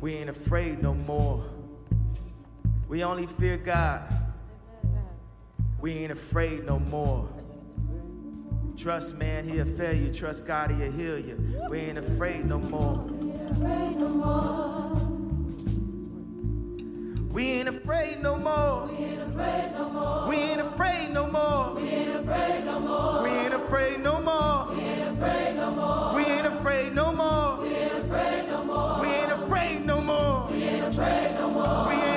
[0.00, 1.44] We ain't afraid no more.
[2.94, 4.02] We only fear God.
[5.80, 7.28] We ain't afraid no more.
[8.76, 10.14] Trust man, he'll fail you.
[10.14, 11.36] Trust God, he'll heal you.
[11.68, 12.98] We ain't afraid no more.
[17.32, 18.86] We ain't afraid no more.
[18.86, 20.28] We ain't afraid no more.
[20.28, 21.74] We ain't afraid no more.
[21.74, 23.24] We ain't afraid no more.
[23.24, 24.68] We ain't afraid no more.
[26.14, 27.58] We ain't afraid no more.
[27.60, 30.48] We ain't afraid no more.
[30.48, 32.13] We ain't afraid no more.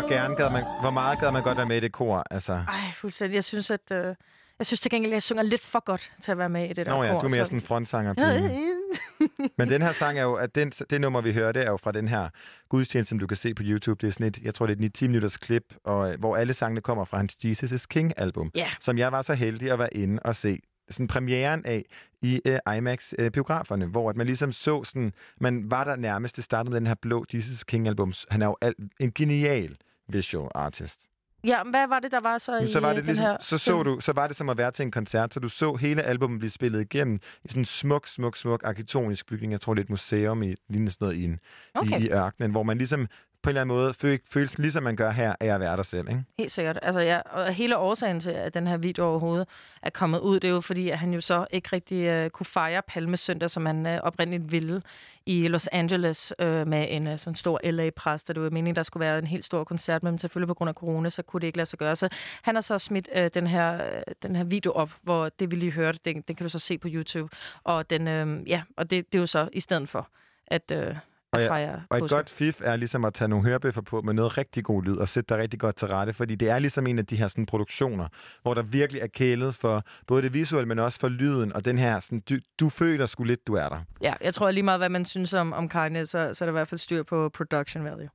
[0.00, 2.24] Hvor, gerne gad man, hvor meget gad man godt være med i det kor?
[2.30, 3.34] Altså, Ej, fuldstændig.
[3.34, 3.80] Jeg synes, at...
[3.92, 4.14] Øh,
[4.58, 6.72] jeg synes til gengæld, at jeg synger lidt for godt til at være med i
[6.72, 8.14] det der Nå ja, kor, du er mere så- sådan en frontsanger.
[9.58, 11.92] Men den her sang er jo, at den, det nummer, vi hørte, er jo fra
[11.92, 12.28] den her
[12.68, 14.00] gudstjeneste, som du kan se på YouTube.
[14.00, 16.36] Det er sådan et, jeg tror, det er et 10 minutters klip, og, øh, hvor
[16.36, 18.68] alle sangene kommer fra hans Jesus is King-album, Ja.
[18.80, 20.58] som jeg var så heldig at være inde og se
[20.90, 21.84] sådan premieren af
[22.22, 26.70] i uh, IMAX-biograferne, hvor at man ligesom så sådan, man var der nærmest, det startede
[26.70, 28.12] med den her blå Jesus King-album.
[28.30, 29.76] Han er jo al, en genial
[30.08, 31.00] visual artist.
[31.44, 33.06] Ja, men hvad var det, der var så Men i så var øh, det den
[33.06, 33.84] ligesom, her så så film?
[33.84, 36.38] du, så var det som at være til en koncert, så du så hele albumet
[36.38, 39.52] blive spillet igennem i sådan en smuk, smuk, smuk arkitektonisk bygning.
[39.52, 41.40] Jeg tror, det er et museum i lignende sådan noget i, en,
[41.74, 42.00] Okay.
[42.00, 43.06] i, i ørkenen, hvor man ligesom
[43.48, 45.82] på en eller anden måde føl, føles ligesom man gør her, af at være der
[45.82, 46.24] selv, ikke?
[46.38, 46.78] Helt sikkert.
[46.82, 49.48] Altså, ja, og hele årsagen til, at den her video overhovedet
[49.82, 52.46] er kommet ud, det er jo fordi, at han jo så ikke rigtig uh, kunne
[52.46, 54.82] fejre Palmesøndag, som han uh, oprindeligt ville
[55.26, 58.28] i Los Angeles uh, med en uh, sådan stor LA-præst.
[58.28, 60.74] Det var meningen, der skulle være en helt stor koncert, men selvfølgelig på grund af
[60.74, 61.96] corona, så kunne det ikke lade sig gøre.
[61.96, 62.08] Så
[62.42, 65.56] han har så smidt uh, den, her, uh, den her video op, hvor det vi
[65.56, 67.36] lige hørte, den, den kan du så se på YouTube.
[67.64, 70.08] Og, den, uh, ja, og det, det er jo så i stedet for,
[70.46, 70.72] at...
[70.74, 70.96] Uh,
[71.32, 72.14] og, ja, fejre og et påske.
[72.16, 75.08] godt fif er ligesom at tage nogle hørebøffer på med noget rigtig god lyd og
[75.08, 77.46] sætte dig rigtig godt til rette, fordi det er ligesom en af de her sådan,
[77.46, 78.08] produktioner,
[78.42, 81.78] hvor der virkelig er kælet for både det visuelle, men også for lyden, og den
[81.78, 83.80] her, sådan, du, du føler sgu lidt, du er der.
[84.02, 86.52] Ja, jeg tror lige meget, hvad man synes om, om Kanye, så, så er der
[86.52, 88.08] i hvert fald styr på production value.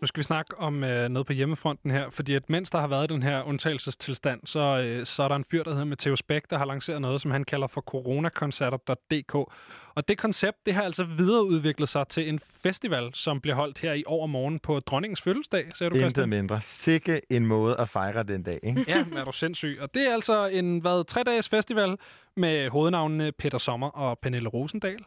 [0.00, 2.86] Nu skal vi snakke om øh, noget på hjemmefronten her, fordi at mens der har
[2.86, 6.42] været den her undtagelsestilstand, så, øh, så er der en fyr, der hedder Matheus Bæk,
[6.50, 9.34] der har lanceret noget, som han kalder for coronakoncerter.dk.
[9.94, 13.92] Og det koncept, det har altså videreudviklet sig til en festival, som bliver holdt her
[13.92, 16.28] i overmorgen på dronningens fødselsdag, ser du, Intet Christian?
[16.28, 16.60] mindre.
[16.60, 18.84] Sikke en måde at fejre den dag, ikke?
[18.88, 19.78] Ja, er du sindssyg.
[19.80, 21.96] Og det er altså en, hvad, tre-dages festival
[22.36, 24.98] med hovednavnene Peter Sommer og Pernille Rosendal.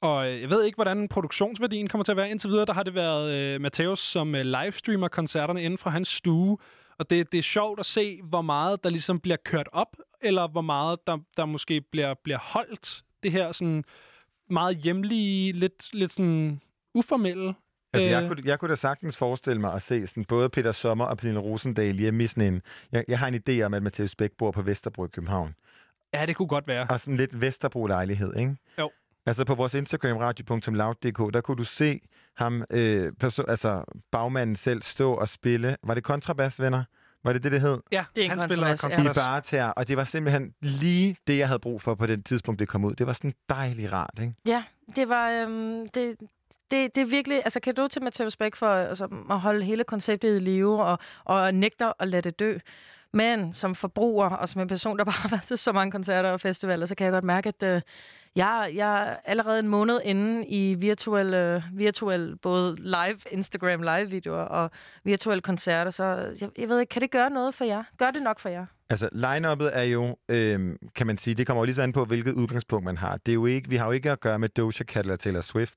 [0.00, 2.30] Og jeg ved ikke, hvordan produktionsværdien kommer til at være.
[2.30, 6.08] Indtil videre, der har det været øh, Mateus, som øh, livestreamer koncerterne inden fra hans
[6.08, 6.58] stue.
[6.98, 10.48] Og det, det er sjovt at se, hvor meget der ligesom bliver kørt op, eller
[10.48, 13.02] hvor meget der, der måske bliver, bliver holdt.
[13.22, 13.84] Det her sådan
[14.50, 16.60] meget hjemlige, lidt, lidt sådan
[16.94, 17.54] uformelle.
[17.92, 20.72] Altså, jeg, øh, kunne, jeg kunne da sagtens forestille mig at se sådan, både Peter
[20.72, 22.62] Sommer og Pernille Rosendal hjemme i sådan en...
[22.92, 25.54] Jeg, jeg har en idé om, at Matheus Bæk bor på Vesterbro i København.
[26.14, 26.86] Ja, det kunne godt være.
[26.90, 28.56] Og sådan lidt Vesterbro-lejlighed, ikke?
[28.78, 28.90] Jo.
[29.26, 32.00] Altså på vores Instagram, radio.loud.dk, der kunne du se
[32.36, 35.76] ham, øh, perso- altså bagmanden selv, stå og spille.
[35.84, 36.84] Var det kontrabas, venner?
[37.24, 37.78] Var det det, det hed?
[37.92, 39.10] Ja, Det er han spiller kontrabas, ja.
[39.10, 42.58] I barter, og det var simpelthen lige det, jeg havde brug for på det tidspunkt,
[42.58, 42.94] det kom ud.
[42.94, 44.34] Det var sådan dejligt rart, ikke?
[44.46, 44.64] Ja,
[44.96, 45.30] det var...
[45.30, 46.16] Øhm, det,
[46.70, 47.36] det, det er virkelig...
[47.44, 50.98] Altså, kan du til Matheus Bæk for altså, at holde hele konceptet i live og,
[51.24, 52.58] og nægter at lade det dø.
[53.12, 56.30] Men som forbruger og som en person, der bare har været til så mange koncerter
[56.30, 57.82] og festivaler, så kan jeg godt mærke, at øh,
[58.36, 64.42] jeg, jeg er allerede en måned inde i virtuel, øh, virtuel både live Instagram live-videoer
[64.42, 64.70] og
[65.04, 66.04] virtuelle koncerter, så
[66.40, 67.82] jeg, jeg ved ikke, kan det gøre noget for jer?
[67.98, 68.66] Gør det nok for jer?
[68.90, 72.04] Altså, line-uppet er jo, øh, kan man sige, det kommer jo lige så an på,
[72.04, 73.16] hvilket udgangspunkt man har.
[73.16, 75.40] Det er jo ikke, vi har jo ikke at gøre med Doja Cat eller Taylor
[75.40, 75.74] Swift,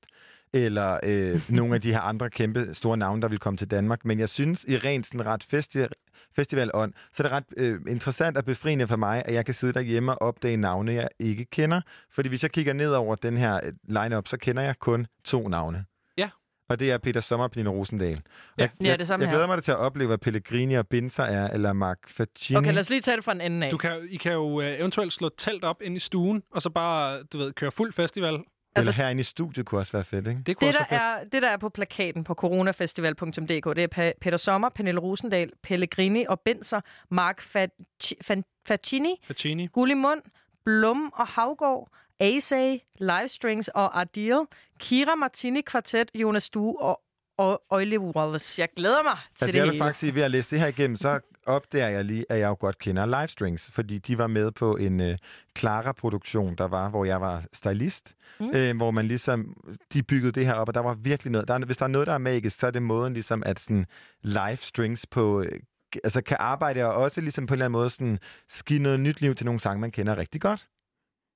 [0.52, 4.04] eller øh, nogle af de her andre kæmpe store navne, der vil komme til Danmark.
[4.04, 6.03] Men jeg synes, i rent sådan ret festi-
[6.36, 9.72] festivalånd, så er det ret øh, interessant og befriende for mig, at jeg kan sidde
[9.72, 11.80] derhjemme og opdage navne, jeg ikke kender.
[12.14, 15.48] Fordi hvis jeg kigger ned over den her øh, line-up, så kender jeg kun to
[15.48, 15.84] navne.
[16.18, 16.28] Ja.
[16.68, 18.10] Og det er Peter Sommer og Pernille Rosendal.
[18.58, 18.62] Ja.
[18.62, 19.36] Jeg, Ja, det samme jeg her.
[19.36, 22.58] glæder mig til at opleve, hvad Pellegrini og Binzer er, eller Mark Facchini.
[22.58, 23.70] Okay, lad os lige tage det fra en ende af.
[23.70, 26.70] Du kan, I kan jo øh, eventuelt slå telt op ind i stuen, og så
[26.70, 28.38] bare, du ved, køre fuld festival.
[28.76, 30.42] Eller herinde i studiet kunne også være fedt, ikke?
[30.46, 31.26] Det kunne Det også der, være fedt.
[31.26, 35.50] er, det, der er på plakaten på coronafestival.dk, det er Pa- Peter Sommer, Pernille Rosendal,
[35.62, 36.80] Pellegrini og Benser,
[37.10, 39.66] Mark Fac- Fan- Facchini, Facchini.
[39.66, 40.20] Gullimund,
[40.64, 41.88] Blum og Havgård,
[42.20, 44.38] Asay, Livestrings og Ardil,
[44.78, 47.00] Kira Martini Kvartet, Jonas Due og,
[47.38, 48.60] og Oily Wallace.
[48.60, 49.82] Jeg glæder mig til Altså, det jeg vil hele.
[49.84, 52.56] faktisk sige, ved at læse det her igennem, så opdager jeg lige, at jeg jo
[52.60, 55.16] godt kender Livestrings, fordi de var med på en uh,
[55.58, 58.50] Clara-produktion, der var, hvor jeg var stylist, Mm.
[58.54, 59.56] øh, hvor man ligesom,
[59.92, 61.88] de byggede det her op, og der var virkelig noget, der er, hvis der er
[61.88, 63.86] noget, der er magisk, så er det måden ligesom, at sådan
[64.22, 65.60] Livestrings på, øh,
[66.04, 68.18] altså kan arbejde og også ligesom på en eller anden måde sådan,
[68.66, 70.68] give noget nyt liv til nogle sange, man kender rigtig godt.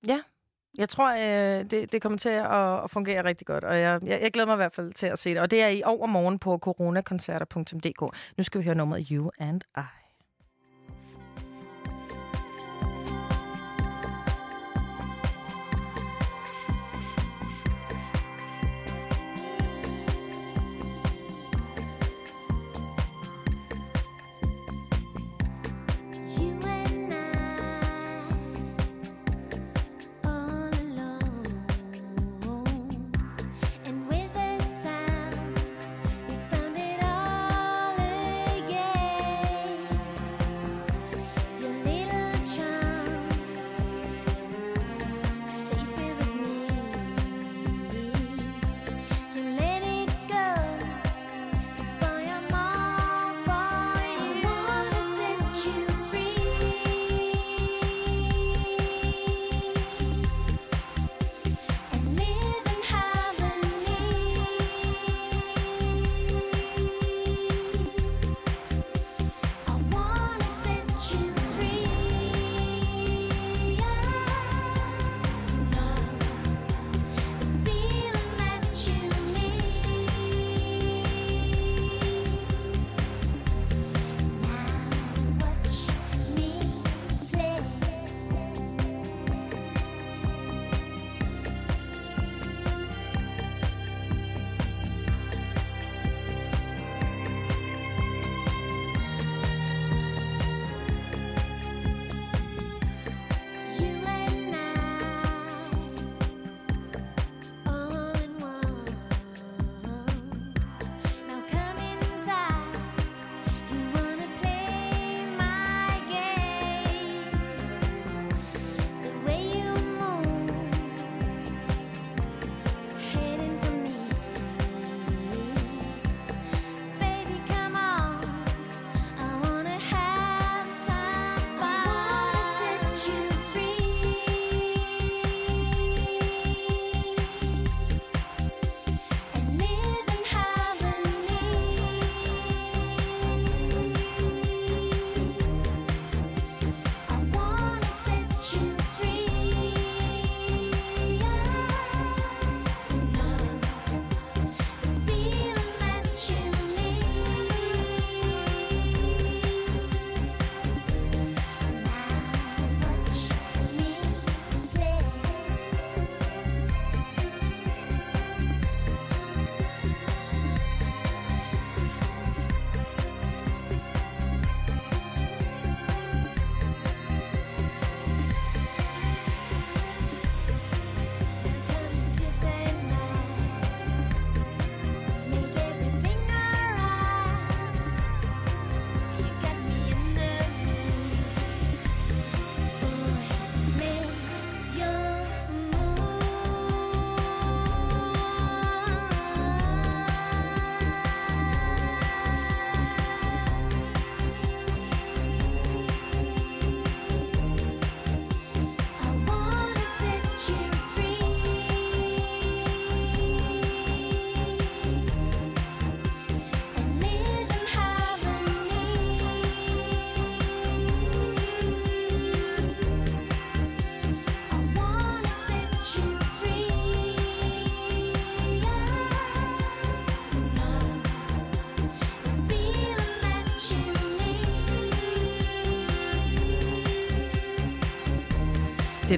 [0.07, 0.21] Ja,
[0.79, 4.21] jeg tror, øh, det, det kommer til at, at fungere rigtig godt, og jeg, jeg,
[4.23, 5.39] jeg glæder mig i hvert fald til at se det.
[5.39, 8.01] Og det er i overmorgen på coronakoncerter.dk.
[8.37, 9.98] Nu skal vi høre nummeret You and I.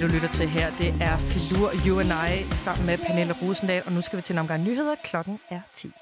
[0.00, 3.82] Det, du lytter til her, det er Filur You and I sammen med Pernille Rosendal.
[3.86, 4.94] Og nu skal vi til en omgang nyheder.
[5.04, 5.92] Klokken er 10.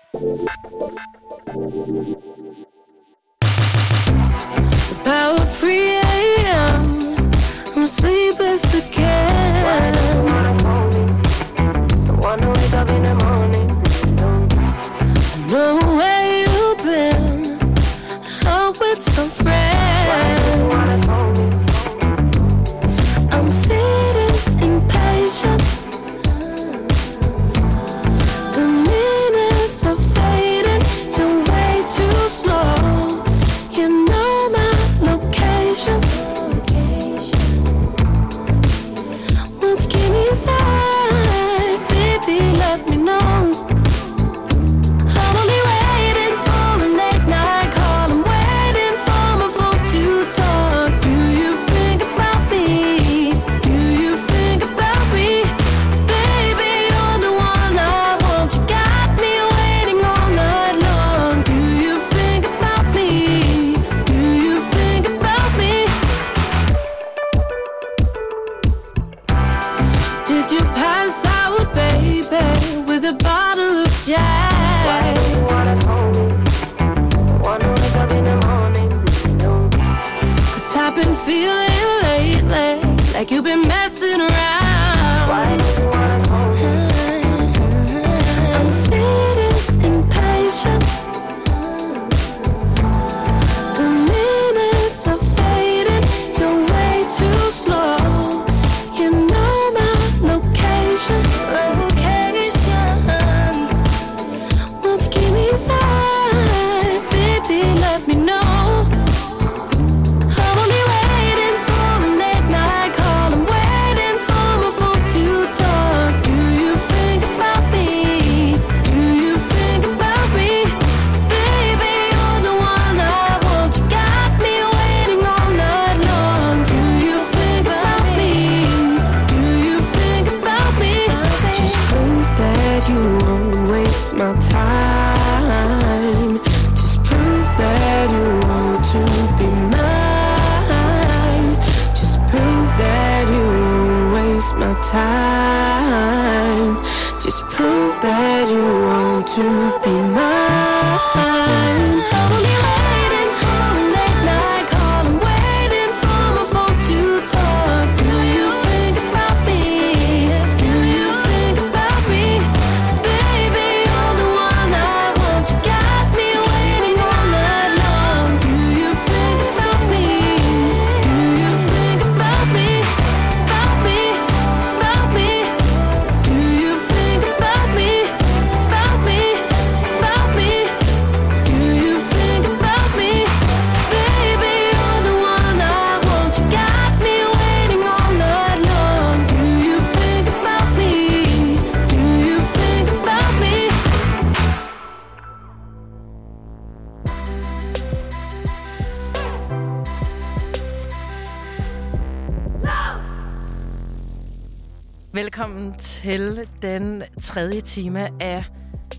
[205.19, 208.45] Velkommen til den tredje time af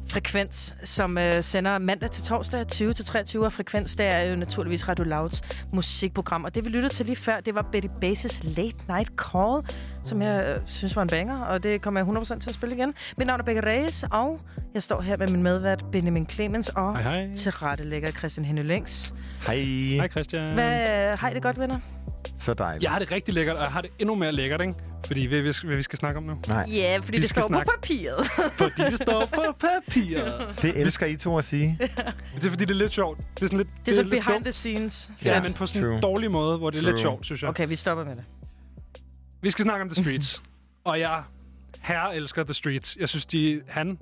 [0.09, 4.35] Frekvens, som øh, sender mandag til torsdag 20 til 23 og Frekvens, det er jo
[4.35, 5.41] naturligvis Radio Louds
[5.73, 6.43] musikprogram.
[6.43, 9.61] Og det vi lyttede til lige før, det var Betty Bases Late Night Call,
[10.03, 12.75] som jeg øh, synes var en banger, og det kommer jeg 100% til at spille
[12.75, 12.93] igen.
[13.17, 14.39] Mit navn er Becca Reyes, og
[14.73, 17.35] jeg står her med min medvært Benjamin Clemens og Hej, hej.
[17.35, 19.13] tilrettelægger Christian Henny Længs.
[19.47, 19.55] Hej.
[19.97, 20.53] Hej Christian.
[20.53, 21.79] Hvad, I det godt, venner?
[22.39, 22.83] Så dejligt.
[22.83, 24.73] Jeg har det rigtig lækkert, og jeg har det endnu mere lækkert, ikke?
[25.05, 26.33] Fordi hvad, hvad, hvad vi skal snakke om nu?
[26.47, 26.65] Nej.
[26.71, 28.27] Ja, fordi Vi det skal står snakke- på papiret.
[28.61, 30.47] Fordi det står på papiret.
[30.61, 31.77] Det elsker I to at sige.
[32.35, 33.17] Det er fordi, det er lidt sjovt.
[33.17, 34.45] Det er sådan lidt, Det er sådan lidt behind dumt.
[34.45, 35.11] the scenes.
[35.25, 37.49] Ja, Ja, men på sådan en dårlig måde, hvor det er lidt sjovt, synes jeg.
[37.49, 38.23] Okay, vi stopper med det.
[39.41, 40.43] Vi skal snakke om The Streets.
[40.83, 41.23] og jeg
[41.81, 42.97] herre elsker The Streets.
[42.99, 43.99] Jeg synes, de, han,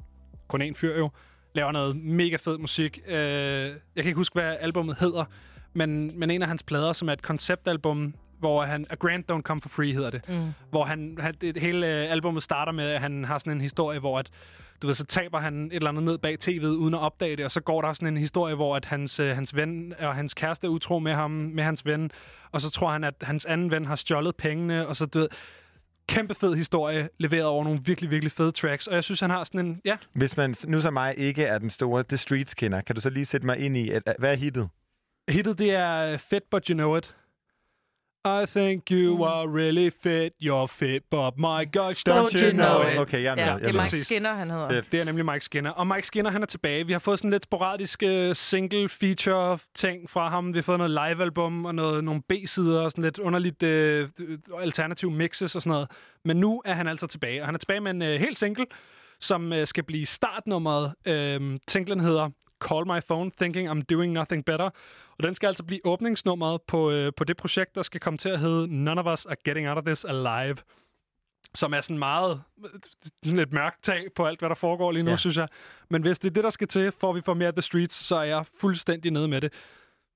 [0.47, 1.09] kun en fyr jo,
[1.55, 2.99] laver noget mega fed musik.
[3.07, 5.26] Øh, jeg kan ikke huske, hvad albumet hedder,
[5.73, 8.85] men, men en af hans plader, som er et konceptalbum, hvor han...
[8.89, 10.30] A Grant Don't Come For Free hedder det.
[10.30, 10.53] Mm.
[10.69, 13.99] Hvor han, han det, hele øh, albumet starter med, at han har sådan en historie,
[13.99, 14.30] hvor at,
[14.81, 17.45] du ved, så taber han et eller andet ned bag tv'et, uden at opdage det,
[17.45, 20.33] og så går der sådan en historie, hvor at hans, øh, hans ven og hans
[20.33, 22.11] kæreste er utro med ham, med hans ven,
[22.51, 25.27] og så tror han, at hans anden ven har stjålet pengene, og så du ved,
[26.07, 29.43] kæmpe fed historie, leveret over nogle virkelig, virkelig fede tracks, og jeg synes, han har
[29.43, 32.81] sådan en, ja, Hvis man nu som mig ikke er den store The Streets kender,
[32.81, 34.69] kan du så lige sætte mig ind i, at, hvad er hittet?
[35.29, 37.15] hittet det er Fit But You Know It.
[38.27, 42.77] I think you are really fit, you're fit, but my gosh, don't, Don't you know
[42.79, 42.97] know it?
[42.97, 43.81] Okay, jeg er med, Ja, jeg det er.
[43.81, 44.69] Mike Skinner, han hedder.
[44.69, 44.91] Fedt.
[44.91, 45.71] Det er nemlig Mike Skinner.
[45.71, 46.85] Og Mike Skinner, han er tilbage.
[46.85, 50.53] Vi har fået sådan lidt sporadiske single feature ting fra ham.
[50.53, 54.09] Vi har fået noget live-album og noget, nogle B-sider og sådan lidt underligt øh,
[54.59, 55.87] alternative mixes og sådan noget.
[56.25, 57.41] Men nu er han altså tilbage.
[57.41, 58.65] Og han er tilbage med en øh, helt single,
[59.21, 60.93] som øh, skal blive startnummeret.
[61.05, 62.29] Øh, singlen hedder
[62.61, 64.69] Call My Phone, Thinking I'm Doing Nothing Better.
[65.17, 68.29] Og den skal altså blive åbningsnummeret på, øh, på det projekt, der skal komme til
[68.29, 70.57] at hedde None of Us Are Getting Out of This Alive
[71.55, 72.41] som er sådan meget
[73.23, 75.17] sådan et mørkt tag på alt, hvad der foregår lige nu, ja.
[75.17, 75.47] Synes jeg.
[75.89, 77.95] Men hvis det er det, der skal til, for at vi får mere The Streets,
[77.95, 79.53] så er jeg fuldstændig nede med det.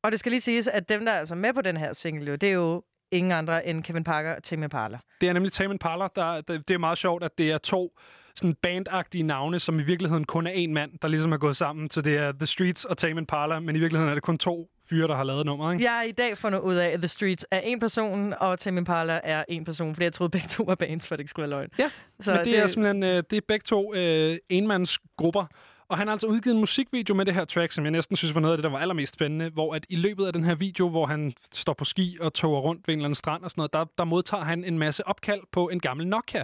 [0.03, 2.37] Og det skal lige siges, at dem, der er altså med på den her single,
[2.37, 4.99] det er jo ingen andre end Kevin Parker og Tame Impala.
[5.21, 6.07] Det er nemlig Tame Impala.
[6.15, 7.97] Der, der, det er meget sjovt, at det er to
[8.35, 11.89] sådan bandagtige navne, som i virkeligheden kun er en mand, der ligesom er gået sammen.
[11.89, 14.69] Så det er The Streets og Tame Impala, men i virkeligheden er det kun to
[14.89, 15.83] fyre, der har lavet nummer, ikke?
[15.83, 18.77] Jeg har i dag fundet ud af, at The Streets er en person, og Tame
[18.77, 21.49] Impala er en person, fordi jeg troede begge to var bands, for det ikke skulle
[21.49, 21.69] være løgn.
[21.79, 21.89] Ja,
[22.19, 25.45] så men det, det er simpelthen øh, det er begge to øh, enmandsgrupper.
[25.91, 28.35] Og han har altså udgivet en musikvideo med det her track, som jeg næsten synes
[28.35, 30.55] var noget af det, der var allermest spændende, hvor at i løbet af den her
[30.55, 33.51] video, hvor han står på ski og toger rundt ved en eller anden strand og
[33.51, 36.43] sådan noget, der, der modtager han en masse opkald på en gammel Nokia.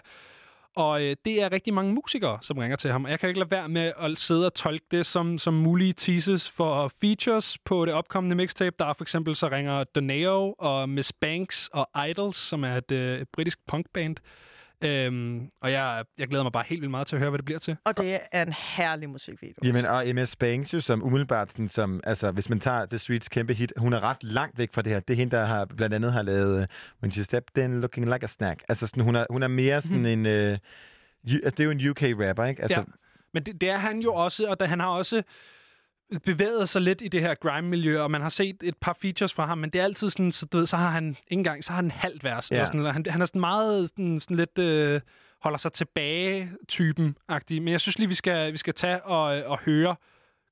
[0.78, 3.06] Og øh, det er rigtig mange musikere, som ringer til ham.
[3.06, 5.94] Og jeg kan ikke lade være med at sidde og tolke det som, som mulige
[5.94, 8.76] teases for features på det opkommende mixtape.
[8.80, 12.92] Der er for eksempel så ringer Doneo og Miss Banks og Idols, som er et,
[12.92, 14.16] øh, et britisk punkband.
[14.82, 17.46] Øhm, og jeg, jeg glæder mig bare helt vildt meget til at høre, hvad det
[17.46, 17.78] bliver til.
[17.86, 19.56] Og det er en herlig musikvideo.
[19.64, 23.30] Jamen, og MS Banks jo, som umiddelbart, sådan, som, altså, hvis man tager The Streets
[23.30, 25.00] kæmpe hit, hun er ret langt væk fra det her.
[25.00, 26.66] Det er hende, der har, blandt andet har lavet uh,
[27.04, 28.64] When She Stepped In, Looking Like a Snack.
[28.70, 30.26] Altså, sådan, hun, er, hun er mere sådan en...
[30.26, 30.58] Uh,
[31.24, 32.62] det er jo en UK-rapper, ikke?
[32.62, 32.86] Altså, Ja.
[33.34, 35.24] Men det, det er han jo også, og da, han har også
[36.26, 39.46] bevæget sig lidt i det her grime-miljø, og man har set et par features fra
[39.46, 41.72] ham, men det er altid sådan, så, du ved, så har han ikke engang, så
[41.72, 42.52] har han en halv vers.
[42.52, 42.58] Ja.
[42.58, 42.66] Ja.
[42.66, 45.02] Sådan, han, han er sådan meget sådan, sådan lidt øh,
[45.42, 47.62] holder sig tilbage-typen-agtig.
[47.62, 49.96] Men jeg synes lige, vi skal, vi skal tage og, og høre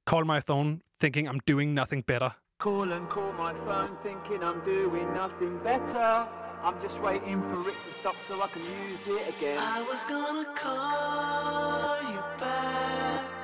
[0.10, 2.30] Call My Phone, Thinking I'm Doing Nothing Better.
[2.64, 6.26] Call and call my phone thinking I'm doing nothing better.
[6.64, 9.60] I'm just waiting for it to stop so I can use it again.
[9.60, 13.34] I was gonna call you back.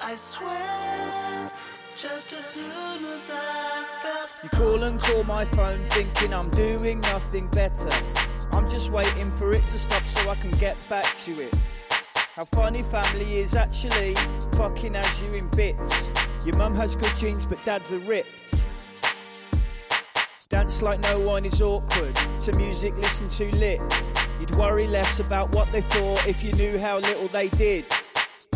[0.00, 1.50] I swear,
[1.96, 4.30] just as soon as I felt.
[4.44, 7.88] You call and call my phone thinking I'm doing nothing better.
[8.56, 11.60] I'm just waiting for it to stop so I can get back to it.
[12.36, 14.14] How funny family is actually
[14.56, 16.46] fucking as you in bits.
[16.46, 18.62] Your mum has good genes but dad's are ripped.
[20.48, 22.14] Dance like no one is awkward.
[22.44, 23.80] To music, listen too lit.
[24.40, 27.84] You'd worry less about what they thought if you knew how little they did.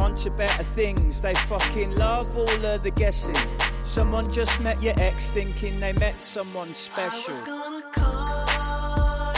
[0.01, 3.35] On to better things, they fucking love all of the guessing.
[3.35, 7.35] Someone just met your ex thinking they met someone special.
[7.44, 9.36] Gonna call you back.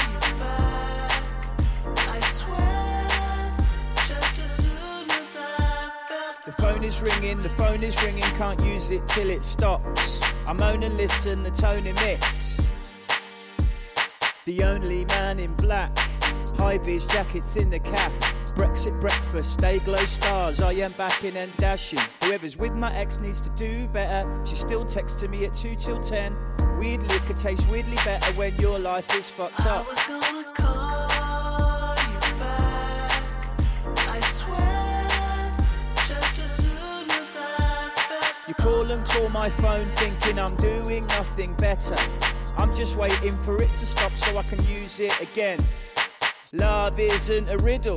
[1.97, 2.95] I swear,
[4.09, 6.45] just as soon as I felt.
[6.47, 10.49] The phone is ringing, the phone is ringing, can't use it till it stops.
[10.49, 12.67] I moan and listen, the tone emits.
[14.47, 15.97] The only man in black,
[16.59, 18.13] high vis jackets in the cap.
[18.55, 20.61] Brexit breakfast, day glow stars.
[20.61, 21.99] I am backing and dashing.
[22.23, 24.29] Whoever's with my ex needs to do better.
[24.45, 26.37] She's still texting me at 2 till 10.
[26.79, 29.87] Weird liquor tastes weirdly better when your life is fucked up.
[29.87, 29.91] I
[30.33, 32.71] was gonna call you back.
[33.97, 35.57] I swear,
[36.09, 38.49] just as soon as I felt.
[38.49, 41.97] You call and call my phone thinking I'm doing nothing better.
[42.57, 45.59] I'm just waiting for it to stop so I can use it again.
[46.53, 47.97] Love isn't a riddle.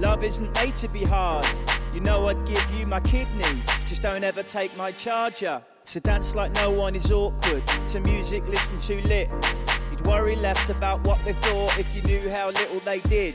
[0.00, 1.44] Love isn't made to be hard.
[1.92, 3.42] You know I'd give you my kidney.
[3.42, 5.62] Just don't ever take my charger.
[5.84, 7.60] So dance like no one is awkward.
[7.92, 9.28] To music, listen too lit.
[9.28, 13.34] You'd worry less about what they thought if you knew how little they did.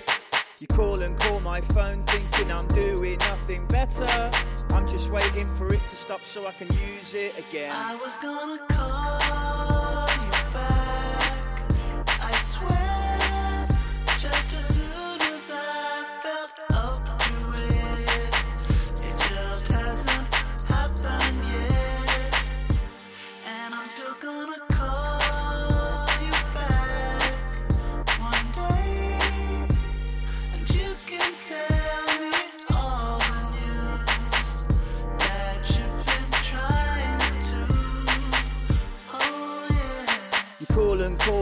[0.60, 4.08] You call and call my phone thinking I'm doing nothing better.
[4.76, 6.68] I'm just waiting for it to stop so I can
[6.98, 7.74] use it again.
[7.76, 9.45] I was gonna call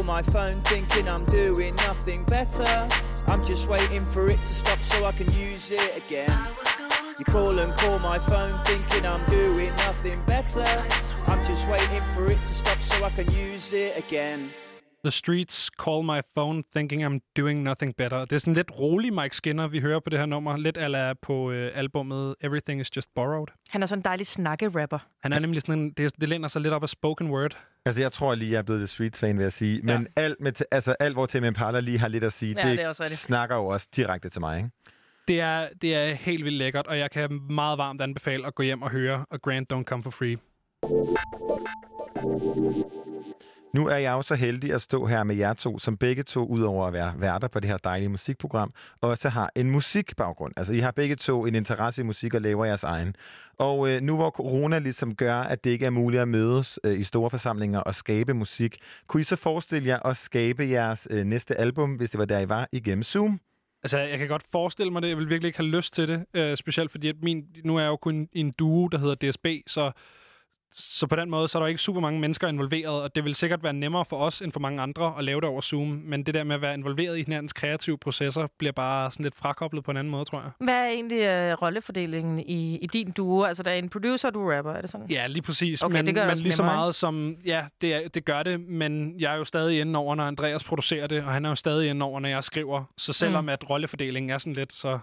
[0.05, 2.63] my phone thinking I'm doing nothing better.
[3.27, 6.29] I'm just waiting for it to stop so I can use it again.
[7.19, 10.65] You call and call my phone thinking I'm doing nothing better.
[11.31, 14.49] I'm just waiting for it to stop so I can use it again.
[15.03, 18.25] The streets call my phone, thinking I'm doing nothing better.
[18.25, 20.57] Det er sådan lidt rolig Mike Skinner, vi hører på det her nummer.
[20.57, 23.47] Lidt ala på øh, albummet Everything is Just Borrowed.
[23.69, 24.97] Han er sådan en dejlig snakke-rapper.
[25.23, 27.57] Han er nemlig sådan en, det, det læner sig lidt op af spoken word.
[27.85, 29.81] Altså, jeg tror lige, jeg er blevet The Streets-fan, vil jeg sige.
[29.81, 32.77] Men alt, med, altså, alt, hvor Tame Impala lige har lidt at sige, Ja, det,
[32.77, 34.69] det er snakker jo også direkte til mig, ikke?
[35.27, 38.63] Det er, det er helt vildt lækkert, og jeg kan meget varmt anbefale at gå
[38.63, 40.37] hjem og høre A Grant Don't Come For Free.
[43.73, 46.45] Nu er jeg jo så heldig at stå her med jer to, som begge to,
[46.45, 50.53] udover at være værter på det her dejlige musikprogram, også har en musikbaggrund.
[50.57, 53.15] Altså, I har begge to en interesse i musik og laver jeres egen.
[53.57, 56.99] Og øh, nu hvor corona ligesom gør, at det ikke er muligt at mødes øh,
[56.99, 58.77] i store forsamlinger og skabe musik,
[59.07, 62.39] kunne I så forestille jer at skabe jeres øh, næste album, hvis det var der,
[62.39, 63.39] I var, igennem Zoom?
[63.83, 65.09] Altså, jeg kan godt forestille mig det.
[65.09, 66.25] Jeg vil virkelig ikke have lyst til det.
[66.33, 69.47] Øh, specielt fordi, at min, nu er jeg jo kun en duo, der hedder DSB,
[69.67, 69.91] så,
[70.73, 73.35] så på den måde, så er der ikke super mange mennesker involveret, og det vil
[73.35, 75.87] sikkert være nemmere for os end for mange andre at lave det over Zoom.
[75.87, 79.35] Men det der med at være involveret i hinandens kreative processer, bliver bare sådan lidt
[79.35, 80.49] frakoblet på en anden måde, tror jeg.
[80.59, 83.43] Hvad er egentlig øh, rollefordelingen i, i din duo?
[83.43, 85.07] Altså, der er en producer, du er rapper, er det sådan?
[85.09, 85.81] Ja, lige præcis.
[85.83, 87.35] Okay, men, det gør men lige så meget som...
[87.45, 90.63] Ja, det, er, det gør det, men jeg er jo stadig inde over, når Andreas
[90.63, 92.83] producerer det, og han er jo stadig inde over, når jeg skriver.
[92.97, 93.49] Så selvom Mm.
[93.49, 94.99] at rollefordelingen er sådan lidt, så...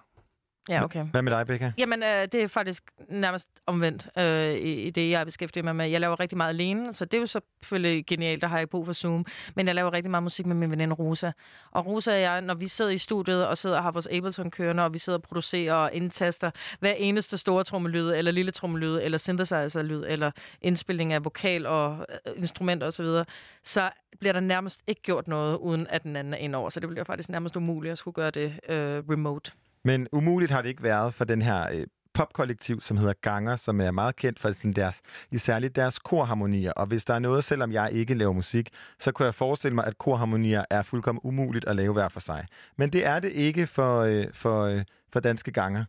[0.68, 1.04] Ja, okay.
[1.04, 1.72] Hvad med dig, Becca?
[1.78, 5.88] Jamen, øh, det er faktisk nærmest omvendt øh, i, i det, jeg beskæftiger mig med.
[5.88, 8.86] Jeg laver rigtig meget alene, så det er jo selvfølgelig genialt, der har jeg brug
[8.86, 9.26] for Zoom.
[9.56, 11.30] Men jeg laver rigtig meget musik med min veninde Rosa.
[11.70, 14.50] Og Rosa og jeg, når vi sidder i studiet og sidder og har vores Ableton
[14.50, 16.50] kørende, og vi sidder og producerer og indtaster
[16.80, 20.30] hver eneste store trommelyd, eller lille trommelyd, eller synthesizer-lyd, eller
[20.60, 23.24] indspilning af vokal og øh, instrumenter osv., så, videre,
[23.64, 26.68] så bliver der nærmest ikke gjort noget, uden at den anden er indover.
[26.68, 29.52] Så det bliver faktisk nærmest umuligt at skulle gøre det øh, remote.
[29.84, 33.80] Men umuligt har det ikke været for den her øh, popkollektiv, som hedder Ganger, som
[33.80, 35.00] er meget kendt for sådan deres,
[35.36, 36.72] særligt deres korharmonier.
[36.72, 39.86] Og hvis der er noget, selvom jeg ikke laver musik, så kunne jeg forestille mig,
[39.86, 42.46] at korharmonier er fuldkommen umuligt at lave hver for sig.
[42.76, 45.84] Men det er det ikke for, øh, for, øh, for danske Ganger.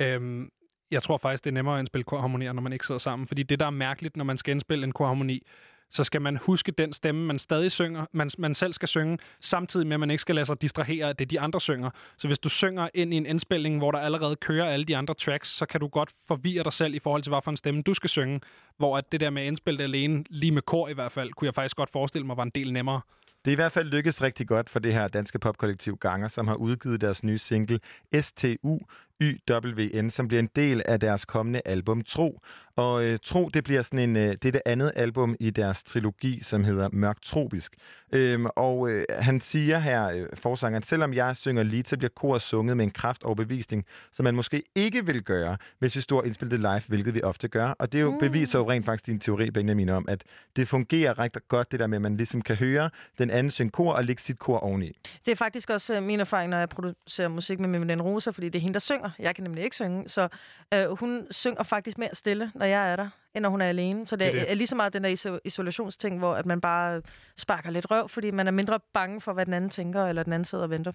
[0.00, 0.48] Øhm,
[0.90, 3.28] jeg tror faktisk, det er nemmere at indspille korharmonier, når man ikke sidder sammen.
[3.28, 5.46] Fordi det, der er mærkeligt, når man skal indspille en korharmoni,
[5.90, 9.86] så skal man huske den stemme, man stadig synger, man, man selv skal synge, samtidig
[9.86, 11.90] med, at man ikke skal lade sig distrahere af det, de andre synger.
[12.18, 15.14] Så hvis du synger ind i en indspilning, hvor der allerede kører alle de andre
[15.14, 17.82] tracks, så kan du godt forvirre dig selv i forhold til, hvad for en stemme
[17.82, 18.40] du skal synge.
[18.76, 21.32] Hvor at det der med at indspille det alene, lige med kor i hvert fald,
[21.32, 23.00] kunne jeg faktisk godt forestille mig var en del nemmere.
[23.44, 26.48] Det er i hvert fald lykkedes rigtig godt for det her danske popkollektiv Ganger, som
[26.48, 27.80] har udgivet deres nye single
[28.20, 28.78] STU
[29.20, 32.40] YWN, som bliver en del af deres kommende album Tro.
[32.76, 35.82] Og øh, Tro, det bliver sådan en, øh, det er det andet album i deres
[35.82, 37.74] trilogi, som hedder Mørk Tropisk.
[38.12, 42.42] Øhm, og øh, han siger her, øh, forsangeren, selvom jeg synger lead, så bliver koret
[42.42, 46.22] sunget med en kraft og bevisning, som man måske ikke vil gøre, hvis vi står
[46.24, 47.68] indspillet live, hvilket vi ofte gør.
[47.78, 48.18] Og det er jo, Mm.
[48.18, 50.24] beviser jo rent faktisk din teori, Benjamin, om, at
[50.56, 53.70] det fungerer rigtig godt, det der med, at man ligesom kan høre den anden synge
[53.70, 54.92] kor og lægge sit kor oveni.
[55.24, 58.30] Det er faktisk også øh, min erfaring, når jeg producerer musik med min veninde Rosa,
[58.30, 59.03] fordi det er hende, der synger.
[59.18, 60.28] Jeg kan nemlig ikke synge, så
[60.74, 64.06] øh, hun synger faktisk mere stille, når jeg er der, end når hun er alene.
[64.06, 66.46] Så det, Det er det er lige så meget den der iso- isolationsting, hvor at
[66.46, 67.02] man bare
[67.36, 70.32] sparker lidt røv, fordi man er mindre bange for, hvad den anden tænker, eller den
[70.32, 70.92] anden sidder og venter.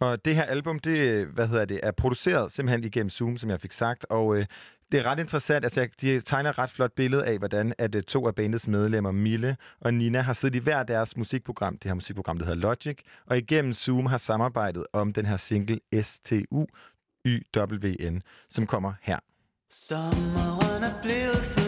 [0.00, 3.60] Og det her album, det, hvad hedder det, er produceret simpelthen igennem Zoom, som jeg
[3.60, 4.46] fik sagt, og øh,
[4.92, 5.64] det er ret interessant.
[5.64, 9.10] Altså, de tegner et ret flot billede af, hvordan at øh, to af bandets medlemmer,
[9.10, 11.78] Mille og Nina, har siddet i hver deres musikprogram.
[11.78, 15.80] Det her musikprogram, der hedder Logic, og igennem Zoom har samarbejdet om den her single
[16.02, 16.66] STU
[17.26, 19.18] YWN, som kommer her.
[19.70, 21.61] Sommeren er blevet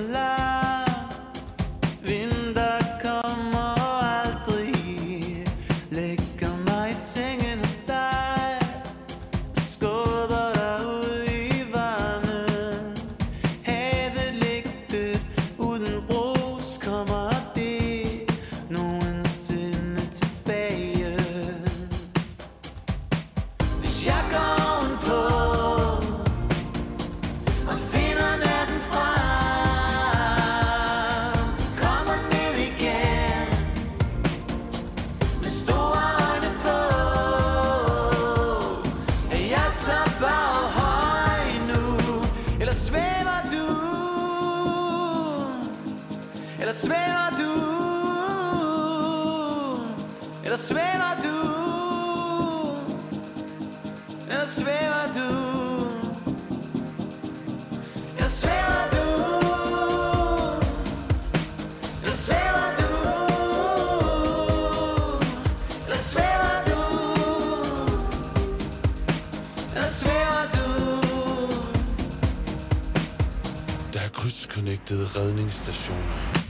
[74.56, 76.43] er redningsstationer.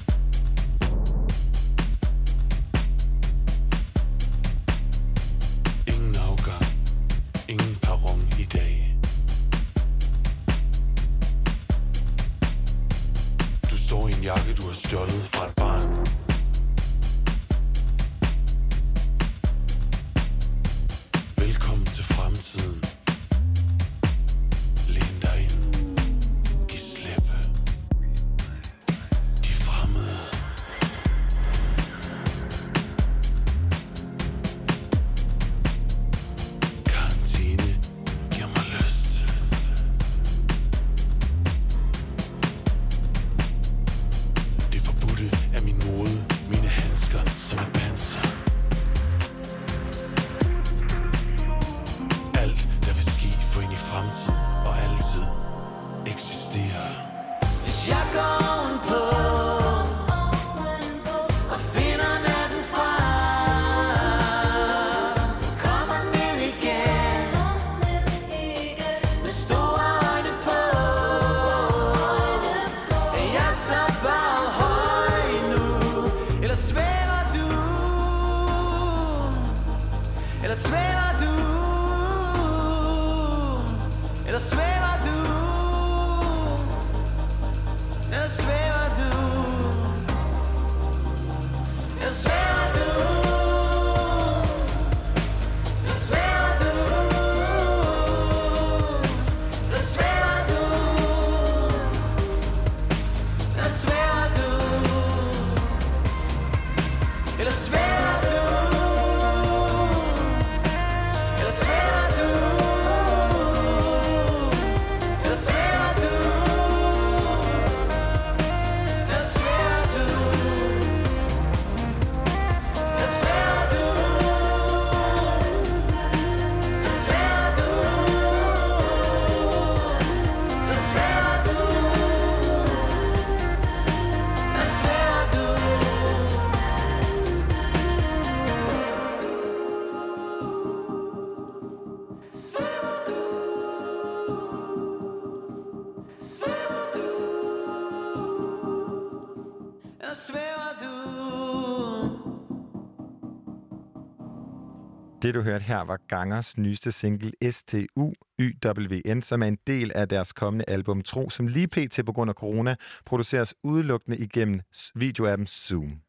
[155.25, 160.33] Det, du hørte her, var Gangers nyeste single STUYWN, som er en del af deres
[160.33, 162.01] kommende album Tro, som lige pt.
[162.07, 164.61] på grund af corona produceres udelukkende igennem
[164.95, 166.01] videoappen Zoom.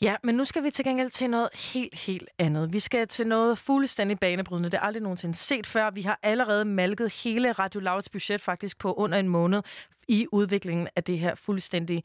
[0.00, 2.72] Ja, men nu skal vi til gengæld til noget helt, helt andet.
[2.72, 4.70] Vi skal til noget fuldstændig banebrydende.
[4.70, 5.90] Det er aldrig nogensinde set før.
[5.90, 9.62] Vi har allerede malket hele Radio Louds budget faktisk på under en måned
[10.08, 12.04] i udviklingen af det her fuldstændig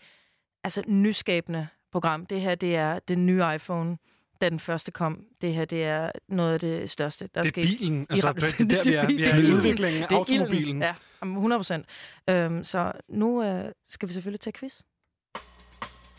[0.63, 2.25] altså nyskabende program.
[2.25, 3.97] Det her, det er den nye iPhone,
[4.41, 5.23] da den første kom.
[5.41, 7.79] Det her, det er noget af det største, der er Det er sket.
[7.79, 8.01] bilen.
[8.01, 9.07] i Altså, radio- det er der, vi er.
[9.07, 10.39] Vi er i udviklingen af Det er ilden.
[10.41, 10.81] automobilen.
[10.81, 11.85] Ja, om 100 procent.
[12.29, 14.79] Øhm, så nu øh, skal vi selvfølgelig tage quiz.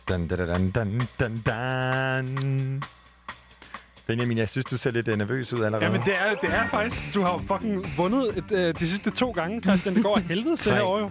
[0.09, 2.83] Dan, dan, dan, dan, dan, dan.
[4.11, 5.85] Benjamin, jeg synes, du ser lidt øh, nervøs ud allerede.
[5.85, 7.05] Jamen, det er, det er faktisk...
[7.15, 9.95] Du har jo fucking vundet et, øh, de sidste to gange, Christian.
[9.95, 11.11] Det går af helvede til herovre jo.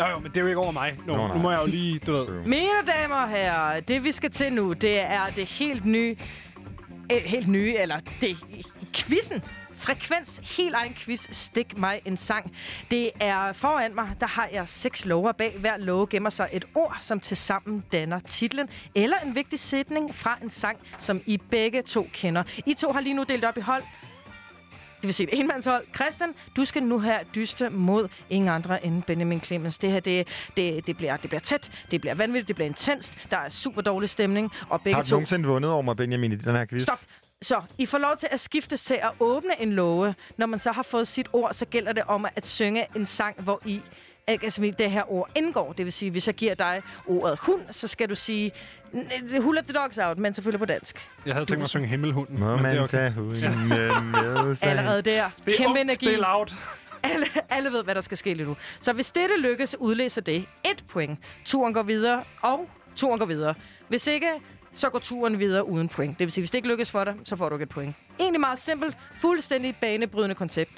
[0.00, 0.98] Jo, jo, men det er jo ikke over mig.
[1.06, 2.26] Nu, Nå, nu må jeg jo lige, du ved...
[2.46, 6.16] Mine damer og herrer, det vi skal til nu, det er det helt nye,
[7.10, 8.36] eh, helt nye, eller det
[8.94, 9.42] quizzen.
[9.78, 12.52] Frekvens, helt egen quiz, stik mig en sang.
[12.90, 15.32] Det er foran mig, der har jeg seks lover.
[15.32, 20.14] Bag hver love gemmer sig et ord, som tilsammen danner titlen, eller en vigtig sætning
[20.14, 22.42] fra en sang, som I begge to kender.
[22.66, 23.82] I to har lige nu delt op i hold.
[24.96, 25.84] Det vil sige et enmandshold.
[25.94, 29.78] Christian, du skal nu her dyste mod ingen andre end Benjamin Clemens.
[29.78, 33.14] Det her, det, det, det, bliver, det bliver tæt, det bliver vanvittigt, det bliver intenst.
[33.30, 35.14] Der er super dårlig stemning, og begge Har du to...
[35.16, 36.82] nogensinde vundet over mig, Benjamin, i den her quiz?
[36.82, 36.98] Stop.
[37.42, 40.14] Så I får lov til at skiftes til at åbne en låge.
[40.36, 43.40] Når man så har fået sit ord, så gælder det om at synge en sang,
[43.42, 43.80] hvor I
[44.26, 45.72] altså, det her ord indgår.
[45.72, 48.52] Det vil sige, hvis jeg giver dig ordet hund, så skal du sige
[49.40, 51.10] Hulla the dogs out, men selvfølgelig på dansk.
[51.26, 52.40] Jeg havde tænkt mig at synge Himmelhunden.
[52.40, 52.98] Må men det er man okay.
[52.98, 54.68] tage hunden med sig?
[54.68, 55.30] Allerede der.
[55.46, 56.06] Det er Kæmpe ungt, energi.
[56.06, 56.46] det er loud.
[57.02, 58.56] Alle, alle ved, hvad der skal ske lige nu.
[58.80, 61.18] Så hvis dette lykkes, udlæser det et point.
[61.44, 63.54] Turen går videre, og turen går videre.
[63.88, 64.28] Hvis ikke,
[64.76, 66.18] så går turen videre uden point.
[66.18, 67.94] Det vil sige, hvis det ikke lykkes for dig, så får du ikke et point.
[68.20, 70.70] Egentlig meget simpelt, fuldstændig banebrydende koncept.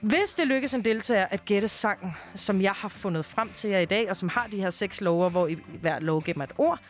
[0.00, 3.78] Hvis det lykkes en deltager at gætte sangen, som jeg har fundet frem til jer
[3.78, 6.52] i dag, og som har de her seks lover, hvor i hver lov gemmer et
[6.58, 6.80] ord,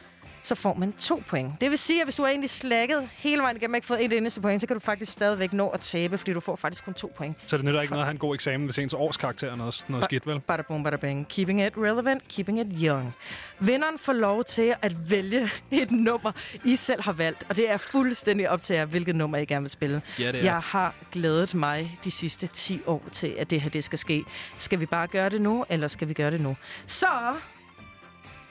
[0.44, 1.60] så får man to point.
[1.60, 4.04] Det vil sige, at hvis du er egentlig slækket hele vejen igennem og ikke fået
[4.04, 6.84] et eneste point, så kan du faktisk stadigvæk nå at tabe, fordi du får faktisk
[6.84, 7.36] kun to point.
[7.46, 9.84] Så det nytter ikke noget at have en god eksamen, hvis ens årskarakter er noget,
[9.88, 10.40] noget skidt, vel?
[10.40, 11.28] Bada boom, bada bing.
[11.28, 13.14] Keeping it relevant, keeping it young.
[13.58, 16.32] Vinderen får lov til at vælge et nummer,
[16.64, 17.46] I selv har valgt.
[17.48, 20.02] Og det er fuldstændig op til jer, hvilket nummer I gerne vil spille.
[20.18, 20.44] Ja, det er.
[20.44, 24.24] Jeg har glædet mig de sidste 10 år til, at det her det skal ske.
[24.58, 26.56] Skal vi bare gøre det nu, eller skal vi gøre det nu?
[26.86, 27.06] Så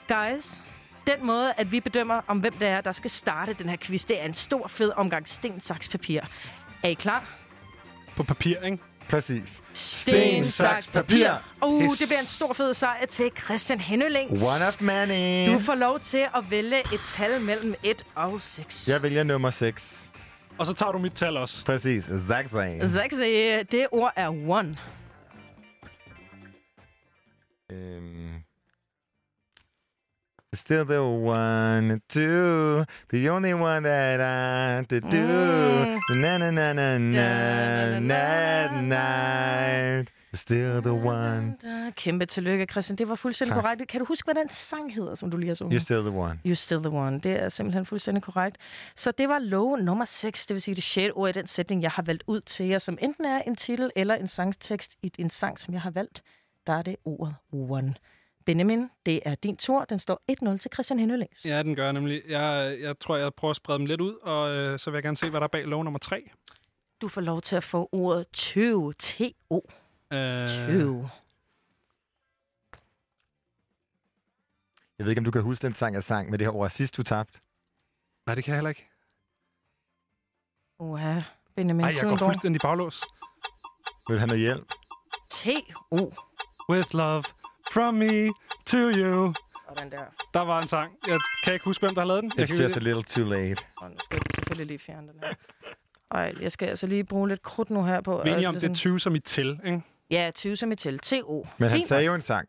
[0.08, 0.62] Guys,
[1.06, 4.04] den måde, at vi bedømmer, om hvem det er, der skal starte den her quiz,
[4.04, 6.20] det er en stor, fed omgang sten, saks, papir.
[6.82, 7.24] Er I klar?
[8.16, 8.78] På papir, ikke?
[9.08, 9.62] Præcis.
[9.72, 11.30] Sten, saks, papir.
[11.62, 14.42] Uh, det bliver en stor, fed sejr til Christian Hennelings.
[14.42, 15.52] One of many.
[15.52, 18.88] Du får lov til at vælge et tal mellem 1 og 6.
[18.88, 20.10] Jeg vælger nummer 6.
[20.58, 21.64] Og så tager du mit tal også.
[21.64, 22.04] Præcis.
[22.84, 24.76] Seks, øh, det ord er one.
[27.72, 28.34] Øhm.
[30.54, 35.26] Still the one, two, the only one that I to do.
[36.22, 40.08] Na na na na na na night.
[40.34, 41.56] Still the one.
[41.96, 42.98] Kæmpe tillykke, Christian.
[42.98, 43.62] Det var fuldstændig Tak.
[43.62, 43.88] korrekt.
[43.88, 45.80] Kan du huske, hvad den sang hedder, som du lige har sunget?
[45.80, 46.38] You're still the one.
[46.46, 47.20] You're still the one.
[47.20, 48.56] Det er simpelthen fuldstændig korrekt.
[48.96, 51.82] Så det var lov nummer 6, det vil sige det sjette ord i den sætning,
[51.82, 55.12] jeg har valgt ud til jer, som enten er en titel eller en sangtekst i
[55.18, 56.22] en sang, som jeg har valgt.
[56.66, 57.94] Der er det ordet one.
[58.46, 59.84] Benjamin, det er din tur.
[59.84, 60.22] Den står
[60.52, 61.44] 1-0 til Christian Hennelings.
[61.44, 62.22] Ja, den gør jeg nemlig.
[62.28, 65.02] Jeg, jeg tror, jeg prøver at sprede dem lidt ud, og øh, så vil jeg
[65.02, 66.30] gerne se, hvad der er bag lov nummer tre.
[67.00, 68.94] Du får lov til at få ordet 20.
[68.98, 69.60] T-O.
[70.12, 71.10] Øh, 20.
[74.98, 76.70] Jeg ved ikke, om du kan huske den sang, jeg sang med det her ord
[76.70, 77.40] sidst, du tabte.
[78.26, 78.88] Nej, det kan jeg heller ikke.
[80.78, 81.20] Uha,
[81.56, 82.26] Benjamin, Nej, jeg går går.
[82.26, 83.02] fuldstændig baglås.
[84.08, 84.68] Vil du have noget hjælp?
[85.30, 86.12] T-O.
[86.70, 87.22] With love
[87.74, 88.28] from me
[88.66, 89.34] to you.
[89.68, 90.04] Sådan der.
[90.34, 90.96] Der var en sang.
[91.06, 92.32] Jeg kan ikke huske, hvem der har lavet den.
[92.36, 93.62] Jeg It's kan just a little too late.
[93.82, 95.34] Og nu skal jeg selvfølgelig lige fjerne den her.
[96.10, 98.20] Ej, jeg skal altså lige bruge lidt krudt nu her på...
[98.24, 99.82] Vi er enige om, det er sådan- 20 som i til, ikke?
[100.10, 100.98] Ja, 20 som i til.
[100.98, 101.44] T-O.
[101.58, 102.48] Men han Fint sagde jo en sang,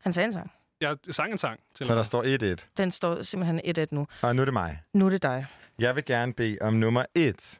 [0.00, 0.50] Han sagde en sang.
[0.80, 2.68] Jeg sang en sang til så der står 1-1.
[2.76, 4.06] Den står simpelthen 1-1 nu.
[4.22, 4.80] Og nu er det mig.
[4.94, 5.46] Nu er det dig.
[5.78, 7.58] Jeg vil gerne bede om nummer 1.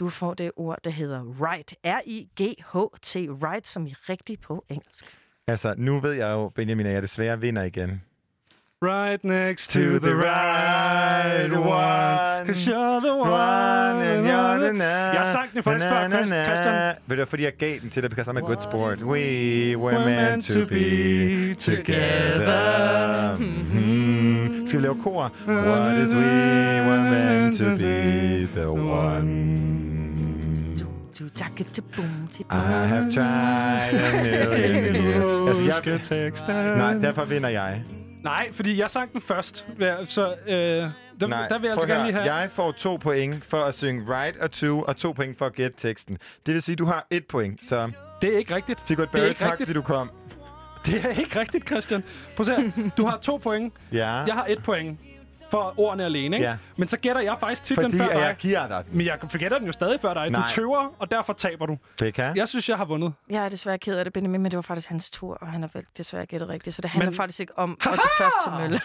[0.00, 1.20] Du får det ord, der hedder
[1.50, 1.74] right.
[1.84, 3.16] R-I-G-H-T.
[3.16, 5.04] Right, som i rigtig på engelsk.
[5.46, 8.02] Altså, nu ved jeg jo, Benjamin, at jeg desværre vinder igen.
[8.82, 12.46] Right next To the right one.
[12.46, 13.30] 'Cause you're the one.
[13.30, 16.44] One and you're the na- Jeg sang den faktisk før, na- na.
[16.46, 16.94] Christian.
[17.06, 18.98] Ved du, fordi jeg gav den til dig, because I'm a good sport.
[19.02, 23.36] We were meant to be together.
[23.38, 24.66] Mhm.
[24.66, 25.32] Skal vi lave kor?
[25.46, 26.22] What is we
[26.88, 29.79] were meant to be the one.
[31.20, 35.24] Du takke til bum til I have tried a million years.
[35.48, 35.74] Altså, jeg...
[35.74, 36.54] Huske teksten.
[36.54, 37.82] Nej, derfor vinder jeg.
[38.22, 39.66] Nej, fordi jeg sang den først.
[39.80, 42.34] Ja, Så øh, der, Nej, der vil jeg altså gerne lige have...
[42.34, 45.52] Jeg får to point for at synge right og two, og to point for at
[45.54, 46.18] gætte teksten.
[46.46, 47.90] Det vil sige, at du har et point, så...
[48.22, 48.80] Det er ikke rigtigt.
[48.86, 49.68] Sigurd Det er Barry, ikke tak rigtigt.
[49.68, 50.10] fordi du kom.
[50.86, 52.04] Det er ikke rigtigt, Christian.
[52.36, 52.90] Prøv at se.
[52.96, 53.72] Du har to point.
[53.92, 54.08] Ja.
[54.12, 54.98] Jeg har et point
[55.50, 56.48] for ordene alene, ikke?
[56.48, 56.56] Ja.
[56.76, 58.20] Men så gætter jeg faktisk titlen Fordi før dig.
[58.20, 58.96] jeg giver dig den.
[58.96, 60.30] Men jeg gætter den jo stadig før dig.
[60.30, 60.40] Nej.
[60.42, 61.78] Du tøver, og derfor taber du.
[61.98, 62.32] Becca?
[62.36, 63.12] Jeg synes, jeg har vundet.
[63.30, 65.60] Jeg er desværre ked af det, Benjamin, men det var faktisk hans tur, og han
[65.62, 66.76] har vel desværre gættet rigtigt.
[66.76, 68.80] Så det handler Men- faktisk ikke om at gå først til mølle.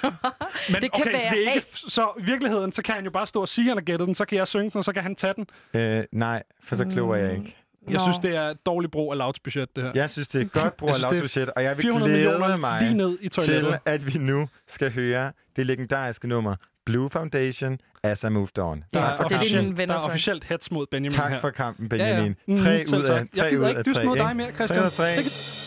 [0.69, 3.03] Men Det kan okay, så, være, det er ikke, så i virkeligheden, så kan han
[3.03, 4.77] jo bare stå og sige, at han har gættet den, så kan jeg synge den,
[4.77, 5.47] og så kan han tage den.
[5.73, 7.55] Øh, nej, for så klog er jeg ikke.
[7.87, 7.99] Jeg Nå.
[7.99, 9.91] synes, det er et dårligt brug af Louds budget, det her.
[9.95, 12.57] Jeg synes, det er godt brug Jeg af er lavsbudget, og jeg vil 400 glæde
[12.57, 13.67] mig lige ned i toilettet.
[13.71, 16.55] til, at vi nu skal høre det legendariske nummer
[16.85, 18.83] Blue Foundation, As I Moved On.
[18.93, 19.47] Der tak er, for det er kampen.
[19.49, 21.39] din officielt, venner der er officielt hets mod Benjamin Tak her.
[21.39, 22.03] for kampen, Ja, ja.
[22.13, 22.35] Benjamin.
[22.47, 23.11] Mhm, Tre ud tak.
[23.11, 24.67] af Jeg tre gider ud ikke dyste mod dig mere, Christian.
[24.79, 25.64] Tre ud af tre.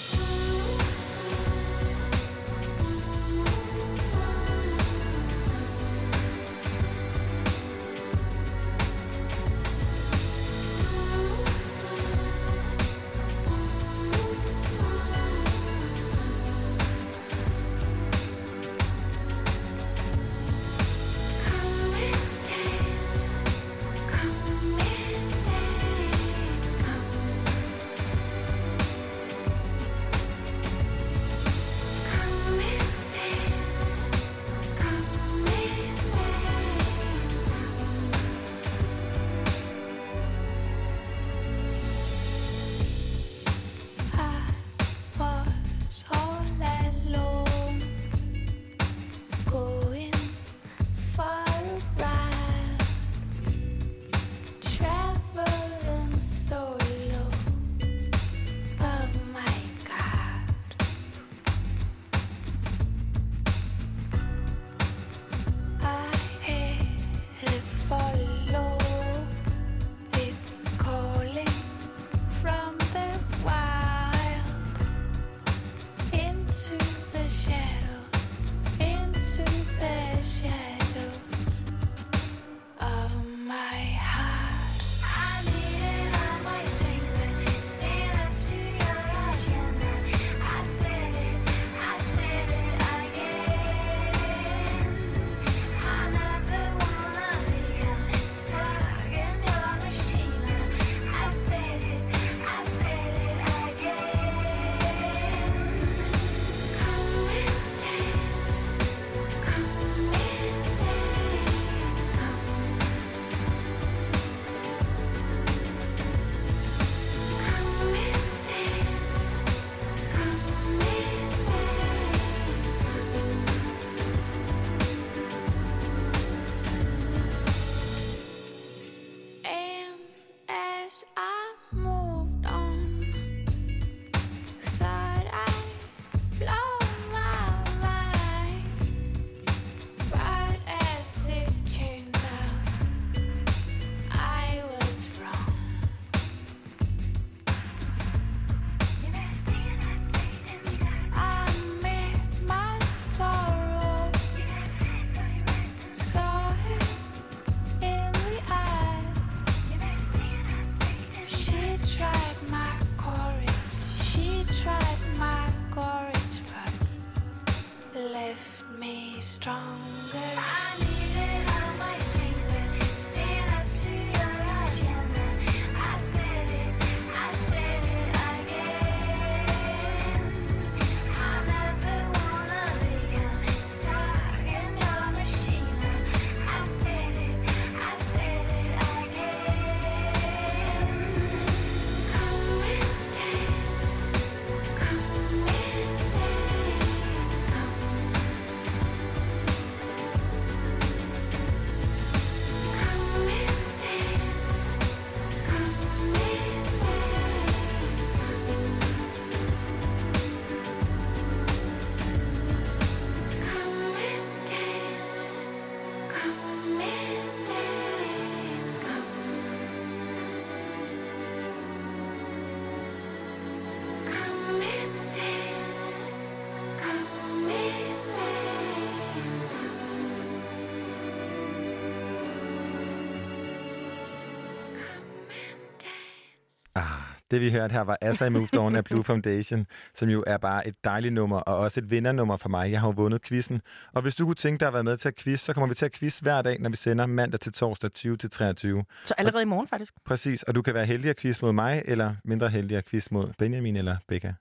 [237.31, 240.37] Det vi hørte her var As I Moved On af Blue Foundation, som jo er
[240.37, 242.71] bare et dejligt nummer, og også et vindernummer for mig.
[242.71, 243.61] Jeg har jo vundet quizzen.
[243.95, 245.75] Og hvis du kunne tænke dig at være med til at quiz, så kommer vi
[245.75, 248.85] til at quiz hver dag, når vi sender mandag til torsdag 20 til 23.
[249.05, 249.95] Så allerede i morgen, faktisk.
[250.05, 253.11] Præcis, og du kan være heldig at quiz mod mig, eller mindre heldig at quiz
[253.11, 254.35] mod Benjamin eller Becca.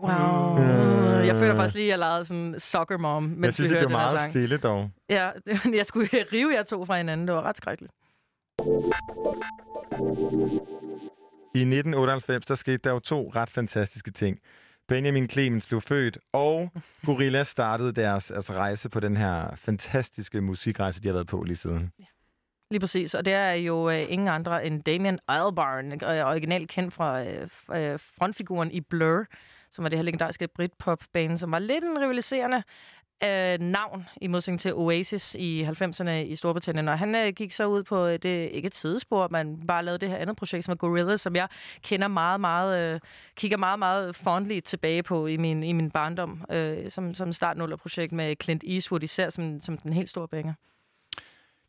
[0.00, 0.58] Wow.
[0.58, 1.26] Øh.
[1.26, 3.82] Jeg føler faktisk lige, at jeg lavede sådan soccer mom, mens Jeg synes, vi det
[3.82, 4.32] her meget sang.
[4.32, 4.90] stille dog.
[5.10, 5.30] Ja,
[5.78, 7.26] jeg skulle rive jer to fra hinanden.
[7.26, 7.92] Det var ret skrækkeligt.
[11.56, 14.38] I 1998, der skete der jo to ret fantastiske ting.
[14.88, 16.70] Benjamin Clemens blev født, og
[17.04, 21.56] Gorilla startede deres altså, rejse på den her fantastiske musikrejse, de har været på lige
[21.56, 21.92] siden.
[21.98, 22.04] Ja.
[22.70, 26.94] Lige præcis, og det er jo øh, ingen andre end Damien Albarn, øh, originalt kendt
[26.94, 29.24] fra øh, øh, frontfiguren i Blur,
[29.70, 32.62] som var det her legendariske Britpop-band, som var lidt en rivaliserende
[33.24, 36.88] øh, navn i modsætning til Oasis i 90'erne i Storbritannien.
[36.88, 39.98] Og han øh, gik så ud på øh, det, ikke et sidespor, men bare lavede
[39.98, 41.48] det her andet projekt, som er Gorillaz, som jeg
[41.82, 43.00] kender meget, meget, øh,
[43.36, 47.56] kigger meget, meget fondly tilbage på i min, i min barndom, øh, som, som start
[47.78, 50.54] projekt med Clint Eastwood, især som, som den helt store banger.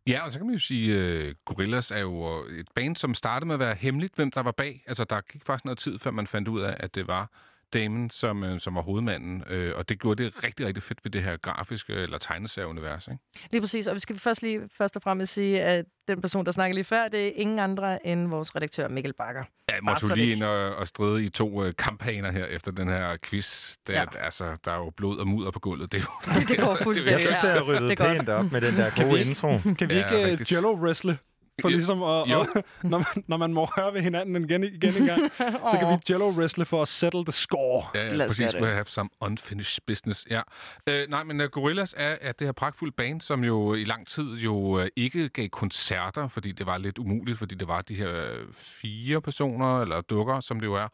[0.07, 2.95] Ja, og så kan man jo sige, øh, at uh, Gorillaz er jo et band,
[2.95, 4.83] som startede med at være hemmeligt, hvem der var bag.
[4.87, 7.29] Altså, der gik faktisk noget tid, før man fandt ud af, at det var
[7.73, 9.43] Damon, som, øh, som var hovedmanden.
[9.49, 13.19] Øh, og det gjorde det rigtig, rigtig fedt ved det her grafiske eller tegneserieunivers, ikke?
[13.51, 16.51] Lige præcis, og vi skal først lige først og fremmest sige, at den person, der
[16.51, 19.43] snakker lige før, det er ingen andre end vores redaktør Mikkel Bakker.
[19.71, 22.71] Ja, måtte jo lige det- ind og, og stride i to øh, kampagner her efter
[22.71, 23.75] den her quiz.
[23.87, 24.05] Det, Ja.
[24.19, 25.91] altså, der er jo blod og mudder på gulvet.
[25.91, 27.11] Det, er jo, Det går fuldstændig.
[27.11, 28.17] Jeg synes, det har ryddet Det er godt.
[28.17, 29.57] pænt op med den der Kan vi gode ikke- intro.
[29.63, 30.51] Kan vi ikke ja, rigtigt.
[30.51, 31.15] jello-wrestle?
[31.61, 32.39] For ligesom at, Jo.
[32.39, 32.47] og,
[32.91, 35.31] når, man, når man må røre ved hinanden igen, igen en gang,
[35.71, 37.83] så kan vi jello-wrestle for at settle the score.
[37.95, 38.55] Ja, ja præcis.
[38.55, 40.27] We have some unfinished business.
[40.29, 40.41] Ja.
[40.89, 44.07] Øh, nej, men uh, Gorillaz er, er det her pragtfulde band, som jo i lang
[44.07, 47.95] tid jo uh, ikke gav koncerter, fordi det var lidt umuligt, fordi det var de
[47.95, 50.87] her øh, fire personer, eller dukker, som det jo er.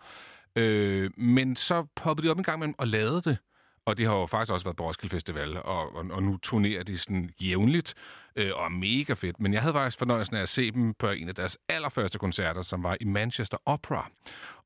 [0.56, 3.38] Øh, men så poppede de op en gang imellem og lavede det.
[3.86, 6.84] Og det har jo faktisk også været på Roskilde Festival, og, og, og nu turnerer
[6.84, 7.94] de sådan jævnligt,
[8.36, 9.40] øh, og mega fedt.
[9.40, 12.62] Men jeg havde faktisk fornøjelsen af at se dem på en af deres allerførste koncerter,
[12.62, 14.10] som var i Manchester Opera.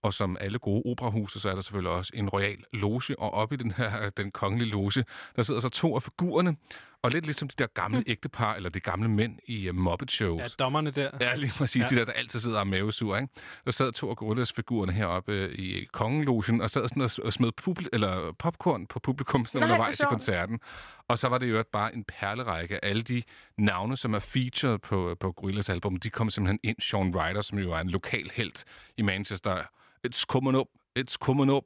[0.07, 3.55] Og som alle gode operahuse, så er der selvfølgelig også en royal loge, og oppe
[3.55, 5.05] i den her den kongelige loge,
[5.35, 6.55] der sidder så to af figurerne,
[7.01, 10.41] og lidt ligesom de der gamle ægtepar, eller de gamle mænd i uh, Muppet Shows.
[10.41, 11.09] Ja, dommerne der.
[11.21, 11.84] Ja, lige præcis.
[11.84, 11.88] Ja.
[11.89, 13.34] De der, der altid sidder og mavesur, ikke?
[13.65, 17.89] Der sad to af Gorillas-figurerne heroppe øh, i kongelogen, og sad sådan og, smed publi-
[17.93, 20.59] eller popcorn på publikum sådan Nej, undervejs i koncerten.
[21.07, 23.23] Og så var det jo bare en perlerække af alle de
[23.57, 25.95] navne, som er featured på, på Gorillas album.
[25.95, 26.75] De kom simpelthen ind.
[26.81, 28.63] Sean Ryder, som jo er en lokal helt
[28.97, 29.63] i Manchester.
[30.07, 30.68] It's coming up.
[30.99, 31.64] It's coming up.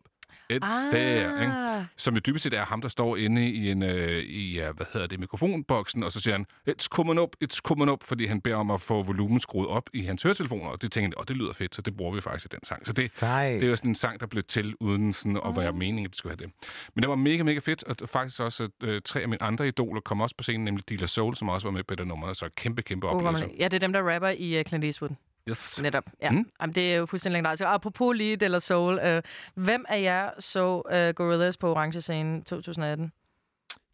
[0.54, 0.92] It's ah.
[0.92, 1.54] there, ikke?
[1.98, 4.86] Som jo dybest set er ham, der står inde i en øh, i, ja, hvad
[4.94, 8.42] hedder det, mikrofonboksen, og så siger han, it's coming up, it's coming up, fordi han
[8.42, 11.24] beder om at få volumen skruet op i hans høretelefoner, og det tænker jeg, oh,
[11.28, 12.86] det lyder fedt, så det bruger vi faktisk i den sang.
[12.86, 13.50] Så det, Sej.
[13.52, 16.10] det er jo sådan en sang, der blev til, uden sådan at være meningen, at
[16.12, 16.54] det skulle have det.
[16.96, 20.02] Men det var mega, mega fedt, og faktisk også øh, tre af mine andre idoler
[20.02, 22.50] kom også på scenen, nemlig Dila Soul, som også var med på det nummer, så
[22.56, 23.46] kæmpe, kæmpe Uh, oplevelse.
[23.48, 25.12] man- ja, det er dem, der rapper i uh, Clint Eastwood.
[25.50, 25.82] Yes.
[25.82, 26.32] Netop, ja.
[26.32, 26.50] Mm.
[26.62, 27.64] Jamen, det er jo fuldstændig legendarisk.
[27.64, 29.22] Og apropos lige De La Soul, øh,
[29.56, 33.12] hvem af jer så uh, Gorillaz på Orange Scene 2018?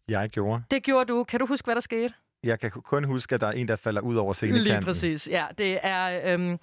[0.08, 0.62] Jeg gjorde.
[0.70, 1.24] Det gjorde du.
[1.24, 2.14] Kan du huske, hvad der skete?
[2.42, 4.72] Jeg kan kun huske, at der er en, der falder ud over scenekanten.
[4.72, 5.46] Lige præcis, ja.
[5.58, 6.58] Det er øhm,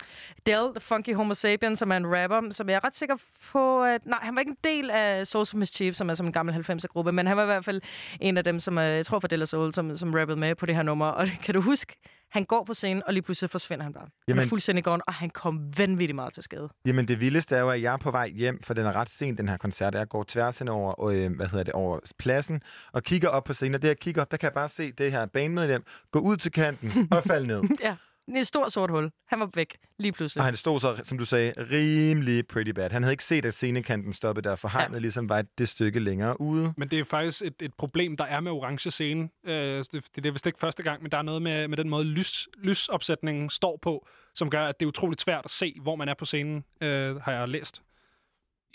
[0.45, 3.15] Del, The Funky Homo Sapien, som er en rapper, som jeg er ret sikker
[3.51, 4.05] på, at...
[4.05, 6.55] Nej, han var ikke en del af Souls of Mischief, som er som en gammel
[6.55, 7.81] 90'er-gruppe, men han var i hvert fald
[8.21, 10.65] en af dem, som øh, jeg tror for Della Soul, som, som rappede med på
[10.65, 11.05] det her nummer.
[11.05, 11.95] Og kan du huske,
[12.35, 14.03] han går på scenen, og lige pludselig forsvinder han bare.
[14.03, 16.69] Han er Jamen- fuldstændig gone, og han kom vanvittigt meget til skade.
[16.85, 19.09] Jamen det vildeste er jo, at jeg er på vej hjem, for den er ret
[19.09, 19.95] sent, den her koncert.
[19.95, 22.61] Jeg går tværs hen over, øh, hvad hedder det, over pladsen
[22.93, 23.75] og kigger op på scenen.
[23.75, 26.37] Og det jeg kigger op, der kan jeg bare se det her bandmedlem gå ud
[26.37, 27.63] til kanten og falde ned.
[27.83, 27.95] ja,
[28.27, 29.11] et stort sort hul.
[29.27, 30.41] Han var væk lige pludselig.
[30.41, 32.89] Og han stod så, som du sagde, rimelig pretty bad.
[32.89, 34.99] Han havde ikke set, at scenekanten stoppede der, for hegnet ja.
[34.99, 36.73] ligesom var det stykke længere ude.
[36.77, 39.29] Men det er faktisk et, et problem, der er med orange scene.
[39.45, 41.77] Øh, det, det, det er vist ikke første gang, men der er noget med, med
[41.77, 45.75] den måde, lys, lysopsætningen står på, som gør, at det er utroligt svært at se,
[45.81, 47.81] hvor man er på scenen, øh, har jeg læst.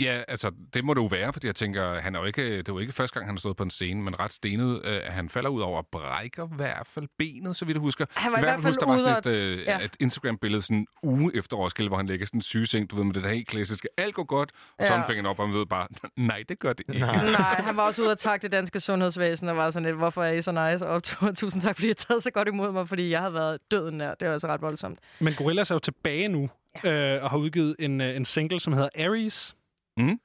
[0.01, 2.69] Ja, altså, det må det jo være, fordi jeg tænker, han er jo ikke, det
[2.69, 4.81] er jo ikke første gang, han har stået på en scene, men ret stenet.
[4.85, 8.07] Øh, han falder ud over og brækker i hvert fald benet, så vidt jeg husker.
[8.15, 9.79] Han var i hvert fald huske, der var sådan et, at- øh, ja.
[9.85, 13.05] et Instagram-billede sådan en uge efter Roskilde, hvor han lægger sådan en sygeseng, du ved,
[13.05, 14.91] med det der helt klassiske, alt går godt, og Ja.
[14.91, 17.01] tommelfingeren op, og man ved bare, nej, det gør det ikke.
[17.41, 20.25] Nej, han var også ude at takke det danske sundhedsvæsen, og var sådan lidt, hvorfor
[20.25, 20.87] er I så nice?
[20.87, 21.03] Og
[21.37, 23.99] tusind tak, fordi I har taget så godt imod mig, fordi jeg havde været døden
[23.99, 24.15] nær.
[24.15, 24.99] Det er også ret voldsomt.
[25.19, 26.51] Men Gorillaz er jo tilbage nu,
[26.85, 29.57] øh, og har udgivet en, øh, en single, som hedder Aries.
[30.01, 30.21] Mm.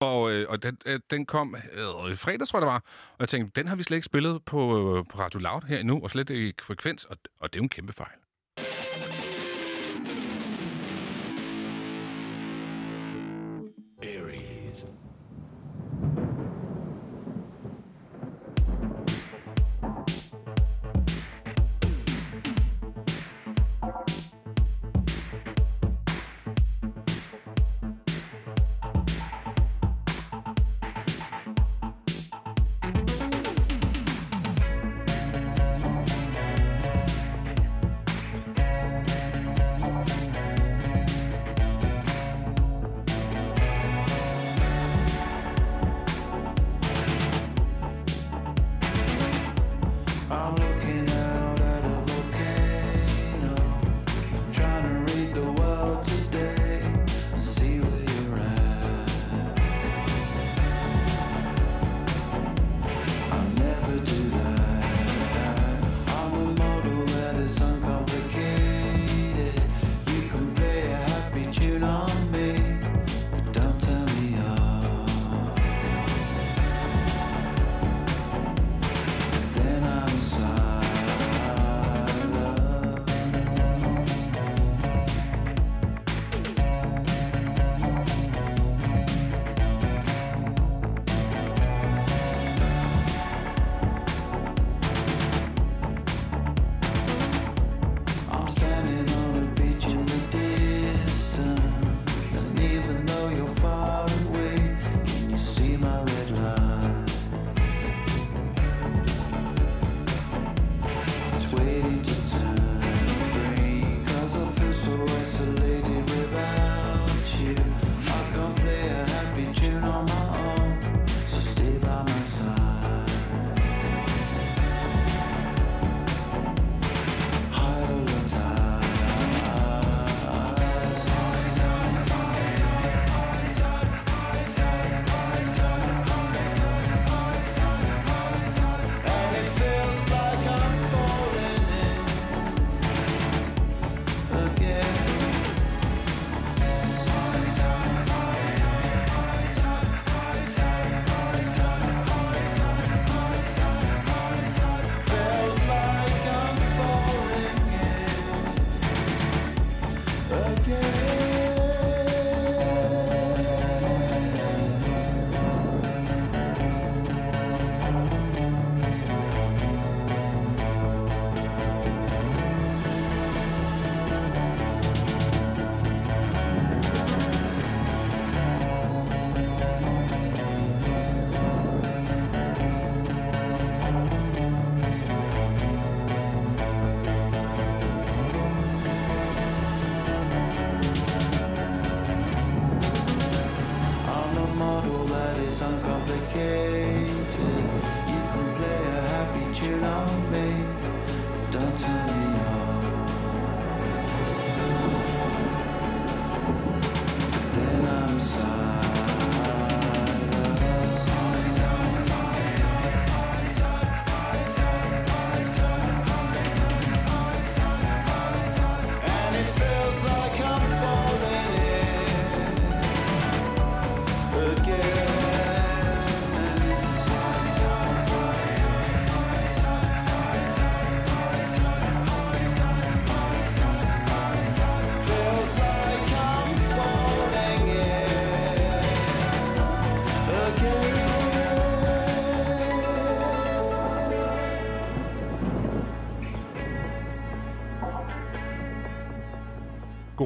[0.00, 2.82] Og, øh, og den, øh, den kom øh, i fredag, tror jeg det var.
[3.12, 5.78] Og jeg tænkte, den har vi slet ikke spillet på, øh, på Radio Loud her
[5.78, 8.18] endnu, og slet ikke i frekvens, og, og det er jo en kæmpe fejl.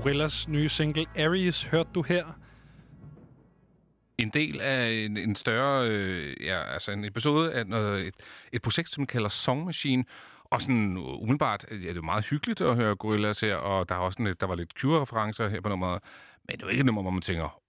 [0.07, 2.25] Gorillas nye single Aries hørte du her.
[4.19, 8.15] en del af en, en større, øh, ja, altså en episode af noget, et,
[8.53, 10.05] et projekt, som kalder Song Machine.
[10.45, 13.95] Og sådan umiddelbart, øh, ja, det er meget hyggeligt at høre Gorillaz her, og der,
[13.95, 16.03] er også sådan lidt, der var lidt Cure-referencer her på nummeret.
[16.49, 17.61] Men det er jo ikke et nummer, hvor man tænker,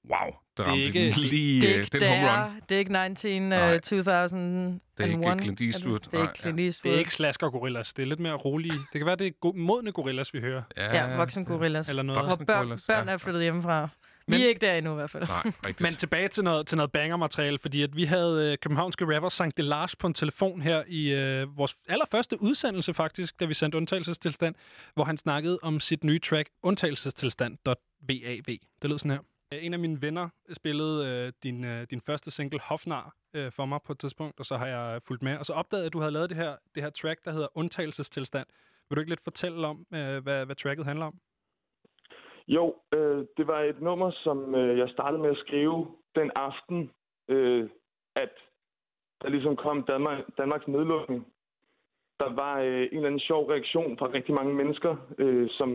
[0.58, 2.62] der Det er ikke, den lige det er øh, ikke, den det home er, run.
[2.70, 2.92] det er ikke
[3.24, 3.74] 19, Nej.
[3.76, 4.80] uh, 2001.
[4.98, 6.00] Det er ikke Clint Eastwood.
[6.00, 6.92] Det er ikke Clint Eastwood.
[6.92, 7.94] Det er ikke slasker gorillas.
[7.94, 8.74] Det er lidt mere rolige.
[8.74, 10.62] Det kan være, det er go- modne gorillas, vi hører.
[10.78, 11.90] Ja, voksen gorillas.
[11.90, 12.26] Eller noget.
[12.26, 13.90] Hvor børn, børn er flyttet hjemmefra.
[14.30, 15.28] Vi er ikke der endnu i hvert fald.
[15.84, 19.58] Men tilbage til noget, til noget banger-materiale, fordi at vi havde øh, københavnske rapper Sankt
[19.58, 24.56] Delars på en telefon her i øh, vores allerførste udsendelse faktisk, da vi sendte Undtagelsestilstand,
[24.94, 28.56] hvor han snakkede om sit nye track, Undtagelsestilstand.vav.
[28.82, 29.20] Det lød sådan her.
[29.54, 33.66] Øh, en af mine venner spillede øh, din, øh, din første single, Hofnar, øh, for
[33.66, 35.38] mig på et tidspunkt, og så har jeg øh, fulgt med.
[35.38, 37.48] Og så opdagede jeg, at du havde lavet det her, det her track, der hedder
[37.56, 38.48] Undtagelsestilstand.
[38.90, 41.16] Vil du ikke lidt fortælle om, øh, hvad, hvad tracket handler om?
[42.48, 46.92] Jo, øh, det var et nummer, som øh, jeg startede med at skrive den aften,
[47.30, 47.70] øh,
[48.16, 48.34] at
[49.22, 51.28] der ligesom kom Danmark, Danmarks nedlukning.
[52.20, 55.70] Der var øh, en eller anden sjov reaktion fra rigtig mange mennesker, øh, som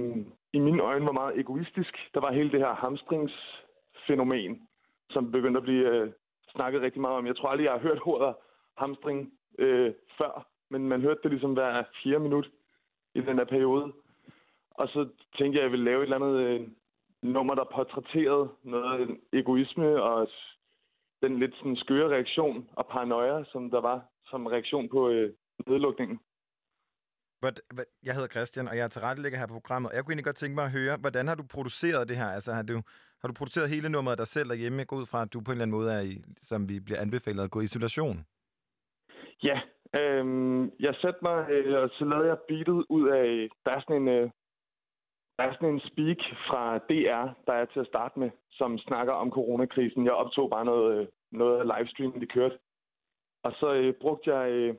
[0.52, 1.94] i mine øjne var meget egoistisk.
[2.14, 4.68] Der var hele det her hamstringsfænomen,
[5.10, 6.12] som begyndte at blive øh,
[6.54, 7.26] snakket rigtig meget om.
[7.26, 8.34] Jeg tror aldrig, jeg har hørt ordet
[8.78, 12.50] hamstring øh, før, men man hørte det ligesom hver fire minut
[13.14, 13.92] i den der periode.
[14.70, 15.08] Og så
[15.38, 16.68] tænkte jeg, at jeg ville lave et eller andet øh,
[17.22, 20.28] nummer, der portrætterede noget af egoisme og
[21.22, 25.32] den lidt sådan skøre reaktion og paranoia, som der var som reaktion på øh,
[25.66, 26.20] nedlukningen.
[27.42, 29.90] But, hvad, jeg hedder Christian, og jeg er tilrettelægger her på programmet.
[29.94, 32.28] Jeg kunne egentlig godt tænke mig at høre, hvordan har du produceret det her?
[32.36, 32.82] Altså, har du,
[33.20, 34.78] har du produceret hele nummeret dig selv derhjemme?
[34.78, 36.80] Jeg går ud fra, at du på en eller anden måde er i, som vi
[36.80, 38.24] bliver anbefalet at gå i isolation.
[39.48, 39.60] Ja,
[40.00, 44.02] øhm, jeg satte mig, øh, og så lavede jeg beatet ud af, der er sådan
[44.02, 44.30] en, øh,
[45.36, 49.12] der er sådan en speak fra DR, der er til at starte med, som snakker
[49.12, 50.04] om coronakrisen.
[50.04, 52.58] Jeg optog bare noget, øh, noget af livestreamen, de kørte.
[53.44, 54.74] Og så øh, brugte jeg øh,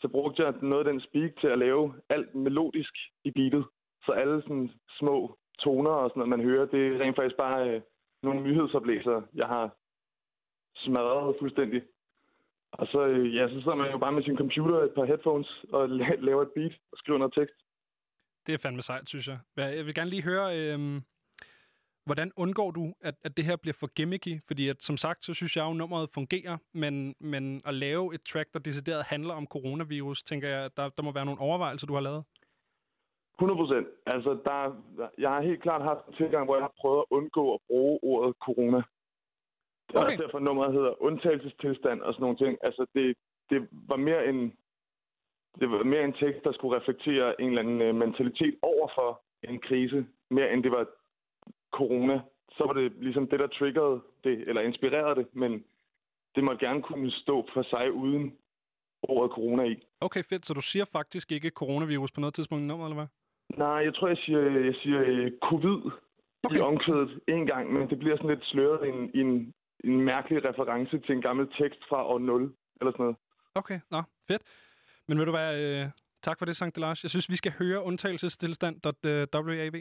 [0.00, 3.64] så brugte jeg noget af den speak til at lave alt melodisk i beatet.
[4.06, 7.70] Så alle sådan små toner og sådan noget, man hører, det er rent faktisk bare
[7.70, 7.80] øh,
[8.22, 9.76] nogle nyhedsoplæser, jeg har
[10.76, 11.82] smadret fuldstændig.
[12.72, 15.04] Og så, øh, ja, så sidder man jo bare med sin computer og et par
[15.04, 17.56] headphones og la- laver et beat og skriver noget tekst.
[18.46, 19.38] Det er fandme sejt, synes jeg.
[19.56, 21.02] Jeg vil gerne lige høre, øh,
[22.10, 24.34] hvordan undgår du, at, at det her bliver for gimmicky?
[24.46, 28.14] Fordi at, som sagt, så synes jeg jo, at nummeret fungerer, men, men at lave
[28.14, 31.86] et track, der decideret handler om coronavirus, tænker jeg, der, der må være nogle overvejelser,
[31.86, 32.24] du har lavet.
[33.38, 33.86] 100 procent.
[34.06, 34.58] Altså, der,
[35.18, 37.98] jeg har helt klart haft en tilgang, hvor jeg har prøvet at undgå at bruge
[38.02, 38.82] ordet corona.
[39.88, 40.04] Okay.
[40.04, 42.58] også derfor, nummeret hedder undtagelsestilstand og sådan nogle ting.
[42.62, 43.14] Altså, det,
[43.50, 44.52] det var mere en
[45.60, 49.22] det var mere en tekst, der skulle reflektere en eller anden øh, mentalitet over for
[49.42, 50.86] en krise, mere end det var
[51.72, 52.20] corona.
[52.56, 55.64] Så var det ligesom det, der triggerede det, eller inspirerede det, men
[56.34, 58.32] det måtte gerne kunne stå for sig uden
[59.02, 59.82] ordet corona i.
[60.00, 60.46] Okay, fedt.
[60.46, 63.08] Så du siger faktisk ikke coronavirus på noget tidspunkt i nummeret, eller hvad?
[63.56, 65.90] Nej, jeg tror, jeg siger, jeg siger øh, covid
[66.42, 66.56] okay.
[66.56, 70.00] i omkvædet en gang, men det bliver sådan lidt sløret i en, i en, en
[70.00, 73.16] mærkelig reference til en gammel tekst fra år 0, eller sådan noget.
[73.54, 74.42] Okay, nå, fedt.
[75.08, 75.52] Men vil du være...
[75.62, 75.86] Øh,
[76.22, 77.00] tak for det, Sankt Delage.
[77.02, 79.74] Jeg synes, vi skal høre undtagelsestilstand.wav.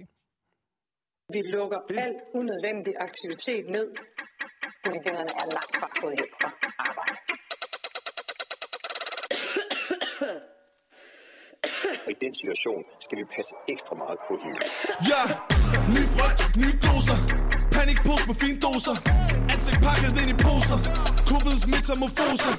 [1.34, 3.88] Vi lukker al unødvendig aktivitet ned.
[4.86, 6.50] Politikerne er langt fra gået hjem fra
[6.88, 7.16] arbejde.
[12.06, 14.60] Og i den situation skal vi passe ekstra meget på hende.
[15.12, 15.22] Ja,
[15.96, 17.18] ny frygt, nye doser
[17.76, 18.96] Panikpose med fine doser
[19.54, 20.80] Ansigt pakket ind i poser
[21.30, 22.54] Covids metamorfoser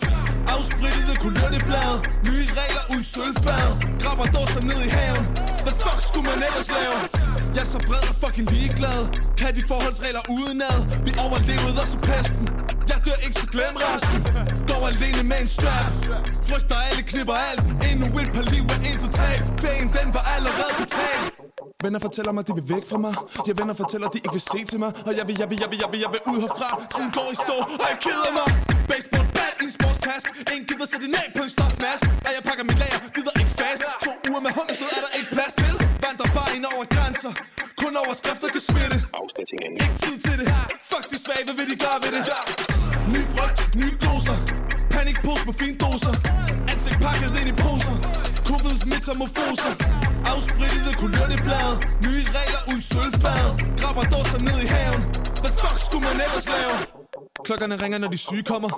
[0.55, 3.69] Afsprittede kulør i bladet Nye regler uden sølvfad
[4.03, 5.25] Grabber dåser ned i haven
[5.65, 7.30] Hvad fuck skulle man ellers lave?
[7.55, 9.01] Jeg er så bred og fucking ligeglad.
[9.41, 10.79] Kan de forholdsregler udenad?
[11.07, 12.45] Vi overlevede også pesten.
[12.91, 13.19] Jeg dør
[14.91, 15.87] alene med en strap.
[16.49, 17.61] Frygter alle knipper alt.
[17.89, 19.41] Endnu et par liv er intet tab.
[19.63, 21.25] Fagen den var allerede betalt.
[21.85, 23.15] Venner fortæller mig, de vil væk fra mig.
[23.47, 24.91] Jeg venner fortæller, de ikke vil se til mig.
[25.09, 26.69] Og jeg vil, jeg vil, jeg vil, jeg vil, jeg vil ud herfra.
[26.95, 28.49] Tiden går i stå, og jeg keder mig.
[28.91, 30.27] Baseball bat i en sportstask.
[30.53, 32.05] Ingen gider sætte en af på en stofmask.
[32.27, 33.83] Og jeg pakker mit lager, gider ikke fast.
[34.07, 35.70] To uger med hungersnød er der ikke plads til
[36.57, 37.33] ind over grænser.
[37.83, 38.97] Kun overskrifter kan smitte.
[39.85, 40.49] Ikke tid til det.
[40.91, 42.23] Fuck de svage, hvad vil de gøre ved det?
[43.15, 44.37] Ny frygt, nye doser.
[44.95, 46.15] Panikpose med fine doser.
[46.73, 47.97] Ansigt pakket ind i poser.
[48.49, 49.73] Covids metamorfoser
[50.33, 51.75] Afsprittede kulørte blade.
[52.07, 53.45] Nye regler uden sølvfad.
[53.81, 55.03] Grabber dåser ned i haven.
[55.43, 57.00] Hvad fuck skulle man ellers lave?
[57.45, 58.71] Klokkerne ringer, når de syge kommer.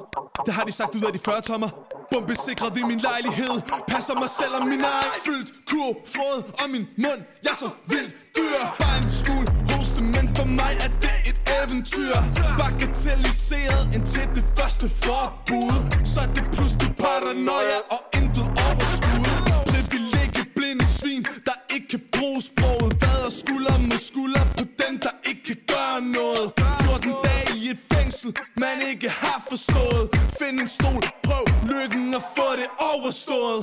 [0.46, 1.68] Det har de sagt ud af de 40 tommer.
[2.12, 3.54] Bombesikret i min lejlighed.
[3.88, 5.12] Passer mig selv og min egen.
[5.26, 7.20] Fyldt kur, frød og min mund.
[7.44, 8.58] Jeg er så vildt dyr.
[8.82, 12.14] Bare en smule hoste, men for mig er det et eventyr.
[12.60, 15.76] Bagatelliseret indtil det første forbud.
[16.12, 19.26] Så er det pludselig paranoia og intet overskud.
[19.72, 25.14] Privilegie blinde svin, der ikke kan bruge sproget Vader skulder med skulder på dem, der
[25.28, 26.46] ikke kan gøre noget?
[26.82, 28.30] 14 dage i et fængsel,
[28.64, 30.04] man ikke har forstået.
[30.40, 33.60] Find en stol, prøv lykken og få det overstået.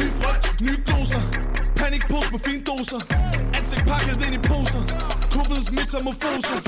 [0.00, 1.22] Ny frygt, nye doser.
[1.80, 3.00] Panikpose med fine doser.
[3.58, 4.82] Ansigt pakket ind i poser.
[5.34, 6.58] Covids metamorfoser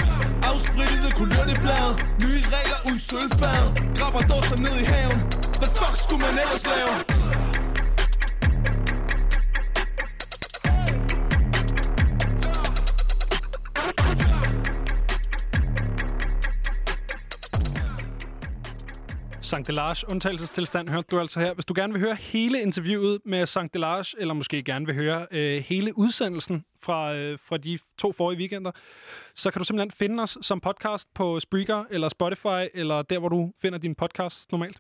[0.51, 3.63] Afsprittede kulørte blade Nye regler uden sølvfad.
[3.99, 5.19] Grabber dåser ned i haven.
[5.61, 6.93] Hvad fuck skulle man ellers lave?
[19.51, 21.55] Sankt Delage, undtagelsestilstand, hørte du altså her.
[21.55, 25.27] Hvis du gerne vil høre hele interviewet med Sankt Delage, eller måske gerne vil høre
[25.31, 28.71] øh, hele udsendelsen fra, øh, fra de to forrige weekender,
[29.35, 33.29] så kan du simpelthen finde os som podcast på Spreaker, eller Spotify, eller der, hvor
[33.29, 34.79] du finder din podcast normalt.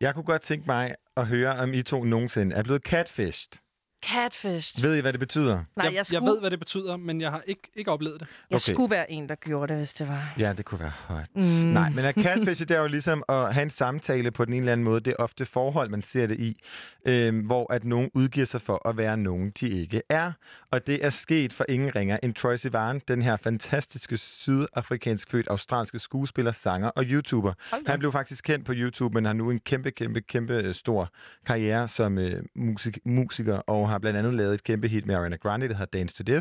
[0.00, 3.61] Jeg kunne godt tænke mig at høre, om I to nogensinde er blevet catfished.
[4.06, 4.82] Catfish.
[4.82, 5.54] Ved I, hvad det betyder?
[5.54, 8.20] Nej, jeg, jeg jeg skulle- ved, hvad det betyder, men jeg har ikke, ikke oplevet
[8.20, 8.28] det.
[8.50, 8.72] Jeg Okay.
[8.74, 10.34] skulle være en, der gjorde det, hvis det var.
[10.38, 11.24] Ja, det kunne være hot.
[11.34, 11.42] Mm.
[11.68, 14.60] Nej, men at catfish, det er jo ligesom at have en samtale på den ene
[14.60, 15.00] eller anden måde.
[15.00, 16.60] Det er ofte forhold, man ser det i,
[17.06, 20.32] øhm, hvor at nogen udgiver sig for at være nogen, de ikke er.
[20.70, 25.48] Og det er sket for ingen ringer end Troy Sivan, den her fantastiske sydafrikansk født
[25.48, 27.52] australske skuespiller, sanger og YouTuber.
[27.86, 31.08] Han blev faktisk kendt på YouTube, men har nu en kæmpe, kæmpe, kæmpe øh, stor
[31.46, 35.36] karriere som øh, musik- musiker, og har blandt andet lavet et kæmpe hit med Ariana
[35.36, 36.32] Grande, der hedder Dance to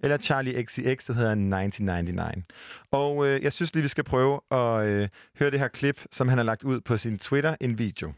[0.00, 2.44] eller Charlie XCX, der hedder 1999.
[2.90, 5.08] Og øh, jeg synes lige, vi skal prøve at øh,
[5.38, 8.12] høre det her klip, som han har lagt ud på sin Twitter, en video.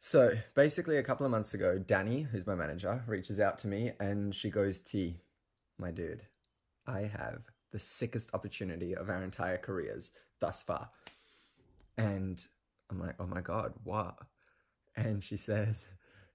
[0.00, 3.92] So basically, a couple of months ago, Danny, who's my manager, reaches out to me
[4.00, 4.94] and she goes, T,
[5.78, 6.22] my dude,
[6.86, 7.38] I have
[7.72, 10.88] the sickest opportunity of our entire careers thus far.
[11.96, 12.44] And
[12.90, 14.16] I'm like, oh my God, what?
[14.96, 15.86] And she says,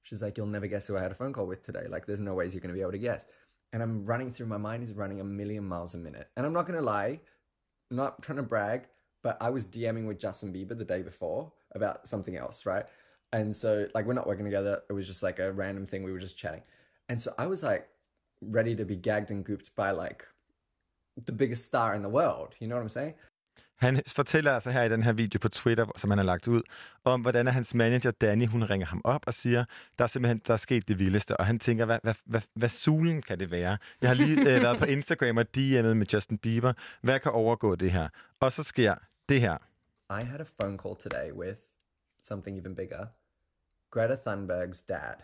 [0.07, 1.85] she's like, you'll never guess who I had a phone call with today.
[1.89, 3.25] Like, there's no ways you're going to be able to guess.
[3.73, 6.29] And I'm running through, my mind is running a million miles a minute.
[6.37, 7.19] And I'm not going to lie,
[7.91, 8.87] I'm not trying to brag,
[9.21, 12.85] but I was DMing with Justin Bieber the day before about something else, right?
[13.33, 14.81] And so, like, we're not working together.
[14.89, 16.03] It was just like a random thing.
[16.03, 16.63] We were just chatting.
[17.09, 17.89] And so I was like
[18.41, 20.25] ready to be gagged and gooped by like
[21.25, 22.55] the biggest star in the world.
[22.59, 23.15] You know what I'm saying?
[23.77, 26.61] Han fortæller altså her i den her video på Twitter, som han har lagt ud,
[27.03, 29.65] om hvordan hans manager Danny, hun ringer ham op og siger,
[29.97, 32.69] der er simpelthen der er sket det vildeste, og han tænker, hvad, hvad, hvad, hvad
[32.69, 33.77] sulen kan det være?
[34.01, 36.73] Jeg har lige øh, været på Instagram og DM'et med Justin Bieber.
[37.01, 38.09] Hvad kan overgå det her?
[38.39, 38.95] Og så sker
[39.29, 39.57] det her.
[40.09, 41.59] I had a phone call today with
[42.23, 43.05] something even bigger
[43.91, 45.15] Greta Thunberg's dad.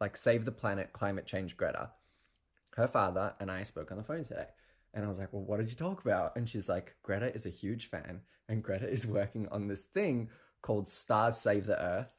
[0.00, 1.86] Like, Save the Planet Climate Change Greta.
[2.76, 4.46] Her father and I spoke on the phone today.
[4.96, 6.34] And I was like, Well, what did you talk about?
[6.36, 8.22] And she's like, Greta is a huge fan.
[8.48, 10.30] And Greta is working on this thing
[10.62, 12.15] called Stars Save the Earth.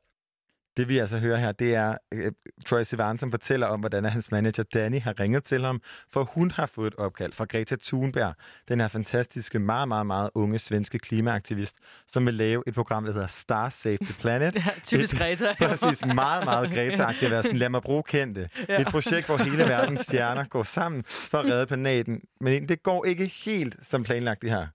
[0.78, 2.32] Det vi altså hører her, det er øh,
[2.66, 5.82] Troy Sivan, som fortæller om, hvordan hans manager Danny har ringet til ham,
[6.12, 8.34] for hun har fået et opkald fra Greta Thunberg,
[8.68, 11.76] den her fantastiske, meget, meget, meget unge svenske klimaaktivist,
[12.08, 14.56] som vil lave et program, der hedder Star Save the Planet.
[14.68, 15.56] Ja, typisk et, Greta.
[15.68, 18.50] Præcis, meget, meget Greta-agtigt at være sådan, lad mig bruge kendte.
[18.70, 18.82] Ja.
[18.82, 22.22] Et projekt, hvor hele verdens stjerner går sammen for at redde planeten.
[22.42, 24.68] Men det går ikke helt som planlagt det her.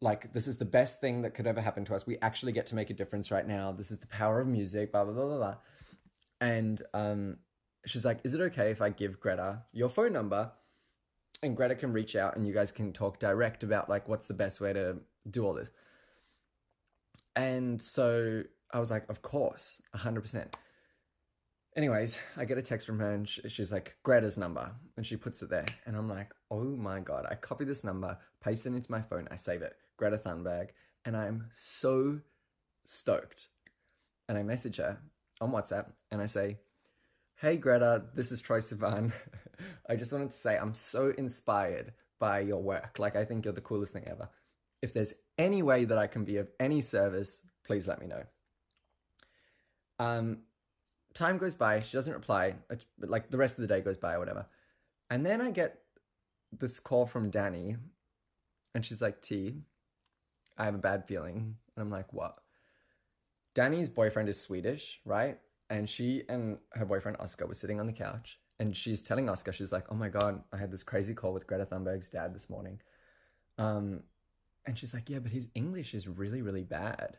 [0.00, 2.06] Like this is the best thing that could ever happen to us.
[2.06, 3.72] We actually get to make a difference right now.
[3.72, 5.56] This is the power of music, blah blah blah blah blah.
[6.40, 7.38] And um,
[7.84, 10.52] she's like, "Is it okay if I give Greta your phone number,
[11.42, 14.34] and Greta can reach out and you guys can talk direct about like what's the
[14.34, 15.70] best way to do all this?"
[17.34, 20.56] And so I was like, "Of course, hundred percent."
[21.76, 24.72] Anyways, I get a text from her and she's like, Greta's number.
[24.96, 25.66] And she puts it there.
[25.86, 27.24] And I'm like, oh my God.
[27.30, 29.76] I copy this number, paste it into my phone, I save it.
[29.98, 30.68] Greta Thunberg,
[31.04, 32.20] and I'm so
[32.86, 33.48] stoked.
[34.28, 34.98] And I message her
[35.40, 36.58] on WhatsApp and I say,
[37.36, 39.12] Hey Greta, this is Troy Sivan.
[39.88, 42.98] I just wanted to say I'm so inspired by your work.
[42.98, 44.28] Like, I think you're the coolest thing ever.
[44.82, 48.22] If there's any way that I can be of any service, please let me know.
[49.98, 50.38] Um,
[51.14, 51.80] time goes by.
[51.80, 52.54] She doesn't reply.
[52.68, 54.46] But like the rest of the day goes by or whatever.
[55.10, 55.80] And then I get
[56.52, 57.76] this call from Danny,
[58.74, 59.62] and she's like, "T,
[60.58, 62.38] I have a bad feeling." And I'm like, "What?"
[63.54, 65.38] Danny's boyfriend is Swedish, right?
[65.70, 69.52] And she and her boyfriend Oscar were sitting on the couch, and she's telling Oscar,
[69.52, 72.50] she's like, "Oh my god, I had this crazy call with Greta Thunberg's dad this
[72.50, 72.80] morning."
[73.58, 74.04] Um,
[74.66, 77.18] and she's like, "Yeah, but his English is really, really bad."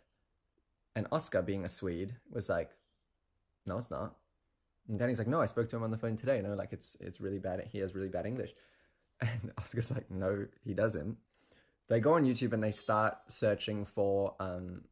[0.96, 2.72] And Oscar, being a Swede, was like,
[3.66, 4.18] "No, it's not."
[4.88, 6.42] And Danny's like, "No, I spoke to him on the phone today.
[6.42, 7.68] No, like it's it's really bad.
[7.72, 8.54] He has really bad English."
[9.22, 11.18] And Oscar's like, "No, he doesn't."
[11.90, 14.84] They go on YouTube and they start searching for um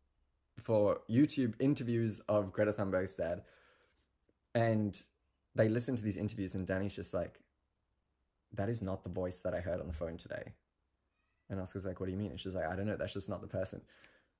[0.60, 3.44] for YouTube interviews of Greta Thunberg's dad,
[4.56, 5.00] and
[5.56, 7.40] they listen to these interviews, and Danny's just like,
[8.52, 10.54] "That is not the voice that I heard on the phone today."
[11.50, 12.98] And Oscar's like, "What do you mean?" And she's like, "I don't know.
[12.98, 13.82] That's just not the person."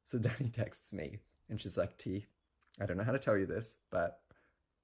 [0.06, 1.20] So Danny texts me,
[1.50, 2.26] and she's like, "T,
[2.82, 4.20] I don't know how to tell you this, but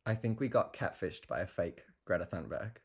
[0.06, 2.78] I think we got catfished by a fake Greta Thunberg."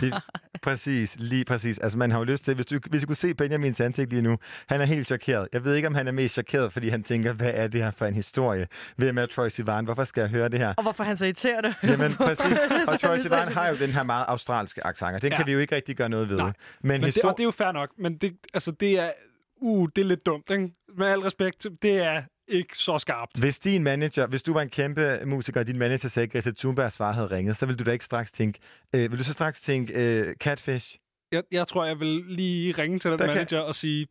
[0.00, 0.14] Det,
[0.62, 1.78] præcis, lige præcis.
[1.78, 4.22] Altså, man har jo lyst til, hvis du, hvis du kunne se Benjamins ansigt lige
[4.22, 5.48] nu, han er helt chokeret.
[5.52, 7.90] Jeg ved ikke, om han er mest chokeret, fordi han tænker, hvad er det her
[7.90, 8.66] for en historie?
[8.96, 9.84] Hvem er Troy Sivan?
[9.84, 10.74] Hvorfor skal jeg høre det her?
[10.76, 11.74] Og hvorfor han så irriterende?
[11.82, 12.46] Jamen, præcis.
[12.88, 15.36] Og Troy Sivan har jo den her meget australske accent, og den Ja.
[15.36, 16.36] kan vi jo ikke rigtig gøre noget ved.
[16.36, 16.44] Nej.
[16.46, 16.52] Men,
[16.82, 19.10] Men det, histor- og det er jo fair nok, men det, altså, det er,
[19.60, 20.68] uh, det er lidt dumt, ikke?
[20.98, 23.38] Med al respekt, det er ikke så skarpt.
[23.38, 26.50] Hvis din manager, hvis du var en kæmpe musiker, og din manager sagde, at Greta
[26.58, 28.58] Thunbergs far havde ringet, så ville du da ikke straks tænke,
[28.94, 30.96] øh, vil du så straks tænke, øh, catfish?
[31.32, 34.06] Jeg, jeg tror, jeg vil lige ringe til den Der kan- manager og sige,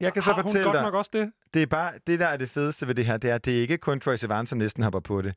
[0.00, 1.32] Jeg kan så har hun fortælle godt dig, nok også det?
[1.54, 3.56] det er bare, det der er det fedeste ved det her, det er, at det
[3.56, 5.34] er ikke kun Troy Sivan, som næsten hopper på det.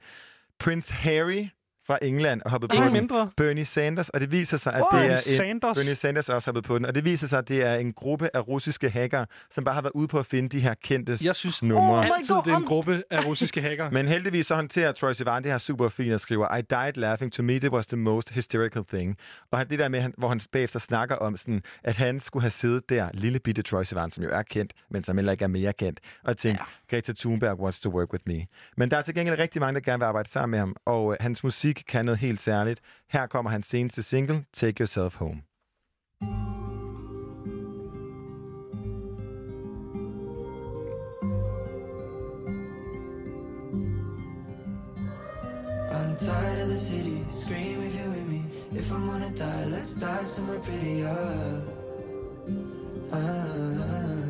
[0.59, 1.47] Prince Harry
[1.87, 2.93] fra England og hoppet på Ingen den.
[3.01, 3.29] mindre.
[3.37, 5.01] Bernie Sanders, og det viser sig, at Wow.
[5.01, 5.77] det er en, Sanders.
[5.77, 7.93] Bernie Sanders er også hoppet på den, og det viser sig, at det er en
[7.93, 11.17] gruppe af russiske hackere, som bare har været ude på at finde de her kendte
[11.23, 12.05] Jeg synes numre.
[12.05, 13.89] altid, det er en gruppe af russiske hacker.
[13.97, 17.33] Men heldigvis så håndterer Troy Sivan det her super fint og skriver, I died laughing.
[17.33, 19.17] To me, it was the most hysterical thing.
[19.51, 22.43] Og han- det der med, han- hvor han bagefter snakker om, sådan, at han skulle
[22.43, 25.43] have siddet der, lille bitte Troy Sivan, som jo er kendt, men som heller ikke
[25.43, 26.95] er mere kendt, og tænkt, ja.
[26.95, 28.45] Greta Thunberg wants to work with me.
[28.77, 31.11] Men der er til gengæld rigtig mange, der gerne vil arbejde sammen med ham, og
[31.11, 32.81] øh, hans musik kan noget helt særligt.
[33.09, 35.41] Her kommer hans seneste single, Take Yourself Home.
[45.97, 48.41] I'm tired of the city, scream if you're with me.
[48.71, 51.15] If I'm gonna die, let's die somewhere prettier.
[53.13, 54.26] Ah.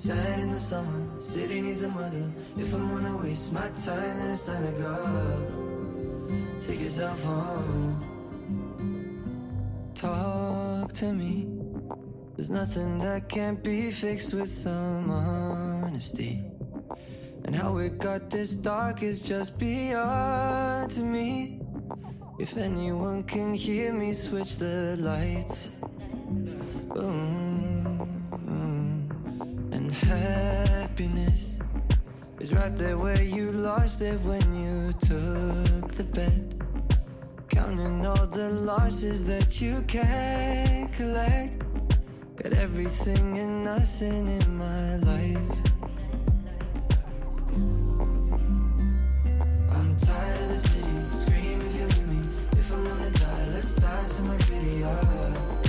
[0.00, 2.32] Sad in the summer, city needs a mother.
[2.56, 4.96] If I'm gonna waste my time, then it's time to go.
[6.58, 8.00] Take yourself home.
[9.94, 11.48] Talk to me.
[12.34, 16.44] There's nothing that can't be fixed with some honesty.
[17.44, 21.60] And how it got this dark is just beyond to me.
[22.38, 25.72] If anyone can hear me, switch the lights.
[30.00, 31.58] Happiness
[32.38, 36.42] is right there where you lost it when you took the bet.
[37.48, 41.62] Counting all the losses that you can't collect.
[42.36, 45.58] Got everything and nothing in my life.
[49.72, 52.20] I'm tired of the city, scream if you're with me.
[52.52, 54.86] If I'm gonna die, let's die somewhere prettier.
[54.88, 55.59] Ah.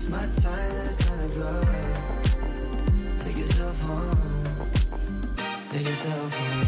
[0.00, 1.64] Waste my time, then it's time to go.
[3.22, 4.46] Take yourself home.
[5.70, 6.66] Take yourself home.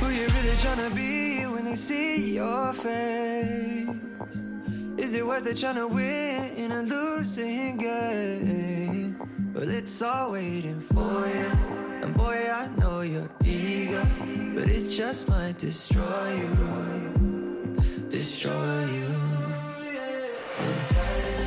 [0.00, 4.07] Who you really tryna be when they see your face?
[5.08, 9.16] Is it worth it trying to win in a losing game?
[9.54, 11.50] Well, it's all waiting for you.
[12.02, 14.06] And boy, I know you're eager,
[14.54, 17.76] but it just might destroy you.
[18.10, 19.08] Destroy you.
[20.60, 21.46] I'm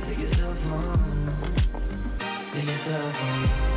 [0.00, 1.34] Take yourself home.
[2.52, 3.71] Take yourself home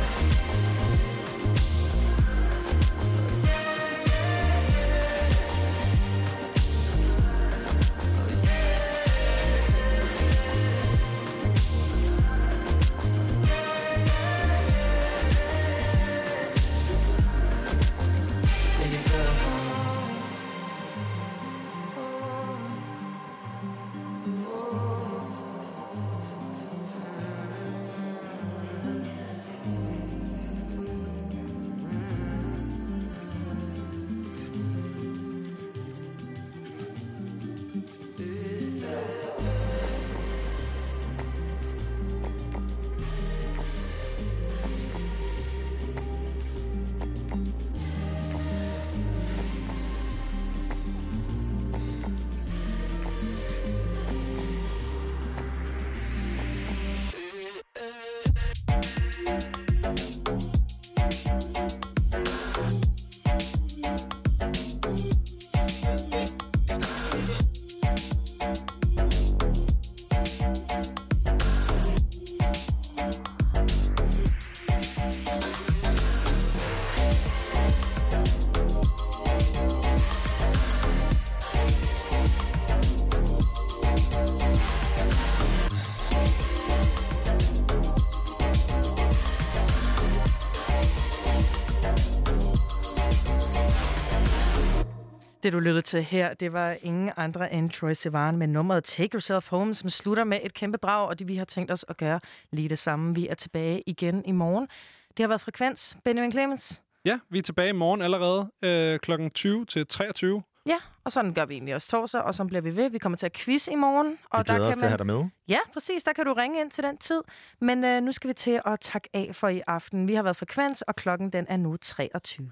[95.46, 99.14] Det, du lyttede til her, det var ingen andre end Troy Sivan med nummeret Take
[99.14, 101.96] Yourself Home, som slutter med et kæmpe brag, og det vi har tænkt os at
[101.96, 103.14] gøre lige det samme.
[103.14, 104.68] Vi er tilbage igen i morgen.
[105.16, 105.96] Det har været Frekvens.
[106.04, 106.82] Benjamin Clemens.
[107.04, 109.28] Ja, vi er tilbage i morgen allerede øh, kl.
[109.28, 110.42] 20 til 23.
[110.66, 112.90] Ja, og sådan gør vi egentlig også torsdag, og så bliver vi ved.
[112.90, 114.18] Vi kommer til at quiz i morgen.
[114.30, 115.24] Og Vi glæder os til at have dig med.
[115.48, 116.02] Ja, præcis.
[116.02, 117.22] Der kan du ringe ind til den tid.
[117.60, 120.08] Men øh, nu skal vi til at takke af for i aften.
[120.08, 122.50] Vi har været Frekvens, og klokken den er nu 23.